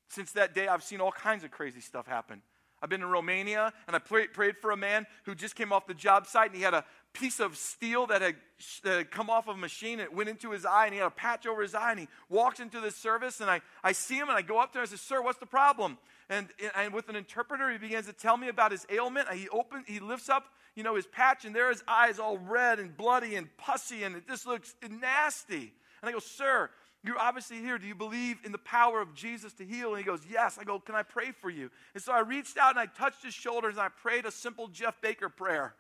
Since 0.10 0.32
that 0.34 0.56
day, 0.56 0.68
I've 0.68 0.84
seen 0.84 1.02
all 1.02 1.12
kinds 1.12 1.44
of 1.44 1.52
crazy 1.52 1.82
stuff 1.82 2.08
happen. 2.08 2.42
I've 2.82 2.90
been 2.90 3.02
in 3.02 3.10
Romania 3.10 3.74
and 3.88 3.96
I 3.96 4.00
prayed, 4.00 4.34
prayed 4.34 4.58
for 4.58 4.72
a 4.72 4.78
man 4.78 5.06
who 5.26 5.36
just 5.36 5.56
came 5.56 5.72
off 5.72 5.88
the 5.88 5.94
job 5.94 6.28
site 6.28 6.48
and 6.48 6.56
he 6.56 6.64
had 6.64 6.74
a 6.74 6.86
piece 7.14 7.40
of 7.40 7.58
steel 7.58 8.08
that 8.08 8.22
had, 8.22 8.36
that 8.84 8.98
had 8.98 9.12
come 9.12 9.30
off 9.30 9.48
of 9.48 9.56
a 9.56 9.60
machine 9.60 10.00
and 10.00 10.02
it 10.02 10.14
went 10.14 10.30
into 10.30 10.52
his 10.52 10.66
eye 10.66 10.86
and 10.86 10.94
he 10.94 11.00
had 11.00 11.08
a 11.08 11.12
patch 11.12 11.48
over 11.48 11.62
his 11.62 11.74
eye 11.74 11.92
and 11.92 12.00
he 12.00 12.08
walks 12.30 12.60
into 12.60 12.80
this 12.80 12.96
service 12.96 13.42
and 13.42 13.50
I, 13.50 13.62
I 13.84 13.92
see 13.92 14.18
him 14.18 14.30
and 14.30 14.38
I 14.38 14.42
go 14.42 14.60
up 14.60 14.74
there 14.74 14.82
and 14.82 14.90
I 14.90 14.92
say, 14.92 14.98
Sir, 14.98 15.22
what's 15.22 15.40
the 15.40 15.46
problem? 15.46 15.98
And, 16.30 16.50
and 16.76 16.94
with 16.94 17.10
an 17.10 17.16
interpreter, 17.16 17.72
he 17.72 17.78
begins 17.78 18.06
to 18.08 18.14
tell 18.14 18.38
me 18.38 18.50
about 18.50 18.72
his 18.72 18.86
ailment. 18.90 19.32
He 19.34 19.48
open, 19.50 19.84
he 19.88 20.00
lifts 20.00 20.30
up 20.30 20.46
you 20.78 20.84
know, 20.84 20.94
his 20.94 21.08
patch, 21.08 21.44
and 21.44 21.56
there 21.56 21.72
his 21.72 21.84
eyes 21.88 22.20
all 22.20 22.38
red 22.38 22.78
and 22.78 22.96
bloody 22.96 23.36
and 23.36 23.50
pussy, 23.58 24.04
and 24.04 24.16
it 24.16 24.28
just 24.28 24.46
looks 24.46 24.76
nasty. 24.88 25.74
And 26.02 26.10
I 26.10 26.12
go, 26.12 26.20
Sir, 26.20 26.70
you're 27.04 27.20
obviously 27.20 27.58
here. 27.58 27.78
Do 27.78 27.88
you 27.88 27.96
believe 27.96 28.38
in 28.44 28.52
the 28.52 28.58
power 28.58 29.02
of 29.02 29.14
Jesus 29.14 29.54
to 29.54 29.66
heal? 29.66 29.90
And 29.90 29.98
he 29.98 30.04
goes, 30.04 30.22
Yes. 30.30 30.58
I 30.60 30.64
go, 30.64 30.80
Can 30.80 30.96
I 30.96 31.04
pray 31.04 31.32
for 31.32 31.50
you? 31.50 31.70
And 31.94 32.04
so 32.04 32.12
I 32.12 32.20
reached 32.20 32.58
out 32.58 32.72
and 32.72 32.80
I 32.80 32.86
touched 32.86 33.24
his 33.24 33.34
shoulders 33.34 33.76
and 33.76 33.82
I 33.82 33.90
prayed 33.90 34.26
a 34.26 34.32
simple 34.32 34.68
Jeff 34.68 35.00
Baker 35.02 35.30
prayer. 35.30 35.76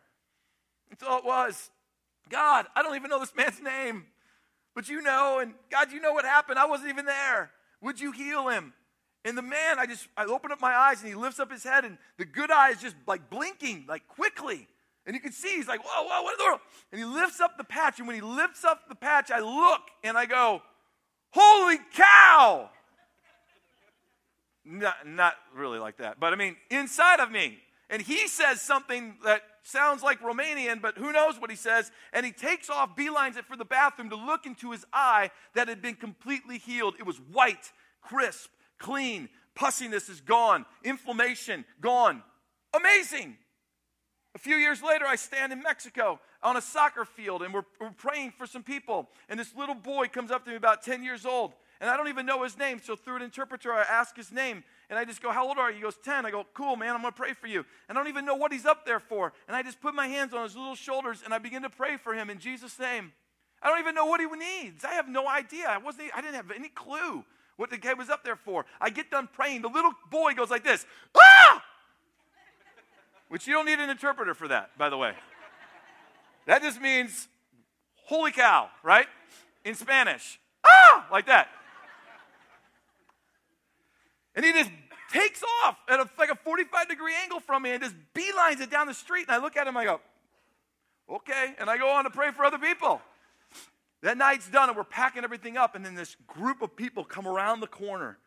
That's 0.89 1.03
all 1.03 1.19
it 1.19 1.25
was. 1.25 1.69
God, 2.29 2.67
I 2.75 2.83
don't 2.83 2.95
even 2.95 3.09
know 3.09 3.19
this 3.19 3.35
man's 3.35 3.61
name, 3.61 4.05
but 4.75 4.89
you 4.89 5.01
know, 5.01 5.39
and 5.39 5.53
God, 5.71 5.91
you 5.91 5.99
know 5.99 6.13
what 6.13 6.25
happened. 6.25 6.59
I 6.59 6.65
wasn't 6.65 6.89
even 6.89 7.05
there. 7.05 7.51
Would 7.81 7.99
you 7.99 8.11
heal 8.11 8.49
him? 8.49 8.73
And 9.25 9.37
the 9.37 9.41
man, 9.41 9.79
I 9.79 9.85
just, 9.85 10.07
I 10.15 10.25
open 10.25 10.51
up 10.51 10.61
my 10.61 10.73
eyes 10.73 11.01
and 11.01 11.09
he 11.09 11.15
lifts 11.15 11.39
up 11.39 11.51
his 11.51 11.63
head 11.63 11.83
and 11.83 11.97
the 12.17 12.25
good 12.25 12.51
eye 12.51 12.71
is 12.71 12.81
just 12.81 12.95
like 13.05 13.29
blinking, 13.29 13.85
like 13.87 14.07
quickly. 14.07 14.67
And 15.05 15.15
you 15.15 15.21
can 15.21 15.31
see 15.31 15.55
he's 15.55 15.67
like, 15.67 15.81
whoa, 15.83 16.03
whoa, 16.03 16.21
what 16.21 16.33
in 16.33 16.37
the 16.37 16.43
world? 16.43 16.59
And 16.91 16.99
he 16.99 17.05
lifts 17.05 17.39
up 17.39 17.57
the 17.57 17.63
patch. 17.63 17.99
And 17.99 18.07
when 18.07 18.15
he 18.15 18.21
lifts 18.21 18.65
up 18.65 18.89
the 18.89 18.95
patch, 18.95 19.31
I 19.31 19.39
look 19.39 19.81
and 20.03 20.17
I 20.17 20.25
go, 20.25 20.61
holy 21.31 21.77
cow! 21.93 22.69
Not, 24.65 25.07
not 25.07 25.33
really 25.55 25.79
like 25.79 25.97
that, 25.97 26.19
but 26.19 26.33
I 26.33 26.35
mean, 26.35 26.57
inside 26.69 27.19
of 27.19 27.31
me. 27.31 27.59
And 27.89 28.01
he 28.01 28.27
says 28.27 28.61
something 28.61 29.15
that 29.23 29.41
sounds 29.63 30.03
like 30.03 30.21
Romanian, 30.21 30.81
but 30.81 30.97
who 30.97 31.13
knows 31.13 31.39
what 31.39 31.49
he 31.49 31.55
says. 31.55 31.89
And 32.11 32.25
he 32.25 32.33
takes 32.33 32.69
off, 32.69 32.97
beelines 32.97 33.37
it 33.37 33.45
for 33.45 33.55
the 33.55 33.65
bathroom 33.65 34.09
to 34.09 34.15
look 34.15 34.45
into 34.45 34.71
his 34.71 34.85
eye 34.91 35.31
that 35.55 35.69
had 35.69 35.81
been 35.81 35.95
completely 35.95 36.57
healed. 36.57 36.95
It 36.99 37.05
was 37.05 37.17
white, 37.17 37.71
crisp, 38.01 38.49
clean. 38.77 39.29
Pussiness 39.55 40.09
is 40.09 40.21
gone. 40.21 40.65
Inflammation 40.83 41.65
gone. 41.81 42.23
Amazing. 42.73 43.37
A 44.37 44.39
few 44.39 44.57
years 44.57 44.83
later, 44.83 45.03
I 45.07 45.15
stand 45.15 45.51
in 45.51 45.63
Mexico 45.63 46.19
on 46.43 46.57
a 46.57 46.61
soccer 46.61 47.05
field 47.05 47.41
and 47.41 47.51
we're, 47.51 47.63
we're, 47.81 47.89
praying 47.89 48.33
for 48.37 48.45
some 48.45 48.61
people. 48.61 49.09
And 49.29 49.39
this 49.39 49.55
little 49.55 49.73
boy 49.73 50.09
comes 50.09 50.29
up 50.29 50.45
to 50.45 50.51
me 50.51 50.55
about 50.55 50.83
10 50.83 51.03
years 51.03 51.25
old. 51.25 51.53
And 51.81 51.89
I 51.89 51.97
don't 51.97 52.07
even 52.07 52.27
know 52.27 52.43
his 52.43 52.55
name. 52.55 52.79
So 52.79 52.95
through 52.95 53.15
an 53.15 53.21
interpreter, 53.23 53.73
I 53.73 53.81
ask 53.81 54.15
his 54.15 54.31
name. 54.31 54.63
And 54.91 54.99
I 54.99 55.05
just 55.05 55.23
go, 55.23 55.31
How 55.31 55.47
old 55.47 55.57
are 55.57 55.71
you? 55.71 55.77
He 55.77 55.81
goes, 55.81 55.97
10. 56.05 56.23
I 56.27 56.29
go, 56.29 56.45
Cool, 56.53 56.75
man, 56.75 56.93
I'm 56.93 57.01
going 57.01 57.13
to 57.13 57.17
pray 57.17 57.33
for 57.33 57.47
you. 57.47 57.65
And 57.89 57.97
I 57.97 57.99
don't 57.99 58.09
even 58.09 58.25
know 58.25 58.35
what 58.35 58.51
he's 58.51 58.67
up 58.67 58.85
there 58.85 58.99
for. 58.99 59.33
And 59.47 59.57
I 59.57 59.63
just 59.63 59.81
put 59.81 59.95
my 59.95 60.07
hands 60.07 60.35
on 60.35 60.43
his 60.43 60.55
little 60.55 60.75
shoulders 60.75 61.23
and 61.25 61.33
I 61.33 61.39
begin 61.39 61.63
to 61.63 61.71
pray 61.71 61.97
for 61.97 62.13
him 62.13 62.29
in 62.29 62.37
Jesus' 62.37 62.77
name. 62.77 63.13
I 63.63 63.69
don't 63.69 63.79
even 63.79 63.95
know 63.95 64.05
what 64.05 64.19
he 64.19 64.27
needs. 64.27 64.85
I 64.85 64.93
have 64.93 65.09
no 65.09 65.27
idea. 65.27 65.65
I, 65.67 65.79
wasn't, 65.79 66.11
I 66.15 66.21
didn't 66.21 66.35
have 66.35 66.51
any 66.51 66.69
clue 66.69 67.25
what 67.55 67.71
the 67.71 67.77
guy 67.79 67.95
was 67.95 68.11
up 68.11 68.23
there 68.23 68.35
for. 68.35 68.67
I 68.79 68.91
get 68.91 69.09
done 69.09 69.29
praying. 69.33 69.63
The 69.63 69.69
little 69.69 69.93
boy 70.11 70.35
goes 70.35 70.51
like 70.51 70.63
this 70.63 70.85
Ah! 71.17 71.63
Which 73.29 73.47
you 73.47 73.53
don't 73.53 73.65
need 73.65 73.79
an 73.79 73.89
interpreter 73.89 74.33
for 74.33 74.47
that, 74.47 74.77
by 74.77 74.89
the 74.89 74.97
way. 74.97 75.13
That 76.45 76.61
just 76.61 76.81
means, 76.81 77.27
holy 78.05 78.31
cow, 78.31 78.69
right? 78.83 79.07
In 79.65 79.75
Spanish. 79.75 80.39
Ah! 80.65 81.07
Like 81.11 81.27
that. 81.27 81.49
And 84.35 84.45
he 84.45 84.53
just 84.53 84.71
takes 85.11 85.41
off 85.63 85.77
at 85.89 85.99
a, 85.99 86.09
like 86.17 86.29
a 86.29 86.35
45 86.35 86.89
degree 86.89 87.13
angle 87.21 87.39
from 87.39 87.63
me 87.63 87.71
and 87.71 87.81
just 87.81 87.95
beelines 88.13 88.61
it 88.61 88.69
down 88.69 88.87
the 88.87 88.93
street. 88.93 89.25
And 89.27 89.35
I 89.35 89.39
look 89.39 89.57
at 89.57 89.67
him, 89.67 89.75
I 89.75 89.83
go, 89.83 89.99
okay. 91.09 91.55
And 91.59 91.69
I 91.69 91.77
go 91.77 91.89
on 91.89 92.03
to 92.03 92.09
pray 92.09 92.31
for 92.31 92.45
other 92.45 92.59
people. 92.59 93.01
That 94.03 94.17
night's 94.17 94.47
done, 94.47 94.69
and 94.69 94.77
we're 94.77 94.83
packing 94.83 95.23
everything 95.23 95.57
up. 95.57 95.75
And 95.75 95.83
then 95.83 95.95
this 95.95 96.15
group 96.27 96.61
of 96.61 96.75
people 96.75 97.03
come 97.03 97.27
around 97.27 97.61
the 97.61 97.67
corner 97.67 98.19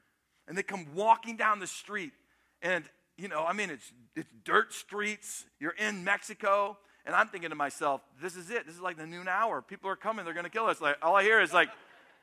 and 0.49 0.59
they 0.59 0.65
come 0.65 0.87
walking 0.95 1.37
down 1.37 1.61
the 1.61 1.67
street. 1.67 2.13
And 2.61 2.85
you 3.21 3.29
know, 3.29 3.45
I 3.45 3.53
mean, 3.53 3.71
it's, 3.71 3.93
it's 4.17 4.33
dirt 4.45 4.73
streets. 4.73 5.45
You're 5.59 5.75
in 5.79 6.05
Mexico. 6.05 6.79
And 7.05 7.15
I'm 7.15 7.29
thinking 7.29 7.51
to 7.51 7.57
myself, 7.57 8.01
this 8.23 8.37
is 8.37 8.51
it. 8.51 8.67
This 8.67 8.75
is 8.75 8.81
like 8.81 8.97
the 8.97 9.07
noon 9.07 9.29
hour. 9.29 9.63
People 9.63 9.91
are 9.91 9.97
coming. 9.97 10.25
They're 10.25 10.35
going 10.35 10.45
to 10.45 10.51
kill 10.51 10.67
us. 10.67 10.81
Like, 10.81 10.97
all 11.03 11.17
I 11.17 11.23
hear 11.23 11.41
is 11.41 11.53
like, 11.53 11.69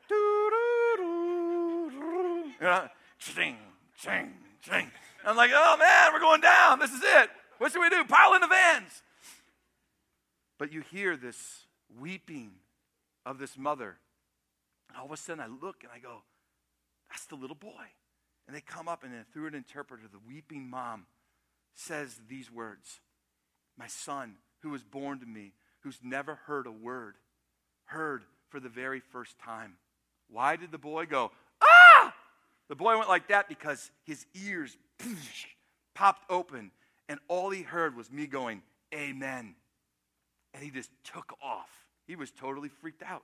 "Doo 0.10 0.16
doo 0.52 0.68
you 2.60 2.66
know, 2.66 2.88
ching, 3.20 3.58
ching, 3.98 4.34
ching. 4.62 4.92
I'm 5.26 5.36
like, 5.36 5.52
oh 5.54 5.78
man, 5.78 6.14
we're 6.14 6.20
going 6.20 6.42
down. 6.42 6.80
This 6.80 6.92
is 6.92 7.02
it. 7.04 7.30
What 7.58 7.72
should 7.72 7.82
we 7.82 7.90
do? 7.90 8.04
Pile 8.06 8.34
in 8.34 8.42
the 8.42 8.48
vans. 8.48 9.04
But 10.58 10.72
you 10.72 10.82
hear 10.82 11.16
this 11.18 11.66
weeping 12.00 12.52
of 13.26 13.38
this 13.38 13.58
mother. 13.58 13.98
And 14.90 14.98
all 14.98 15.06
of 15.06 15.12
a 15.12 15.18
sudden 15.18 15.44
I 15.44 15.48
look 15.48 15.84
and 15.84 15.92
I 15.94 16.00
go, 16.00 16.24
that's 17.10 17.26
the 17.26 17.36
little 17.36 17.56
boy. 17.56 17.92
And 18.48 18.56
they 18.56 18.62
come 18.62 18.88
up, 18.88 19.04
and 19.04 19.14
then 19.14 19.26
through 19.34 19.48
an 19.48 19.56
interpreter, 19.56 20.04
the 20.12 20.20
weeping 20.26 20.70
mom 20.70 21.06
says 21.76 22.20
these 22.30 22.52
words 22.52 23.00
My 23.78 23.88
son, 23.88 24.36
who 24.62 24.70
was 24.70 24.84
born 24.84 25.20
to 25.20 25.26
me, 25.26 25.54
who's 25.82 26.00
never 26.04 26.36
heard 26.36 26.66
a 26.66 26.72
word, 26.72 27.16
heard 27.86 28.24
for 28.50 28.60
the 28.60 28.70
very 28.70 29.00
first 29.00 29.38
time. 29.40 29.74
Why 30.30 30.56
did 30.56 30.72
the 30.72 30.78
boy 30.78 31.06
go, 31.06 31.32
ah? 31.62 32.14
The 32.70 32.76
boy 32.76 32.98
went 32.98 33.10
like 33.10 33.28
that 33.30 33.48
because 33.48 33.92
his 34.04 34.26
ears 34.34 34.78
popped 35.96 36.30
open, 36.30 36.72
and 37.10 37.20
all 37.28 37.50
he 37.50 37.62
heard 37.62 37.96
was 37.96 38.12
me 38.12 38.28
going, 38.28 38.62
Amen. 38.94 39.56
And 40.54 40.64
he 40.64 40.72
just 40.72 40.90
took 41.04 41.34
off. 41.42 41.70
He 42.08 42.16
was 42.16 42.32
totally 42.32 42.70
freaked 42.70 43.04
out. 43.04 43.24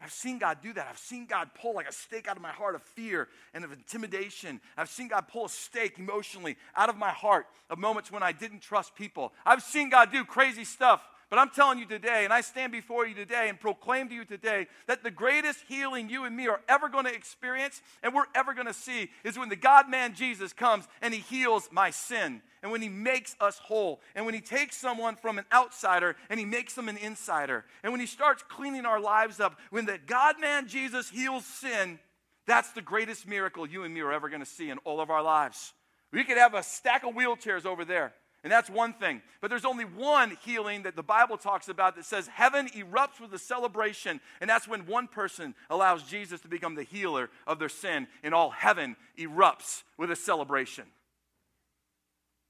I've 0.00 0.12
seen 0.12 0.38
God 0.38 0.58
do 0.62 0.72
that. 0.74 0.86
I've 0.88 0.98
seen 0.98 1.26
God 1.26 1.50
pull 1.60 1.74
like 1.74 1.88
a 1.88 1.92
stake 1.92 2.28
out 2.28 2.36
of 2.36 2.42
my 2.42 2.52
heart 2.52 2.74
of 2.76 2.82
fear 2.82 3.28
and 3.52 3.64
of 3.64 3.72
intimidation. 3.72 4.60
I've 4.76 4.88
seen 4.88 5.08
God 5.08 5.26
pull 5.28 5.46
a 5.46 5.48
stake 5.48 5.98
emotionally 5.98 6.56
out 6.76 6.88
of 6.88 6.96
my 6.96 7.10
heart 7.10 7.46
of 7.68 7.78
moments 7.78 8.12
when 8.12 8.22
I 8.22 8.30
didn't 8.30 8.60
trust 8.60 8.94
people. 8.94 9.32
I've 9.44 9.62
seen 9.62 9.90
God 9.90 10.12
do 10.12 10.24
crazy 10.24 10.64
stuff 10.64 11.02
But 11.30 11.38
I'm 11.38 11.50
telling 11.50 11.78
you 11.78 11.84
today, 11.84 12.24
and 12.24 12.32
I 12.32 12.40
stand 12.40 12.72
before 12.72 13.06
you 13.06 13.14
today 13.14 13.50
and 13.50 13.60
proclaim 13.60 14.08
to 14.08 14.14
you 14.14 14.24
today 14.24 14.66
that 14.86 15.02
the 15.02 15.10
greatest 15.10 15.62
healing 15.68 16.08
you 16.08 16.24
and 16.24 16.34
me 16.34 16.48
are 16.48 16.62
ever 16.68 16.88
going 16.88 17.04
to 17.04 17.14
experience 17.14 17.82
and 18.02 18.14
we're 18.14 18.24
ever 18.34 18.54
going 18.54 18.66
to 18.66 18.72
see 18.72 19.10
is 19.24 19.38
when 19.38 19.50
the 19.50 19.56
God 19.56 19.90
man 19.90 20.14
Jesus 20.14 20.54
comes 20.54 20.88
and 21.02 21.12
he 21.12 21.20
heals 21.20 21.68
my 21.70 21.90
sin 21.90 22.40
and 22.62 22.72
when 22.72 22.80
he 22.80 22.88
makes 22.88 23.36
us 23.40 23.58
whole 23.58 24.00
and 24.14 24.24
when 24.24 24.34
he 24.34 24.40
takes 24.40 24.78
someone 24.78 25.16
from 25.16 25.38
an 25.38 25.44
outsider 25.52 26.16
and 26.30 26.40
he 26.40 26.46
makes 26.46 26.74
them 26.74 26.88
an 26.88 26.96
insider 26.96 27.66
and 27.82 27.92
when 27.92 28.00
he 28.00 28.06
starts 28.06 28.42
cleaning 28.48 28.86
our 28.86 29.00
lives 29.00 29.38
up. 29.38 29.58
When 29.68 29.84
the 29.84 29.98
God 29.98 30.40
man 30.40 30.66
Jesus 30.66 31.10
heals 31.10 31.44
sin, 31.44 31.98
that's 32.46 32.72
the 32.72 32.80
greatest 32.80 33.28
miracle 33.28 33.66
you 33.66 33.84
and 33.84 33.92
me 33.92 34.00
are 34.00 34.12
ever 34.12 34.30
going 34.30 34.40
to 34.40 34.46
see 34.46 34.70
in 34.70 34.78
all 34.78 34.98
of 34.98 35.10
our 35.10 35.22
lives. 35.22 35.74
We 36.10 36.24
could 36.24 36.38
have 36.38 36.54
a 36.54 36.62
stack 36.62 37.04
of 37.04 37.14
wheelchairs 37.14 37.66
over 37.66 37.84
there. 37.84 38.14
And 38.44 38.52
that's 38.52 38.70
one 38.70 38.92
thing. 38.92 39.20
But 39.40 39.50
there's 39.50 39.64
only 39.64 39.84
one 39.84 40.36
healing 40.44 40.84
that 40.84 40.94
the 40.94 41.02
Bible 41.02 41.36
talks 41.36 41.68
about 41.68 41.96
that 41.96 42.04
says 42.04 42.28
heaven 42.28 42.68
erupts 42.68 43.20
with 43.20 43.34
a 43.34 43.38
celebration. 43.38 44.20
And 44.40 44.48
that's 44.48 44.68
when 44.68 44.86
one 44.86 45.08
person 45.08 45.54
allows 45.68 46.04
Jesus 46.04 46.40
to 46.42 46.48
become 46.48 46.76
the 46.76 46.84
healer 46.84 47.30
of 47.46 47.58
their 47.58 47.68
sin, 47.68 48.06
and 48.22 48.32
all 48.32 48.50
heaven 48.50 48.96
erupts 49.18 49.82
with 49.96 50.10
a 50.10 50.16
celebration. 50.16 50.84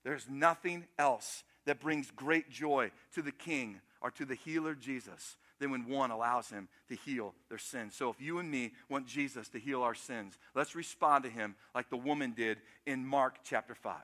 There's 0.04 0.28
nothing 0.28 0.84
else 0.98 1.42
that 1.64 1.80
brings 1.80 2.10
great 2.10 2.50
joy 2.50 2.90
to 3.14 3.22
the 3.22 3.32
King 3.32 3.80
or 4.00 4.10
to 4.12 4.24
the 4.24 4.34
healer 4.34 4.74
Jesus 4.74 5.36
than 5.58 5.70
when 5.70 5.88
one 5.88 6.10
allows 6.10 6.48
him 6.48 6.68
to 6.88 6.94
heal 6.94 7.34
their 7.48 7.58
sins. 7.58 7.94
So 7.96 8.10
if 8.10 8.20
you 8.20 8.38
and 8.38 8.50
me 8.50 8.72
want 8.88 9.06
Jesus 9.06 9.48
to 9.50 9.58
heal 9.58 9.82
our 9.82 9.94
sins, 9.94 10.38
let's 10.54 10.76
respond 10.76 11.24
to 11.24 11.30
him 11.30 11.56
like 11.74 11.90
the 11.90 11.96
woman 11.96 12.32
did 12.36 12.58
in 12.86 13.06
Mark 13.06 13.38
chapter 13.42 13.74
5. 13.74 13.96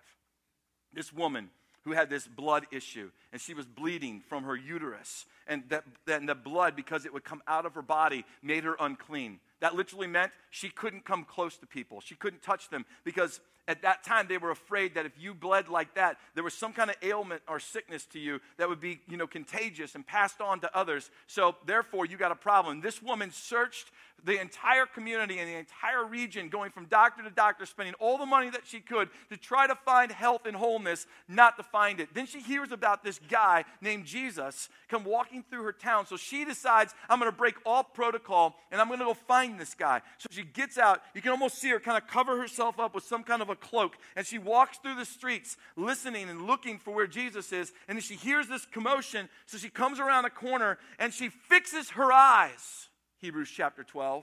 This 0.92 1.12
woman 1.12 1.50
who 1.84 1.92
had 1.92 2.08
this 2.10 2.26
blood 2.26 2.66
issue, 2.70 3.10
and 3.32 3.40
she 3.40 3.54
was 3.54 3.66
bleeding 3.66 4.22
from 4.28 4.44
her 4.44 4.56
uterus. 4.56 5.26
And 5.46 5.62
that, 5.68 5.84
that 6.06 6.26
the 6.26 6.34
blood, 6.34 6.74
because 6.74 7.04
it 7.04 7.12
would 7.12 7.24
come 7.24 7.42
out 7.46 7.66
of 7.66 7.74
her 7.74 7.82
body, 7.82 8.24
made 8.42 8.64
her 8.64 8.76
unclean. 8.80 9.40
That 9.60 9.74
literally 9.74 10.06
meant 10.06 10.32
she 10.50 10.68
couldn't 10.68 11.04
come 11.04 11.24
close 11.24 11.56
to 11.58 11.66
people. 11.66 12.00
She 12.00 12.14
couldn't 12.14 12.42
touch 12.42 12.68
them 12.70 12.84
because 13.04 13.40
at 13.66 13.82
that 13.82 14.04
time 14.04 14.26
they 14.28 14.38
were 14.38 14.50
afraid 14.50 14.94
that 14.94 15.06
if 15.06 15.12
you 15.18 15.34
bled 15.34 15.68
like 15.68 15.94
that, 15.94 16.18
there 16.34 16.44
was 16.44 16.54
some 16.54 16.72
kind 16.72 16.90
of 16.90 16.96
ailment 17.02 17.42
or 17.48 17.58
sickness 17.58 18.04
to 18.06 18.18
you 18.18 18.40
that 18.58 18.68
would 18.68 18.80
be, 18.80 19.00
you 19.08 19.16
know, 19.16 19.26
contagious 19.26 19.94
and 19.94 20.06
passed 20.06 20.40
on 20.40 20.60
to 20.60 20.76
others. 20.76 21.10
So 21.26 21.56
therefore, 21.64 22.06
you 22.06 22.16
got 22.16 22.32
a 22.32 22.36
problem. 22.36 22.80
This 22.80 23.02
woman 23.02 23.30
searched 23.30 23.90
the 24.22 24.40
entire 24.40 24.86
community 24.86 25.38
and 25.38 25.48
the 25.48 25.56
entire 25.56 26.04
region, 26.04 26.48
going 26.48 26.70
from 26.70 26.86
doctor 26.86 27.22
to 27.22 27.30
doctor, 27.30 27.66
spending 27.66 27.94
all 27.98 28.16
the 28.16 28.24
money 28.24 28.48
that 28.48 28.62
she 28.66 28.80
could 28.80 29.08
to 29.28 29.36
try 29.36 29.66
to 29.66 29.74
find 29.74 30.10
health 30.10 30.46
and 30.46 30.56
wholeness, 30.56 31.06
not 31.28 31.56
to 31.58 31.62
find 31.62 32.00
it. 32.00 32.08
Then 32.14 32.26
she 32.26 32.40
hears 32.40 32.72
about 32.72 33.04
this 33.04 33.20
guy 33.28 33.64
named 33.82 34.06
Jesus 34.06 34.68
come 34.88 35.04
walking 35.04 35.44
through 35.50 35.64
her 35.64 35.72
town. 35.72 36.06
So 36.06 36.16
she 36.16 36.44
decides, 36.44 36.94
I'm 37.08 37.18
going 37.18 37.30
to 37.30 37.36
break 37.36 37.56
all 37.66 37.82
protocol 37.82 38.56
and 38.70 38.80
I'm 38.80 38.86
going 38.86 39.00
to 39.00 39.04
go 39.04 39.14
find 39.14 39.43
this 39.58 39.74
guy. 39.74 40.00
So 40.18 40.28
she 40.30 40.42
gets 40.42 40.78
out. 40.78 41.02
You 41.14 41.22
can 41.22 41.30
almost 41.30 41.58
see 41.58 41.70
her 41.70 41.80
kind 41.80 41.96
of 41.96 42.08
cover 42.08 42.38
herself 42.38 42.80
up 42.80 42.94
with 42.94 43.04
some 43.04 43.22
kind 43.22 43.42
of 43.42 43.50
a 43.50 43.56
cloak. 43.56 43.96
And 44.16 44.26
she 44.26 44.38
walks 44.38 44.78
through 44.78 44.96
the 44.96 45.04
streets, 45.04 45.56
listening 45.76 46.28
and 46.28 46.46
looking 46.46 46.78
for 46.78 46.94
where 46.94 47.06
Jesus 47.06 47.52
is. 47.52 47.72
And 47.88 47.96
then 47.96 48.02
she 48.02 48.14
hears 48.14 48.48
this 48.48 48.66
commotion. 48.66 49.28
So 49.46 49.58
she 49.58 49.68
comes 49.68 50.00
around 50.00 50.24
a 50.24 50.30
corner 50.30 50.78
and 50.98 51.12
she 51.12 51.28
fixes 51.28 51.90
her 51.90 52.12
eyes 52.12 52.88
Hebrews 53.24 53.50
chapter 53.50 53.82
12, 53.82 54.22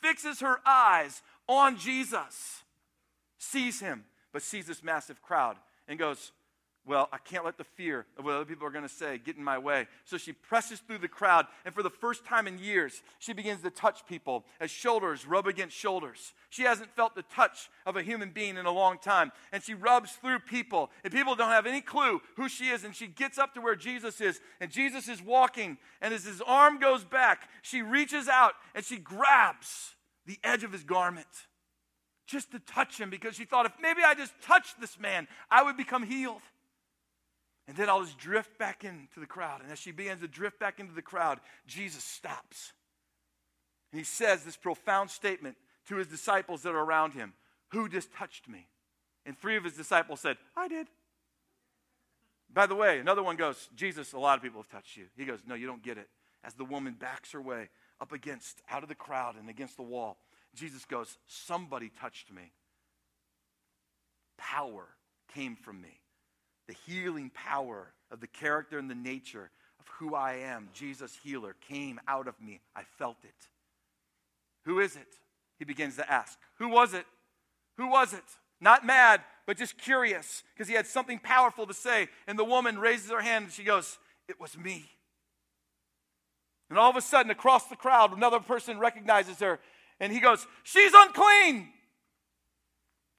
fixes 0.00 0.40
her 0.40 0.58
eyes 0.66 1.22
on 1.46 1.78
Jesus, 1.78 2.64
sees 3.38 3.78
him, 3.78 4.04
but 4.32 4.42
sees 4.42 4.66
this 4.66 4.82
massive 4.82 5.22
crowd 5.22 5.56
and 5.86 5.96
goes, 5.96 6.32
well, 6.84 7.08
I 7.12 7.18
can't 7.18 7.44
let 7.44 7.58
the 7.58 7.64
fear 7.64 8.06
of 8.18 8.24
what 8.24 8.34
other 8.34 8.44
people 8.44 8.66
are 8.66 8.70
going 8.70 8.86
to 8.86 8.92
say 8.92 9.18
get 9.18 9.36
in 9.36 9.44
my 9.44 9.56
way. 9.56 9.86
So 10.04 10.18
she 10.18 10.32
presses 10.32 10.80
through 10.80 10.98
the 10.98 11.08
crowd, 11.08 11.46
and 11.64 11.72
for 11.72 11.82
the 11.82 11.90
first 11.90 12.24
time 12.24 12.48
in 12.48 12.58
years, 12.58 13.02
she 13.20 13.32
begins 13.32 13.62
to 13.62 13.70
touch 13.70 14.04
people 14.06 14.44
as 14.60 14.70
shoulders 14.70 15.24
rub 15.24 15.46
against 15.46 15.76
shoulders. 15.76 16.32
She 16.50 16.62
hasn't 16.62 16.90
felt 16.96 17.14
the 17.14 17.22
touch 17.22 17.70
of 17.86 17.96
a 17.96 18.02
human 18.02 18.30
being 18.30 18.56
in 18.56 18.66
a 18.66 18.72
long 18.72 18.98
time, 18.98 19.30
and 19.52 19.62
she 19.62 19.74
rubs 19.74 20.12
through 20.12 20.40
people, 20.40 20.90
and 21.04 21.12
people 21.12 21.36
don't 21.36 21.50
have 21.50 21.66
any 21.66 21.82
clue 21.82 22.20
who 22.36 22.48
she 22.48 22.70
is. 22.70 22.82
And 22.82 22.96
she 22.96 23.06
gets 23.06 23.38
up 23.38 23.54
to 23.54 23.60
where 23.60 23.76
Jesus 23.76 24.20
is, 24.20 24.40
and 24.60 24.70
Jesus 24.70 25.08
is 25.08 25.22
walking, 25.22 25.78
and 26.00 26.12
as 26.12 26.24
his 26.24 26.42
arm 26.42 26.80
goes 26.80 27.04
back, 27.04 27.48
she 27.62 27.80
reaches 27.82 28.28
out 28.28 28.54
and 28.74 28.84
she 28.84 28.98
grabs 28.98 29.94
the 30.26 30.38
edge 30.42 30.64
of 30.64 30.72
his 30.72 30.82
garment 30.82 31.26
just 32.26 32.50
to 32.52 32.58
touch 32.58 32.98
him 32.98 33.10
because 33.10 33.34
she 33.34 33.44
thought 33.44 33.66
if 33.66 33.72
maybe 33.80 34.00
I 34.04 34.14
just 34.14 34.32
touched 34.42 34.80
this 34.80 34.98
man, 34.98 35.28
I 35.50 35.62
would 35.62 35.76
become 35.76 36.02
healed. 36.02 36.40
And 37.72 37.78
then 37.78 37.88
I'll 37.88 38.04
just 38.04 38.18
drift 38.18 38.58
back 38.58 38.84
into 38.84 39.18
the 39.18 39.24
crowd. 39.24 39.62
And 39.62 39.72
as 39.72 39.78
she 39.78 39.92
begins 39.92 40.20
to 40.20 40.28
drift 40.28 40.60
back 40.60 40.78
into 40.78 40.92
the 40.92 41.00
crowd, 41.00 41.40
Jesus 41.66 42.04
stops. 42.04 42.74
And 43.90 43.98
he 43.98 44.04
says 44.04 44.44
this 44.44 44.58
profound 44.58 45.08
statement 45.08 45.56
to 45.88 45.96
his 45.96 46.06
disciples 46.06 46.64
that 46.64 46.74
are 46.74 46.84
around 46.84 47.14
him 47.14 47.32
Who 47.70 47.88
just 47.88 48.12
touched 48.12 48.46
me? 48.46 48.68
And 49.24 49.38
three 49.38 49.56
of 49.56 49.64
his 49.64 49.72
disciples 49.72 50.20
said, 50.20 50.36
I 50.54 50.68
did. 50.68 50.88
By 52.52 52.66
the 52.66 52.74
way, 52.74 52.98
another 52.98 53.22
one 53.22 53.36
goes, 53.36 53.70
Jesus, 53.74 54.12
a 54.12 54.18
lot 54.18 54.36
of 54.36 54.42
people 54.42 54.60
have 54.60 54.68
touched 54.68 54.98
you. 54.98 55.06
He 55.16 55.24
goes, 55.24 55.38
No, 55.46 55.54
you 55.54 55.66
don't 55.66 55.82
get 55.82 55.96
it. 55.96 56.10
As 56.44 56.52
the 56.52 56.66
woman 56.66 56.92
backs 56.92 57.32
her 57.32 57.40
way 57.40 57.70
up 58.02 58.12
against, 58.12 58.60
out 58.68 58.82
of 58.82 58.90
the 58.90 58.94
crowd 58.94 59.36
and 59.40 59.48
against 59.48 59.78
the 59.78 59.82
wall, 59.82 60.18
Jesus 60.54 60.84
goes, 60.84 61.16
Somebody 61.26 61.90
touched 61.98 62.30
me. 62.30 62.52
Power 64.36 64.88
came 65.32 65.56
from 65.56 65.80
me 65.80 66.01
the 66.68 66.74
healing 66.86 67.30
power 67.34 67.92
of 68.10 68.20
the 68.20 68.26
character 68.26 68.78
and 68.78 68.90
the 68.90 68.94
nature 68.94 69.50
of 69.80 69.86
who 69.98 70.14
I 70.14 70.34
am, 70.34 70.68
Jesus 70.72 71.18
healer, 71.22 71.56
came 71.68 72.00
out 72.06 72.28
of 72.28 72.40
me. 72.40 72.60
I 72.76 72.82
felt 72.98 73.18
it. 73.24 73.48
Who 74.64 74.80
is 74.80 74.96
it? 74.96 75.08
He 75.58 75.64
begins 75.64 75.96
to 75.96 76.10
ask. 76.10 76.38
Who 76.58 76.68
was 76.68 76.94
it? 76.94 77.06
Who 77.76 77.88
was 77.88 78.12
it? 78.12 78.24
Not 78.60 78.86
mad, 78.86 79.22
but 79.46 79.56
just 79.56 79.76
curious 79.76 80.44
because 80.54 80.68
he 80.68 80.74
had 80.74 80.86
something 80.86 81.18
powerful 81.18 81.66
to 81.66 81.74
say. 81.74 82.08
And 82.26 82.38
the 82.38 82.44
woman 82.44 82.78
raises 82.78 83.10
her 83.10 83.20
hand 83.20 83.46
and 83.46 83.52
she 83.52 83.64
goes, 83.64 83.98
It 84.28 84.40
was 84.40 84.56
me. 84.56 84.84
And 86.70 86.78
all 86.78 86.90
of 86.90 86.96
a 86.96 87.02
sudden, 87.02 87.30
across 87.30 87.66
the 87.66 87.76
crowd, 87.76 88.16
another 88.16 88.40
person 88.40 88.78
recognizes 88.78 89.40
her 89.40 89.58
and 89.98 90.12
he 90.12 90.20
goes, 90.20 90.46
She's 90.62 90.92
unclean. 90.94 91.68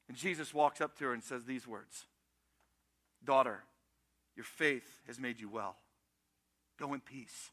And 0.07 0.17
Jesus 0.17 0.53
walks 0.53 0.81
up 0.81 0.97
to 0.97 1.05
her 1.05 1.13
and 1.13 1.23
says 1.23 1.45
these 1.45 1.67
words 1.67 2.05
Daughter, 3.25 3.63
your 4.35 4.43
faith 4.43 4.99
has 5.07 5.19
made 5.19 5.39
you 5.39 5.49
well. 5.49 5.77
Go 6.79 6.93
in 6.93 6.99
peace. 6.99 7.51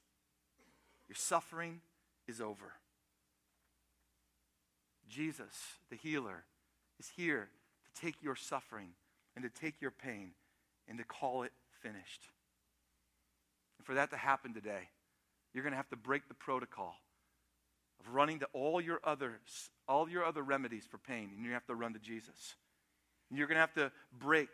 Your 1.08 1.16
suffering 1.16 1.80
is 2.26 2.40
over. 2.40 2.72
Jesus, 5.08 5.54
the 5.90 5.96
healer, 5.96 6.44
is 6.98 7.08
here 7.16 7.48
to 7.84 8.00
take 8.00 8.22
your 8.22 8.36
suffering 8.36 8.90
and 9.34 9.44
to 9.44 9.60
take 9.60 9.80
your 9.80 9.90
pain 9.90 10.32
and 10.88 10.98
to 10.98 11.04
call 11.04 11.42
it 11.42 11.52
finished. 11.82 12.22
And 13.78 13.86
for 13.86 13.94
that 13.94 14.10
to 14.10 14.16
happen 14.16 14.54
today, 14.54 14.88
you're 15.52 15.64
going 15.64 15.72
to 15.72 15.76
have 15.76 15.88
to 15.90 15.96
break 15.96 16.28
the 16.28 16.34
protocol 16.34 16.94
of 17.98 18.14
running 18.14 18.38
to 18.40 18.48
all 18.52 18.80
your 18.80 19.00
other 19.04 19.40
all 19.88 20.08
your 20.08 20.24
other 20.24 20.42
remedies 20.42 20.86
for 20.88 20.98
pain 20.98 21.30
and 21.36 21.44
you 21.44 21.52
have 21.52 21.66
to 21.66 21.74
run 21.74 21.92
to 21.92 21.98
Jesus. 21.98 22.54
And 23.28 23.38
you're 23.38 23.48
going 23.48 23.56
to 23.56 23.60
have 23.60 23.74
to 23.74 23.90
break 24.16 24.48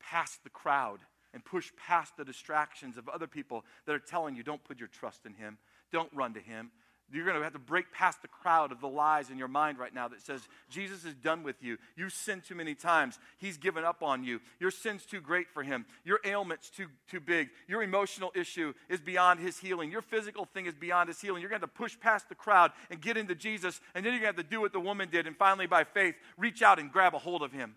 past 0.00 0.42
the 0.44 0.50
crowd 0.50 1.00
and 1.32 1.44
push 1.44 1.70
past 1.76 2.16
the 2.16 2.24
distractions 2.24 2.96
of 2.96 3.08
other 3.08 3.26
people 3.26 3.64
that 3.86 3.94
are 3.94 4.00
telling 4.00 4.34
you, 4.34 4.42
don't 4.42 4.64
put 4.64 4.78
your 4.78 4.88
trust 4.88 5.26
in 5.26 5.34
him, 5.34 5.58
don't 5.92 6.10
run 6.12 6.34
to 6.34 6.40
him. 6.40 6.70
You're 7.12 7.24
going 7.24 7.36
to 7.36 7.42
have 7.42 7.54
to 7.54 7.58
break 7.58 7.92
past 7.92 8.22
the 8.22 8.28
crowd 8.28 8.70
of 8.70 8.80
the 8.80 8.88
lies 8.88 9.30
in 9.30 9.38
your 9.38 9.48
mind 9.48 9.78
right 9.78 9.92
now 9.92 10.06
that 10.08 10.20
says, 10.22 10.46
Jesus 10.68 11.04
is 11.04 11.14
done 11.14 11.42
with 11.42 11.56
you. 11.60 11.76
You've 11.96 12.12
sinned 12.12 12.44
too 12.44 12.54
many 12.54 12.76
times. 12.76 13.18
He's 13.38 13.56
given 13.56 13.82
up 13.82 14.00
on 14.00 14.22
you. 14.22 14.40
Your 14.60 14.70
sin's 14.70 15.04
too 15.04 15.20
great 15.20 15.48
for 15.52 15.64
him. 15.64 15.86
Your 16.04 16.20
ailment's 16.24 16.70
too, 16.70 16.86
too 17.10 17.18
big. 17.18 17.48
Your 17.66 17.82
emotional 17.82 18.30
issue 18.36 18.74
is 18.88 19.00
beyond 19.00 19.40
his 19.40 19.58
healing. 19.58 19.90
Your 19.90 20.02
physical 20.02 20.44
thing 20.44 20.66
is 20.66 20.74
beyond 20.74 21.08
his 21.08 21.20
healing. 21.20 21.40
You're 21.40 21.50
going 21.50 21.60
to 21.60 21.66
have 21.66 21.74
to 21.74 21.78
push 21.78 21.98
past 21.98 22.28
the 22.28 22.36
crowd 22.36 22.70
and 22.90 23.00
get 23.00 23.16
into 23.16 23.34
Jesus. 23.34 23.80
And 23.96 24.06
then 24.06 24.12
you're 24.12 24.22
going 24.22 24.34
to 24.34 24.38
have 24.38 24.48
to 24.48 24.50
do 24.50 24.60
what 24.60 24.72
the 24.72 24.78
woman 24.78 25.08
did 25.10 25.26
and 25.26 25.36
finally, 25.36 25.66
by 25.66 25.82
faith, 25.82 26.14
reach 26.38 26.62
out 26.62 26.78
and 26.78 26.92
grab 26.92 27.14
a 27.14 27.18
hold 27.18 27.42
of 27.42 27.50
him. 27.50 27.74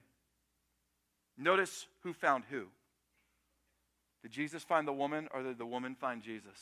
Notice 1.38 1.88
who 2.04 2.14
found 2.14 2.44
who. 2.50 2.68
Did 4.22 4.32
Jesus 4.32 4.64
find 4.64 4.88
the 4.88 4.94
woman 4.94 5.28
or 5.34 5.44
did 5.44 5.58
the 5.58 5.66
woman 5.66 5.96
find 5.96 6.22
Jesus? 6.22 6.58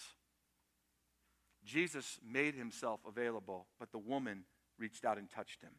Jesus 1.64 2.20
made 2.28 2.56
himself 2.56 3.02
available, 3.08 3.68
but 3.80 3.92
the 3.92 4.00
woman 4.00 4.46
reached 4.80 5.06
out 5.06 5.18
and 5.18 5.30
touched 5.30 5.62
him. 5.62 5.74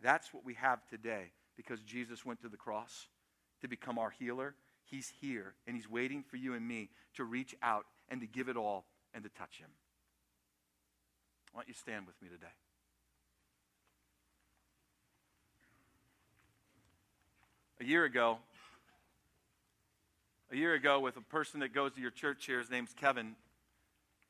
That's 0.00 0.32
what 0.32 0.44
we 0.44 0.54
have 0.54 0.86
today 0.86 1.32
because 1.56 1.82
Jesus 1.82 2.24
went 2.24 2.42
to 2.42 2.48
the 2.48 2.56
cross 2.56 3.08
to 3.60 3.68
become 3.68 3.98
our 3.98 4.10
healer. 4.10 4.54
He's 4.84 5.12
here 5.20 5.54
and 5.66 5.74
he's 5.74 5.90
waiting 5.90 6.22
for 6.22 6.36
you 6.36 6.54
and 6.54 6.66
me 6.66 6.90
to 7.14 7.24
reach 7.24 7.56
out 7.62 7.86
and 8.08 8.20
to 8.20 8.26
give 8.26 8.48
it 8.48 8.56
all 8.56 8.86
and 9.12 9.24
to 9.24 9.30
touch 9.30 9.58
him. 9.58 9.70
Why 11.52 11.62
don't 11.62 11.68
you 11.68 11.74
stand 11.74 12.06
with 12.06 12.20
me 12.22 12.28
today? 12.28 12.52
A 17.78 17.84
year 17.84 18.04
ago, 18.04 18.38
a 20.50 20.56
year 20.56 20.72
ago 20.72 20.98
with 21.00 21.18
a 21.18 21.20
person 21.20 21.60
that 21.60 21.74
goes 21.74 21.92
to 21.92 22.00
your 22.00 22.10
church 22.10 22.46
here. 22.46 22.58
His 22.58 22.70
name's 22.70 22.94
Kevin. 22.94 23.36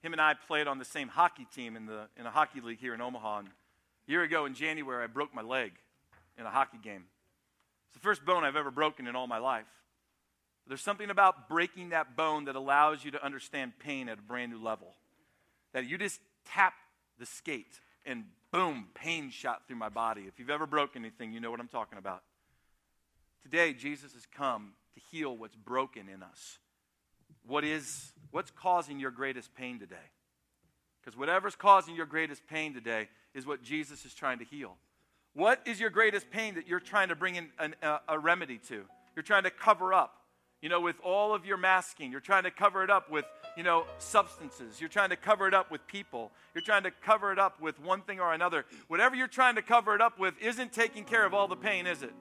Him 0.03 0.12
and 0.12 0.20
I 0.20 0.34
played 0.34 0.66
on 0.66 0.78
the 0.78 0.84
same 0.84 1.07
hockey 1.07 1.47
team 1.55 1.76
in, 1.76 1.86
the, 1.86 2.09
in 2.18 2.26
a 2.26 2.30
hockey 2.30 2.61
league 2.61 2.80
here 2.80 2.92
in 2.92 3.01
Omaha. 3.01 3.38
And 3.40 3.49
a 3.49 4.11
year 4.11 4.22
ago 4.22 4.47
in 4.47 4.55
January, 4.55 5.05
I 5.05 5.07
broke 5.07 5.32
my 5.32 5.42
leg 5.42 5.72
in 6.36 6.44
a 6.44 6.51
hockey 6.51 6.78
game. 6.82 7.05
It's 7.88 7.94
the 7.94 8.01
first 8.01 8.24
bone 8.24 8.42
I've 8.42 8.57
ever 8.57 8.72
broken 8.72 9.07
in 9.07 9.14
all 9.14 9.28
my 9.28 9.38
life. 9.38 9.66
But 10.64 10.70
there's 10.70 10.82
something 10.82 11.11
about 11.11 11.49
breaking 11.49 11.90
that 11.90 12.16
bone 12.16 12.47
that 12.47 12.57
allows 12.57 13.05
you 13.05 13.12
to 13.12 13.24
understand 13.24 13.78
pain 13.78 14.09
at 14.09 14.18
a 14.18 14.22
brand 14.22 14.51
new 14.51 14.62
level. 14.62 14.94
That 15.72 15.86
you 15.86 15.99
just 15.99 16.20
tap 16.44 16.74
the 17.20 17.26
skate 17.26 17.80
and 18.05 18.24
boom, 18.51 18.88
pain 18.94 19.30
shot 19.30 19.68
through 19.68 19.76
my 19.76 19.88
body. 19.88 20.22
If 20.26 20.40
you've 20.40 20.51
ever 20.51 20.66
broken 20.66 21.03
anything, 21.03 21.32
you 21.32 21.38
know 21.38 21.53
what 21.53 21.61
I'm 21.61 21.68
talking 21.68 21.99
about. 21.99 22.22
Today, 23.51 23.74
Jesus 23.74 24.12
has 24.14 24.26
come 24.36 24.72
to 24.94 25.01
heal 25.12 25.36
what's 25.36 25.55
broken 25.55 26.09
in 26.09 26.20
us. 26.20 26.59
What 27.47 27.62
is 27.62 28.12
what's 28.32 28.51
causing 28.51 28.99
your 28.99 29.12
greatest 29.12 29.55
pain 29.55 29.78
today? 29.78 30.11
Because 31.01 31.16
whatever's 31.16 31.55
causing 31.55 31.94
your 31.94 32.07
greatest 32.07 32.44
pain 32.49 32.74
today 32.74 33.09
is 33.34 33.47
what 33.47 33.62
Jesus 33.62 34.05
is 34.05 34.14
trying 34.14 34.40
to 34.40 34.44
heal. 34.44 34.74
What 35.32 35.61
is 35.64 35.78
your 35.78 35.90
greatest 35.90 36.28
pain 36.28 36.57
that 36.57 36.66
you're 36.66 36.80
trying 36.80 37.11
to 37.11 37.14
bring 37.14 37.36
in 37.36 37.51
an, 37.61 37.76
a, 37.82 38.01
a 38.09 38.18
remedy 38.18 38.59
to? 38.66 38.82
You're 39.14 39.22
trying 39.22 39.44
to 39.44 39.51
cover 39.51 39.94
up, 39.94 40.22
you 40.61 40.68
know, 40.68 40.80
with 40.80 40.97
all 41.05 41.32
of 41.32 41.47
your 41.47 41.57
masking. 41.57 42.11
You're 42.11 42.18
trying 42.18 42.42
to 42.42 42.51
cover 42.51 42.82
it 42.82 42.90
up 42.90 43.12
with, 43.12 43.26
you 43.57 43.62
know, 43.62 43.84
substances. 43.99 44.80
You're 44.80 44.90
trying 44.90 45.11
to 45.11 45.16
cover 45.16 45.47
it 45.47 45.55
up 45.55 45.70
with 45.70 45.86
people. 45.86 46.32
You're 46.53 46.62
trying 46.62 46.82
to 46.82 46.90
cover 46.90 47.30
it 47.30 47.38
up 47.38 47.61
with 47.61 47.78
one 47.78 48.01
thing 48.01 48.18
or 48.18 48.32
another. 48.32 48.66
Whatever 48.88 49.14
you're 49.14 49.28
trying 49.28 49.55
to 49.55 49.62
cover 49.62 49.94
it 49.94 50.01
up 50.01 50.18
with 50.18 50.34
isn't 50.40 50.72
taking 50.72 51.05
care 51.05 51.24
of 51.24 51.32
all 51.32 51.47
the 51.47 51.55
pain, 51.55 51.86
is 51.86 52.03
it? 52.03 52.12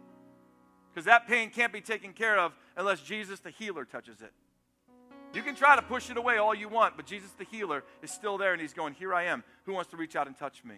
Because 0.96 1.06
that 1.08 1.28
pain 1.28 1.50
can't 1.50 1.74
be 1.74 1.82
taken 1.82 2.14
care 2.14 2.40
of 2.40 2.54
unless 2.78 3.02
Jesus, 3.02 3.42
the 3.42 3.50
healer, 3.50 3.84
touches 3.84 4.22
it. 4.22 4.32
You 5.34 5.42
can 5.42 5.54
try 5.54 5.76
to 5.76 5.82
push 5.82 6.10
it 6.10 6.16
away 6.16 6.38
all 6.38 6.56
you 6.56 6.70
want, 6.70 6.96
but 6.96 7.06
Jesus, 7.06 7.32
the 7.38 7.44
healer, 7.44 7.84
is 8.02 8.10
still 8.10 8.38
there 8.38 8.54
and 8.54 8.62
he's 8.62 8.72
going, 8.72 8.94
Here 8.94 9.14
I 9.14 9.26
am. 9.26 9.44
Who 9.66 9.74
wants 9.74 9.92
to 9.92 9.98
reach 9.98 10.16
out 10.16 10.28
and 10.28 10.38
touch 10.38 10.64
me? 10.64 10.76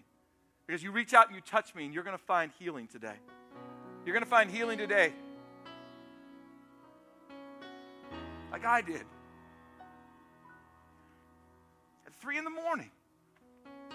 Because 0.66 0.82
you 0.82 0.92
reach 0.92 1.14
out 1.14 1.28
and 1.28 1.36
you 1.36 1.42
touch 1.42 1.76
me, 1.76 1.86
and 1.86 1.94
you're 1.94 2.04
going 2.04 2.18
to 2.18 2.24
find 2.24 2.52
healing 2.58 2.88
today. 2.88 3.14
You're 4.06 4.14
going 4.14 4.24
to 4.24 4.30
find 4.30 4.50
healing 4.50 4.80
today. 4.80 5.14
Like 8.52 8.66
I 8.66 8.82
did. 8.82 9.06
At 12.08 12.16
3 12.20 12.40
in 12.40 12.44
the 12.44 12.50
morning. 12.50 12.90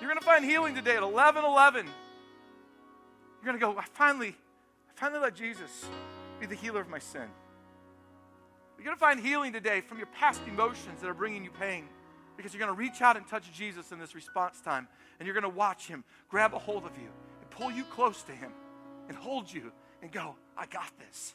You're 0.00 0.08
going 0.08 0.20
to 0.20 0.24
find 0.24 0.44
healing 0.44 0.76
today 0.76 0.96
at 0.96 1.02
11 1.02 1.44
11. 1.44 1.86
You're 1.86 3.44
going 3.44 3.58
to 3.58 3.60
go, 3.60 3.76
I 3.76 3.84
finally, 3.92 4.36
finally 4.94 5.20
let 5.20 5.34
Jesus 5.34 5.86
be 6.40 6.46
the 6.46 6.54
healer 6.54 6.80
of 6.80 6.88
my 6.88 6.98
sin. 6.98 7.28
You're 8.76 8.84
going 8.84 8.96
to 8.96 9.00
find 9.00 9.20
healing 9.20 9.52
today 9.52 9.80
from 9.80 9.98
your 9.98 10.08
past 10.08 10.40
emotions 10.48 11.00
that 11.00 11.08
are 11.08 11.14
bringing 11.14 11.44
you 11.44 11.50
pain 11.50 11.84
because 12.36 12.52
you're 12.52 12.58
going 12.58 12.74
to 12.74 12.78
reach 12.78 13.00
out 13.00 13.16
and 13.16 13.26
touch 13.28 13.44
Jesus 13.52 13.92
in 13.92 13.98
this 13.98 14.14
response 14.14 14.60
time 14.60 14.88
and 15.18 15.26
you're 15.26 15.34
going 15.34 15.42
to 15.44 15.56
watch 15.56 15.86
him 15.86 16.02
grab 16.28 16.52
a 16.54 16.58
hold 16.58 16.84
of 16.84 16.96
you 16.96 17.08
and 17.40 17.50
pull 17.50 17.70
you 17.70 17.84
close 17.84 18.22
to 18.24 18.32
him 18.32 18.50
and 19.08 19.16
hold 19.16 19.52
you 19.52 19.70
and 20.02 20.10
go, 20.10 20.34
I 20.56 20.66
got 20.66 20.90
this. 20.98 21.34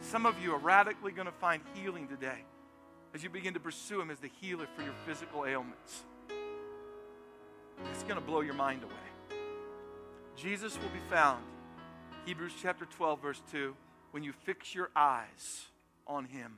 Some 0.00 0.26
of 0.26 0.40
you 0.42 0.54
are 0.54 0.58
radically 0.58 1.12
going 1.12 1.26
to 1.26 1.32
find 1.32 1.62
healing 1.74 2.06
today 2.06 2.44
as 3.14 3.22
you 3.22 3.28
begin 3.28 3.54
to 3.54 3.60
pursue 3.60 4.00
him 4.00 4.10
as 4.10 4.18
the 4.18 4.30
healer 4.40 4.66
for 4.76 4.82
your 4.82 4.94
physical 5.06 5.44
ailments. 5.44 6.04
It's 7.90 8.02
going 8.04 8.14
to 8.14 8.20
blow 8.20 8.40
your 8.40 8.54
mind 8.54 8.82
away. 8.82 9.11
Jesus 10.36 10.78
will 10.80 10.88
be 10.90 11.00
found, 11.10 11.44
Hebrews 12.26 12.52
chapter 12.60 12.86
12, 12.86 13.20
verse 13.20 13.42
2 13.52 13.74
when 14.12 14.22
you 14.22 14.32
fix 14.44 14.74
your 14.74 14.90
eyes 14.94 15.66
on 16.06 16.26
Him 16.26 16.52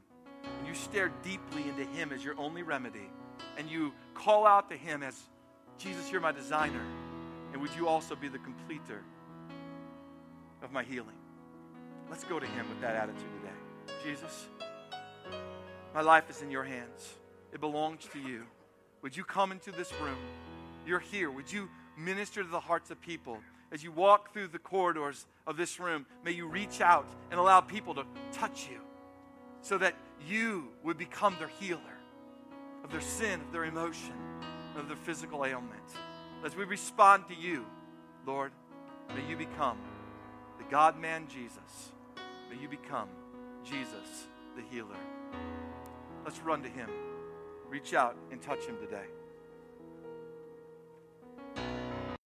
and 0.59 0.67
you 0.67 0.75
stare 0.75 1.11
deeply 1.23 1.63
into 1.69 1.85
Him 1.85 2.13
as 2.13 2.23
your 2.23 2.39
only 2.39 2.63
remedy 2.63 3.09
and 3.57 3.71
you 3.71 3.93
call 4.13 4.47
out 4.47 4.69
to 4.71 4.77
Him 4.77 5.03
as 5.03 5.19
Jesus, 5.79 6.11
you're 6.13 6.21
my 6.21 6.33
designer, 6.33 6.83
and 7.53 7.63
would 7.63 7.71
you 7.77 7.89
also 7.89 8.15
be 8.15 8.29
the 8.29 8.39
completer 8.39 9.03
of 10.63 10.73
my 10.73 10.83
healing? 10.83 11.17
Let's 12.11 12.25
go 12.25 12.39
to 12.39 12.47
Him 12.47 12.69
with 12.69 12.81
that 12.81 12.95
attitude 12.95 13.23
today. 13.41 13.99
Jesus, 14.05 14.47
my 15.95 16.01
life 16.01 16.29
is 16.29 16.43
in 16.43 16.51
your 16.51 16.65
hands, 16.65 17.15
it 17.53 17.61
belongs 17.61 18.07
to 18.13 18.19
you. 18.19 18.43
Would 19.03 19.17
you 19.17 19.25
come 19.25 19.53
into 19.53 19.71
this 19.71 19.93
room? 20.01 20.17
You're 20.87 21.01
here. 21.01 21.31
Would 21.31 21.53
you 21.53 21.69
minister 21.99 22.43
to 22.43 22.49
the 22.49 22.61
hearts 22.61 22.91
of 22.91 23.01
people? 23.01 23.39
As 23.75 23.83
you 23.83 23.91
walk 23.91 24.33
through 24.33 24.47
the 24.47 24.59
corridors 24.59 25.27
of 25.49 25.57
this 25.57 25.81
room, 25.81 26.07
may 26.25 26.31
you 26.31 26.47
reach 26.47 26.81
out 26.81 27.09
and 27.33 27.41
allow 27.41 27.61
people 27.61 27.93
to 27.93 28.05
touch 28.33 28.69
you 28.71 28.79
so 29.63 29.77
that 29.77 29.97
you 30.29 30.69
would 30.85 30.97
become 30.97 31.35
their 31.41 31.51
healer 31.61 31.81
of 32.85 32.93
their 32.93 33.01
sin, 33.01 33.41
of 33.41 33.53
their 33.53 33.65
emotion, 33.65 34.13
of 34.77 34.87
their 34.87 34.97
physical 34.97 35.45
ailment. 35.45 35.83
As 36.45 36.55
we 36.55 36.65
respond 36.65 37.27
to 37.27 37.35
you, 37.35 37.67
Lord, 38.25 38.53
may 39.09 39.29
you 39.29 39.37
become 39.37 39.79
the 40.59 40.65
God 40.71 40.97
man 40.97 41.27
Jesus. 41.27 41.91
May 42.49 42.63
you 42.63 42.69
become 42.69 43.09
Jesus, 43.65 44.29
the 44.55 44.63
healer. 44.71 44.95
Let's 46.25 46.39
run 46.39 46.63
to 46.63 46.69
him. 46.69 46.89
Reach 47.69 47.93
out 47.93 48.17
and 48.31 48.41
touch 48.41 48.65
him 48.67 48.77
today. 48.77 49.07